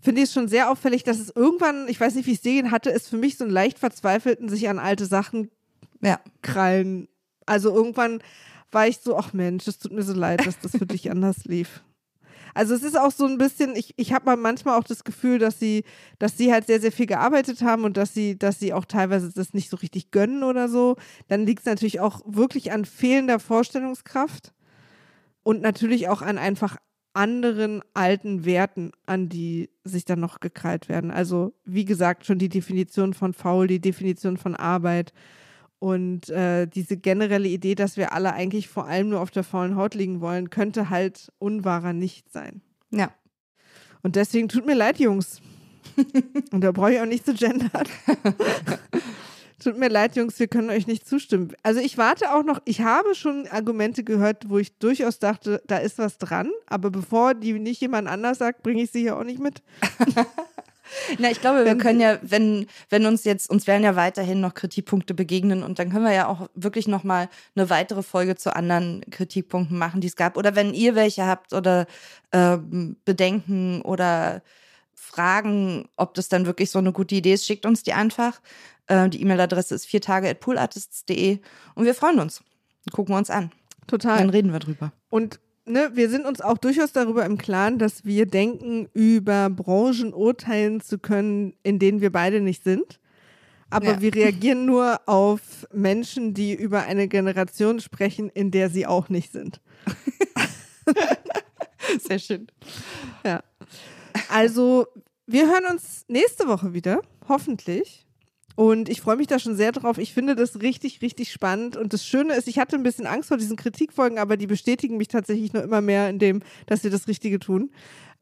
finde 0.00 0.22
ich 0.22 0.28
es 0.28 0.34
schon 0.34 0.48
sehr 0.48 0.70
auffällig, 0.70 1.04
dass 1.04 1.18
es 1.18 1.30
irgendwann, 1.34 1.88
ich 1.88 2.00
weiß 2.00 2.14
nicht, 2.14 2.26
wie 2.26 2.32
ich 2.32 2.38
es 2.38 2.42
sehen 2.42 2.70
hatte, 2.70 2.90
ist 2.90 3.08
für 3.08 3.16
mich 3.16 3.36
so 3.36 3.44
ein 3.44 3.50
leicht 3.50 3.78
verzweifelten 3.78 4.48
sich 4.48 4.68
an 4.68 4.78
alte 4.78 5.06
Sachen 5.06 5.50
ja. 6.00 6.20
krallen. 6.42 7.08
Also 7.46 7.74
irgendwann 7.74 8.22
war 8.70 8.86
ich 8.86 8.98
so, 8.98 9.16
ach 9.16 9.32
Mensch, 9.32 9.66
es 9.66 9.78
tut 9.78 9.92
mir 9.92 10.02
so 10.02 10.12
leid, 10.12 10.46
dass 10.46 10.60
das 10.60 10.72
für 10.72 10.86
dich 10.86 11.10
anders 11.10 11.44
lief. 11.44 11.82
Also 12.56 12.74
es 12.74 12.82
ist 12.82 12.98
auch 12.98 13.10
so 13.10 13.26
ein 13.26 13.36
bisschen, 13.36 13.76
ich, 13.76 13.92
ich 13.98 14.14
habe 14.14 14.34
manchmal 14.34 14.78
auch 14.78 14.84
das 14.84 15.04
Gefühl, 15.04 15.38
dass 15.38 15.58
sie, 15.58 15.84
dass 16.18 16.38
sie 16.38 16.54
halt 16.54 16.66
sehr, 16.66 16.80
sehr 16.80 16.90
viel 16.90 17.04
gearbeitet 17.04 17.60
haben 17.60 17.84
und 17.84 17.98
dass 17.98 18.14
sie, 18.14 18.38
dass 18.38 18.58
sie 18.58 18.72
auch 18.72 18.86
teilweise 18.86 19.30
das 19.30 19.52
nicht 19.52 19.68
so 19.68 19.76
richtig 19.76 20.10
gönnen 20.10 20.42
oder 20.42 20.70
so. 20.70 20.96
Dann 21.28 21.44
liegt 21.44 21.60
es 21.60 21.66
natürlich 21.66 22.00
auch 22.00 22.22
wirklich 22.24 22.72
an 22.72 22.86
fehlender 22.86 23.40
Vorstellungskraft 23.40 24.54
und 25.42 25.60
natürlich 25.60 26.08
auch 26.08 26.22
an 26.22 26.38
einfach 26.38 26.78
anderen 27.16 27.82
alten 27.94 28.44
Werten, 28.44 28.92
an 29.06 29.28
die 29.28 29.70
sich 29.84 30.04
dann 30.04 30.20
noch 30.20 30.40
gekrallt 30.40 30.88
werden. 30.88 31.10
Also 31.10 31.54
wie 31.64 31.84
gesagt, 31.84 32.26
schon 32.26 32.38
die 32.38 32.48
Definition 32.48 33.14
von 33.14 33.32
faul, 33.32 33.66
die 33.66 33.80
Definition 33.80 34.36
von 34.36 34.54
Arbeit 34.54 35.12
und 35.78 36.28
äh, 36.30 36.66
diese 36.66 36.96
generelle 36.96 37.48
Idee, 37.48 37.74
dass 37.74 37.96
wir 37.96 38.12
alle 38.12 38.32
eigentlich 38.32 38.68
vor 38.68 38.86
allem 38.86 39.08
nur 39.08 39.20
auf 39.20 39.30
der 39.30 39.44
faulen 39.44 39.76
Haut 39.76 39.94
liegen 39.94 40.20
wollen, 40.20 40.50
könnte 40.50 40.90
halt 40.90 41.32
unwahrer 41.38 41.92
nicht 41.92 42.30
sein. 42.30 42.60
Ja. 42.90 43.12
Und 44.02 44.16
deswegen 44.16 44.48
tut 44.48 44.66
mir 44.66 44.74
leid, 44.74 44.98
Jungs. 44.98 45.40
und 46.52 46.60
da 46.60 46.72
brauche 46.72 46.92
ich 46.92 47.00
auch 47.00 47.06
nicht 47.06 47.24
zu 47.24 47.34
gendern. 47.34 47.86
Tut 49.58 49.78
mir 49.78 49.88
leid, 49.88 50.16
Jungs, 50.16 50.38
wir 50.38 50.48
können 50.48 50.68
euch 50.68 50.86
nicht 50.86 51.08
zustimmen. 51.08 51.52
Also 51.62 51.80
ich 51.80 51.96
warte 51.96 52.34
auch 52.34 52.42
noch, 52.42 52.60
ich 52.66 52.82
habe 52.82 53.14
schon 53.14 53.46
Argumente 53.48 54.04
gehört, 54.04 54.50
wo 54.50 54.58
ich 54.58 54.76
durchaus 54.78 55.18
dachte, 55.18 55.62
da 55.66 55.78
ist 55.78 55.98
was 55.98 56.18
dran, 56.18 56.50
aber 56.66 56.90
bevor 56.90 57.32
die 57.32 57.54
nicht 57.54 57.80
jemand 57.80 58.06
anders 58.06 58.38
sagt, 58.38 58.62
bringe 58.62 58.82
ich 58.82 58.90
sie 58.90 59.00
hier 59.00 59.16
auch 59.16 59.24
nicht 59.24 59.40
mit. 59.40 59.62
Na, 61.18 61.30
ich 61.30 61.40
glaube, 61.40 61.64
wir 61.64 61.76
können 61.76 62.00
ja, 62.00 62.18
wenn, 62.22 62.66
wenn 62.90 63.06
uns 63.06 63.24
jetzt, 63.24 63.50
uns 63.50 63.66
werden 63.66 63.82
ja 63.82 63.96
weiterhin 63.96 64.40
noch 64.40 64.54
Kritikpunkte 64.54 65.14
begegnen 65.14 65.62
und 65.62 65.78
dann 65.78 65.90
können 65.90 66.04
wir 66.04 66.12
ja 66.12 66.28
auch 66.28 66.48
wirklich 66.54 66.86
nochmal 66.86 67.28
eine 67.54 67.70
weitere 67.70 68.02
Folge 68.02 68.36
zu 68.36 68.54
anderen 68.54 69.02
Kritikpunkten 69.10 69.78
machen, 69.78 70.00
die 70.00 70.06
es 70.06 70.16
gab. 70.16 70.36
Oder 70.36 70.54
wenn 70.54 70.74
ihr 70.74 70.94
welche 70.94 71.26
habt 71.26 71.52
oder 71.52 71.86
äh, 72.30 72.58
Bedenken 73.04 73.80
oder 73.82 74.42
Fragen, 74.94 75.88
ob 75.96 76.14
das 76.14 76.28
dann 76.28 76.46
wirklich 76.46 76.70
so 76.70 76.78
eine 76.78 76.92
gute 76.92 77.14
Idee 77.14 77.34
ist, 77.34 77.46
schickt 77.46 77.66
uns 77.66 77.82
die 77.82 77.92
einfach. 77.92 78.40
Äh, 78.88 79.08
die 79.08 79.20
E-Mail-Adresse 79.22 79.74
ist 79.74 79.86
viertage.poolartists.de 79.86 81.38
und 81.74 81.84
wir 81.84 81.94
freuen 81.94 82.20
uns. 82.20 82.42
Gucken 82.92 83.14
wir 83.14 83.18
uns 83.18 83.30
an. 83.30 83.50
Total. 83.86 84.18
Dann 84.18 84.30
reden 84.30 84.52
wir 84.52 84.58
drüber. 84.60 84.92
Und 85.10 85.40
ne, 85.64 85.90
wir 85.94 86.08
sind 86.10 86.26
uns 86.26 86.40
auch 86.40 86.58
durchaus 86.58 86.92
darüber 86.92 87.24
im 87.24 87.38
Klaren, 87.38 87.78
dass 87.78 88.04
wir 88.04 88.26
denken, 88.26 88.88
über 88.92 89.50
Branchen 89.50 90.12
urteilen 90.14 90.80
zu 90.80 90.98
können, 90.98 91.54
in 91.62 91.78
denen 91.78 92.00
wir 92.00 92.10
beide 92.12 92.40
nicht 92.40 92.64
sind. 92.64 93.00
Aber 93.68 93.94
Ja. 93.94 94.00
wir 94.00 94.14
reagieren 94.14 94.64
nur 94.64 95.00
auf 95.08 95.66
Menschen, 95.72 96.34
die 96.34 96.54
über 96.54 96.84
eine 96.84 97.08
Generation 97.08 97.80
sprechen, 97.80 98.30
in 98.30 98.52
der 98.52 98.70
sie 98.70 98.86
auch 98.86 99.08
nicht 99.08 99.32
sind. 99.32 99.60
Sehr 102.00 102.18
schön. 102.18 102.46
Ja. 103.24 103.42
Also, 104.28 104.86
wir 105.26 105.46
hören 105.48 105.64
uns 105.70 106.04
nächste 106.08 106.46
Woche 106.46 106.72
wieder, 106.72 107.02
hoffentlich. 107.28 108.05
Und 108.56 108.88
ich 108.88 109.02
freue 109.02 109.16
mich 109.16 109.26
da 109.26 109.38
schon 109.38 109.54
sehr 109.54 109.70
drauf. 109.70 109.98
Ich 109.98 110.14
finde 110.14 110.34
das 110.34 110.62
richtig, 110.62 111.02
richtig 111.02 111.30
spannend. 111.30 111.76
Und 111.76 111.92
das 111.92 112.04
Schöne 112.04 112.34
ist, 112.34 112.48
ich 112.48 112.58
hatte 112.58 112.74
ein 112.74 112.82
bisschen 112.82 113.06
Angst 113.06 113.28
vor 113.28 113.36
diesen 113.36 113.56
Kritikfolgen, 113.56 114.18
aber 114.18 114.38
die 114.38 114.46
bestätigen 114.46 114.96
mich 114.96 115.08
tatsächlich 115.08 115.52
nur 115.52 115.62
immer 115.62 115.82
mehr 115.82 116.08
in 116.08 116.18
dem, 116.18 116.40
dass 116.64 116.82
wir 116.82 116.90
das 116.90 117.06
Richtige 117.06 117.38
tun. 117.38 117.70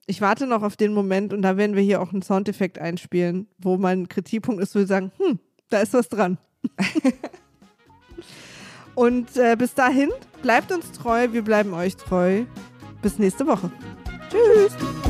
Ich 0.06 0.20
warte 0.20 0.46
noch 0.46 0.62
auf 0.62 0.76
den 0.76 0.92
Moment 0.92 1.32
und 1.32 1.42
da 1.42 1.56
werden 1.56 1.76
wir 1.76 1.82
hier 1.82 2.02
auch 2.02 2.12
einen 2.12 2.20
Soundeffekt 2.20 2.78
einspielen, 2.78 3.46
wo 3.58 3.78
mein 3.78 4.08
Kritikpunkt 4.08 4.60
ist, 4.60 4.74
wo 4.74 4.80
wir 4.80 4.86
sagen, 4.86 5.12
hm, 5.18 5.38
da 5.70 5.80
ist 5.80 5.94
was 5.94 6.08
dran. 6.08 6.36
und 8.96 9.36
äh, 9.36 9.56
bis 9.56 9.74
dahin, 9.74 10.10
bleibt 10.42 10.72
uns 10.72 10.90
treu, 10.92 11.28
wir 11.30 11.42
bleiben 11.42 11.72
euch 11.72 11.96
treu. 11.96 12.44
Bis 13.02 13.18
nächste 13.18 13.46
Woche. 13.46 13.70
Tschüss. 14.30 15.03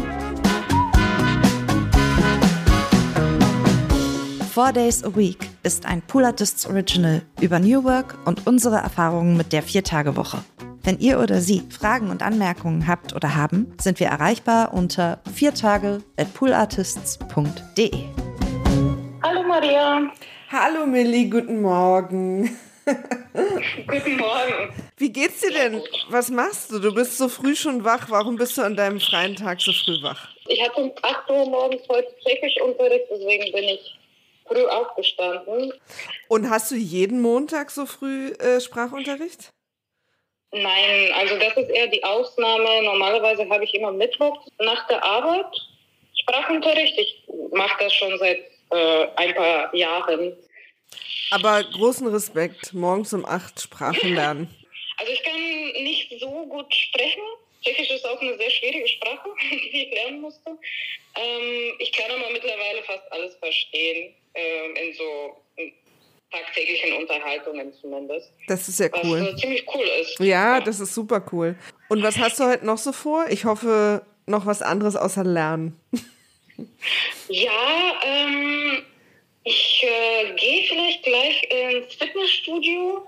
Four 4.54 4.72
Days 4.72 5.02
a 5.02 5.16
Week 5.16 5.38
ist 5.64 5.84
ein 5.84 6.00
Pool 6.00 6.24
Artists 6.24 6.64
Original 6.64 7.22
über 7.40 7.58
New 7.58 7.82
Work 7.82 8.16
und 8.24 8.46
unsere 8.46 8.76
Erfahrungen 8.76 9.36
mit 9.36 9.52
der 9.52 9.64
Viertagewoche. 9.64 10.44
Wenn 10.84 11.00
ihr 11.00 11.18
oder 11.18 11.40
Sie 11.40 11.64
Fragen 11.76 12.08
und 12.08 12.22
Anmerkungen 12.22 12.86
habt 12.86 13.16
oder 13.16 13.34
haben, 13.34 13.74
sind 13.80 13.98
wir 13.98 14.06
erreichbar 14.06 14.72
unter 14.72 15.18
viertage@poolartists.de. 15.34 17.90
Hallo 19.24 19.42
Maria. 19.42 20.12
Hallo 20.52 20.86
Millie, 20.86 21.28
guten 21.28 21.60
Morgen. 21.60 22.56
Guten 22.84 24.18
Morgen. 24.18 24.72
Wie 24.98 25.10
geht's 25.10 25.40
dir 25.40 25.50
denn? 25.50 25.82
Was 26.10 26.30
machst 26.30 26.70
du? 26.70 26.78
Du 26.78 26.94
bist 26.94 27.18
so 27.18 27.28
früh 27.28 27.56
schon 27.56 27.82
wach. 27.82 28.08
Warum 28.08 28.36
bist 28.36 28.56
du 28.56 28.62
an 28.62 28.76
deinem 28.76 29.00
freien 29.00 29.34
Tag 29.34 29.60
so 29.60 29.72
früh 29.72 30.00
wach? 30.02 30.28
Ich 30.46 30.62
hatte 30.62 30.80
um 30.80 30.92
8 31.02 31.28
Uhr 31.28 31.50
morgens 31.50 31.82
heute 31.88 32.06
Tschechischunterricht, 32.22 33.06
deswegen 33.10 33.50
bin 33.50 33.64
ich 33.64 33.98
früh 34.46 34.64
aufgestanden. 34.66 35.72
Und 36.28 36.50
hast 36.50 36.70
du 36.70 36.76
jeden 36.76 37.20
Montag 37.22 37.70
so 37.70 37.86
früh 37.86 38.28
äh, 38.32 38.60
Sprachunterricht? 38.60 39.50
Nein, 40.52 41.12
also 41.16 41.36
das 41.36 41.56
ist 41.56 41.70
eher 41.70 41.88
die 41.88 42.04
Ausnahme. 42.04 42.82
Normalerweise 42.84 43.48
habe 43.48 43.64
ich 43.64 43.74
immer 43.74 43.90
Mittwoch 43.90 44.46
nach 44.58 44.86
der 44.86 45.02
Arbeit 45.04 45.46
Sprachunterricht. 46.20 46.96
Ich 46.96 47.24
mache 47.52 47.76
das 47.80 47.92
schon 47.92 48.16
seit 48.18 48.38
äh, 48.70 49.06
ein 49.16 49.34
paar 49.34 49.74
Jahren. 49.74 50.36
Aber 51.30 51.64
großen 51.64 52.06
Respekt, 52.06 52.72
morgens 52.72 53.12
um 53.12 53.24
acht 53.24 53.60
Sprachen 53.60 54.14
lernen. 54.14 54.54
Also 54.98 55.12
ich 55.12 55.22
kann 55.24 55.34
nicht 55.82 56.20
so 56.20 56.46
gut 56.46 56.72
sprechen. 56.72 57.22
Tschechisch 57.62 57.90
ist 57.90 58.06
auch 58.06 58.20
eine 58.20 58.36
sehr 58.36 58.50
schwierige 58.50 58.86
Sprache, 58.86 59.30
die 59.50 59.86
ich 59.86 59.94
lernen 59.94 60.20
musste. 60.20 60.50
Ähm, 61.16 61.74
ich 61.78 61.92
kann 61.92 62.10
aber 62.10 62.30
mittlerweile 62.30 62.82
fast 62.84 63.10
alles 63.10 63.34
verstehen, 63.36 64.14
ähm, 64.34 64.76
in 64.76 64.94
so 64.94 65.36
tagtäglichen 66.30 66.94
Unterhaltungen 66.94 67.72
zumindest. 67.80 68.32
Das 68.48 68.66
ist 68.68 68.80
ja 68.80 68.90
Was 68.92 69.04
cool. 69.04 69.18
äh, 69.34 69.36
ziemlich 69.36 69.64
cool 69.74 69.86
ist. 70.00 70.18
Ja, 70.18 70.60
das 70.60 70.80
ist 70.80 70.94
super 70.94 71.24
cool. 71.32 71.54
Und 71.88 72.02
was 72.02 72.18
hast 72.18 72.40
du 72.40 72.44
heute 72.44 72.66
noch 72.66 72.78
so 72.78 72.92
vor? 72.92 73.26
Ich 73.30 73.44
hoffe, 73.44 74.04
noch 74.26 74.44
was 74.46 74.60
anderes 74.62 74.96
außer 74.96 75.22
Lernen. 75.24 75.78
Ja, 77.28 78.00
ähm, 78.04 78.82
ich 79.44 79.82
äh, 79.84 80.32
gehe 80.34 80.62
vielleicht 80.68 81.02
gleich 81.04 81.42
ins 81.50 81.94
Fitnessstudio. 81.94 83.06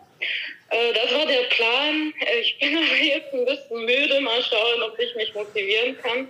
Äh, 0.70 0.92
das 0.94 1.12
war 1.12 1.26
der 1.26 1.42
Plan. 1.50 2.12
Äh, 2.20 2.40
Ich 2.40 2.58
bin 2.58 2.76
aber 2.76 2.96
jetzt 3.02 3.32
ein 3.32 3.44
bisschen 3.44 3.84
müde. 3.84 4.20
Mal 4.20 4.42
schauen, 4.42 4.82
ob 4.82 4.98
ich 4.98 5.14
mich 5.16 5.34
motivieren 5.34 5.96
kann. 5.98 6.28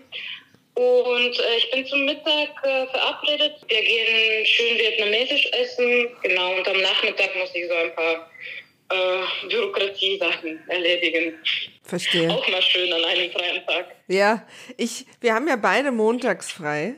Und 0.77 1.39
äh, 1.41 1.57
ich 1.57 1.71
bin 1.71 1.87
zum 1.87 2.05
Mittag 2.05 2.51
äh, 2.63 2.87
verabredet. 2.89 3.55
Wir 3.67 3.81
gehen 3.81 4.45
schön 4.45 4.77
vietnamesisch 4.79 5.47
essen. 5.53 6.09
Genau, 6.23 6.55
und 6.55 6.69
am 6.69 6.81
Nachmittag 6.83 7.35
muss 7.37 7.49
ich 7.55 7.67
so 7.67 7.75
ein 7.75 7.95
paar 7.95 8.31
äh, 8.91 9.49
Bürokratie-Sachen 9.49 10.61
erledigen. 10.69 11.35
Verstehe. 11.83 12.31
Auch 12.31 12.47
mal 12.49 12.61
schön 12.61 12.93
an 12.93 13.03
einem 13.05 13.31
freien 13.33 13.65
Tag. 13.67 13.87
Ja, 14.09 14.47
ich, 14.77 15.07
wir 15.23 15.33
haben 15.35 15.49
ja 15.49 15.57
beide 15.57 15.93
montags 15.93 16.53
frei. 16.53 16.97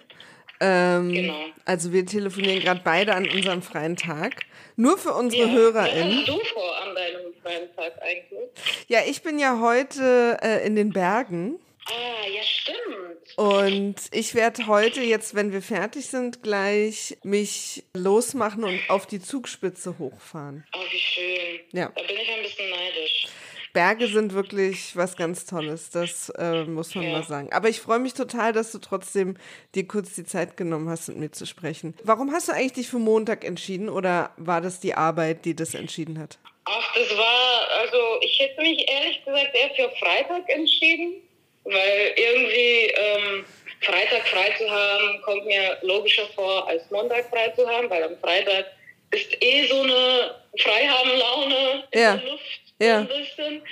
Ähm, 0.61 1.13
Genau. 1.13 1.45
Also 1.65 1.93
wir 1.93 2.05
telefonieren 2.05 2.59
gerade 2.61 2.81
beide 2.83 3.15
an 3.15 3.29
unserem 3.31 3.63
freien 3.63 3.95
Tag. 3.95 4.43
Nur 4.75 4.99
für 4.99 5.13
unsere 5.13 5.45
Was 5.45 5.53
HörerInnen. 5.53 6.19
hast 6.19 6.29
du 6.29 6.41
vor 6.53 6.77
an 6.83 6.95
deinem 6.97 7.33
freien 7.43 7.69
Tag 7.77 7.93
eigentlich? 8.03 8.49
Ja, 8.89 9.01
ich 9.07 9.23
bin 9.23 9.39
ja 9.39 9.61
heute 9.61 10.37
äh, 10.43 10.67
in 10.67 10.75
den 10.75 10.93
Bergen 10.93 11.61
Ah, 11.91 12.27
ja, 12.29 12.43
stimmt. 12.43 13.37
und 13.37 13.95
ich 14.13 14.35
werde 14.35 14.67
heute 14.67 15.01
jetzt, 15.03 15.35
wenn 15.35 15.53
wir 15.53 15.63
fertig 15.63 16.07
sind, 16.07 16.43
gleich 16.43 17.17
mich 17.23 17.85
losmachen 17.95 18.65
und 18.65 18.79
auf 18.89 19.07
die 19.07 19.21
Zugspitze 19.21 19.99
hochfahren. 19.99 20.67
Oh, 20.75 20.81
wie 20.91 20.99
schön. 20.99 21.61
Ja. 21.73 21.91
Da 21.95 22.03
bin 22.03 22.17
ich 22.17 22.31
ein 22.31 22.43
bisschen 22.43 22.69
neidisch. 22.71 23.27
Berge 23.73 24.09
sind 24.09 24.33
wirklich 24.35 24.97
was 24.97 25.17
ganz 25.17 25.47
Tolles, 25.47 25.91
das 25.91 26.31
äh, 26.31 26.65
muss 26.65 26.95
man 26.95 27.05
Ja. 27.05 27.13
mal 27.13 27.23
sagen. 27.23 27.53
Aber 27.53 27.69
ich 27.69 27.81
freue 27.81 27.99
mich 28.01 28.13
total, 28.15 28.53
dass 28.53 28.73
du 28.73 28.79
trotzdem 28.79 29.37
dir 29.75 29.87
kurz 29.87 30.15
die 30.15 30.25
Zeit 30.25 30.57
genommen 30.57 30.89
hast, 30.89 31.09
mit 31.09 31.19
mir 31.19 31.31
zu 31.33 31.47
sprechen. 31.47 31.95
Warum 32.03 32.33
hast 32.33 32.49
du 32.49 32.53
eigentlich 32.53 32.73
dich 32.73 32.89
für 32.89 32.99
Montag 32.99 33.45
entschieden 33.45 33.89
oder 33.89 34.33
war 34.37 34.61
das 34.61 34.81
die 34.81 34.95
Arbeit, 34.95 35.45
die 35.45 35.55
das 35.55 35.75
entschieden 35.75 36.19
hat? 36.19 36.39
Ach, 36.65 36.95
das 36.95 37.17
war, 37.17 37.69
also 37.81 37.99
ich 38.23 38.39
hätte 38.41 38.61
mich 38.61 38.91
ehrlich 38.91 39.25
gesagt 39.25 39.55
eher 39.55 39.71
für 39.75 39.91
Freitag 39.97 40.49
entschieden, 40.49 41.23
weil 41.65 42.13
irgendwie 42.17 42.93
ähm, 42.95 43.45
Freitag 43.83 44.27
frei 44.29 44.55
zu 44.59 44.69
haben, 44.71 45.23
kommt 45.23 45.47
mir 45.47 45.79
logischer 45.83 46.27
vor, 46.35 46.67
als 46.69 46.91
Montag 46.91 47.29
frei 47.31 47.49
zu 47.57 47.69
haben, 47.69 47.89
weil 47.91 48.03
am 48.05 48.19
Freitag 48.21 48.67
ist 49.11 49.37
eh 49.43 49.67
so 49.67 49.83
eine 49.83 50.35
Freihaben-Laune 50.59 51.85
in 51.93 52.01
Ja. 52.01 52.17
der 52.17 52.31
Luft 52.31 52.43
Ja. 52.81 52.99
ein 52.99 53.09
bisschen. 53.09 53.63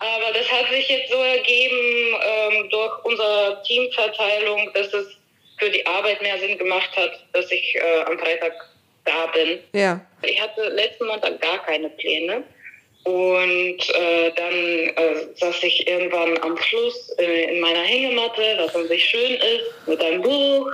Aber 0.00 0.32
das 0.32 0.50
hat 0.50 0.70
sich 0.70 0.88
jetzt 0.88 1.10
so 1.10 1.16
ergeben 1.20 2.16
ähm, 2.24 2.70
durch 2.70 3.04
unsere 3.04 3.60
Teamverteilung, 3.66 4.70
dass 4.74 4.92
es 4.94 5.16
für 5.58 5.70
die 5.70 5.84
Arbeit 5.86 6.22
mehr 6.22 6.38
Sinn 6.38 6.56
gemacht 6.56 6.90
hat, 6.96 7.18
dass 7.32 7.50
ich 7.50 7.74
äh, 7.74 8.02
am 8.06 8.16
Freitag 8.18 8.52
da 9.04 9.26
bin. 9.26 9.58
Ja, 9.72 10.00
Ich 10.22 10.40
hatte 10.40 10.68
letzten 10.68 11.06
Montag 11.06 11.40
gar 11.40 11.64
keine 11.64 11.88
Pläne. 11.90 12.44
Und 13.04 13.78
äh, 13.94 14.32
dann 14.36 14.54
äh, 14.54 15.26
saß 15.36 15.62
ich 15.62 15.88
irgendwann 15.88 16.36
am 16.42 16.56
Fluss 16.56 17.10
äh, 17.18 17.54
in 17.54 17.60
meiner 17.60 17.82
Hängematte, 17.82 18.56
was 18.58 18.74
an 18.74 18.86
sich 18.88 19.04
schön 19.04 19.34
ist, 19.34 19.86
mit 19.86 20.00
einem 20.02 20.20
Buch. 20.22 20.70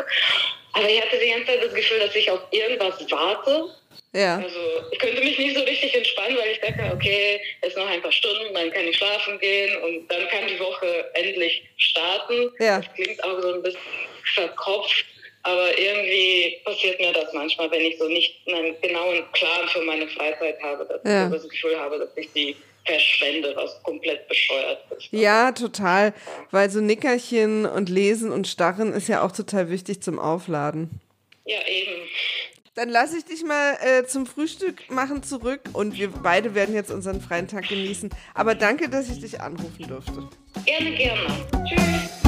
Aber 0.73 0.89
ich 0.89 1.01
hatte 1.01 1.19
die 1.19 1.31
ganze 1.31 1.47
Zeit 1.47 1.63
das 1.65 1.75
Gefühl, 1.75 2.01
dass 2.01 2.15
ich 2.17 2.29
auf 2.31 2.41
irgendwas 2.51 2.95
warte. 3.11 3.67
ja, 4.13 4.37
Also 4.39 4.59
ich 4.91 4.99
könnte 4.99 5.23
mich 5.23 5.39
nicht 5.39 5.57
so 5.57 5.63
richtig 5.63 5.95
entspannen, 5.95 6.37
weil 6.37 6.51
ich 6.51 6.61
dachte, 6.61 6.93
okay, 6.93 7.41
es 7.61 7.69
ist 7.69 7.77
noch 7.77 7.87
ein 7.89 8.03
paar 8.03 8.11
Stunden, 8.11 8.53
dann 8.53 8.73
kann 8.73 8.89
ich 8.89 8.97
schlafen 8.97 9.39
gehen 9.39 9.77
und 9.83 10.09
dann 10.11 10.27
kann 10.29 10.49
die 10.49 10.59
Woche 10.59 11.09
endlich 11.15 11.63
starten. 11.77 12.51
Ja. 12.59 12.81
Das 12.81 12.93
klingt 12.95 13.23
auch 13.23 13.41
so 13.41 13.55
ein 13.55 13.63
bisschen 13.63 13.81
verkopft, 14.35 15.05
aber 15.45 15.79
irgendwie 15.79 16.57
passiert 16.65 16.99
mir 17.01 17.13
das 17.13 17.33
manchmal, 17.33 17.71
wenn 17.71 17.83
ich 17.83 17.97
so 17.99 18.09
nicht 18.09 18.47
einen 18.49 18.75
genauen 18.83 19.23
Plan 19.33 19.69
für 19.69 19.83
meine 19.83 20.09
Freizeit 20.09 20.61
habe, 20.63 20.85
dass 20.87 21.01
Ja. 21.05 21.25
ich 21.25 21.31
so 21.31 21.37
das 21.37 21.49
Gefühl 21.49 21.79
habe, 21.79 21.99
dass 21.99 22.17
ich 22.17 22.33
die 22.33 22.57
verschwende, 22.87 23.55
was 23.57 23.83
komplett 23.83 24.29
bescheuert 24.29 24.79
ist. 24.99 25.09
ja, 25.11 25.53
total. 25.53 26.13
Weil 26.51 26.69
so 26.69 26.81
Nickerchen 26.81 27.65
und 27.65 27.89
Lesen 27.89 28.31
und 28.31 28.47
Starren 28.47 28.93
ist 28.93 29.09
ja 29.09 29.23
auch 29.25 29.33
total 29.33 29.71
wichtig 29.71 30.03
zum 30.03 30.19
Aufladen. 30.19 31.01
Ja, 31.47 31.59
eben. 31.67 31.93
Dann 32.75 32.89
lasse 32.89 33.17
ich 33.19 33.25
dich 33.25 33.45
mal 33.45 33.79
äh, 33.83 34.05
zum 34.05 34.27
Frühstück 34.27 34.91
machen 34.91 35.23
zurück 35.23 35.61
und 35.75 35.97
wir 35.97 36.09
beide 36.11 36.55
werden 36.55 36.75
jetzt 36.75 36.91
unseren 36.91 37.21
freien 37.21 37.47
Tag 37.49 37.69
genießen. 37.69 38.11
Aber 38.35 38.55
danke, 38.55 38.89
dass 38.89 39.09
ich 39.09 39.21
dich 39.21 39.41
anrufen 39.41 39.87
durfte. 39.87 40.29
Gerne, 40.67 40.91
gerne. 40.97 41.27
Tschüss. 41.69 42.24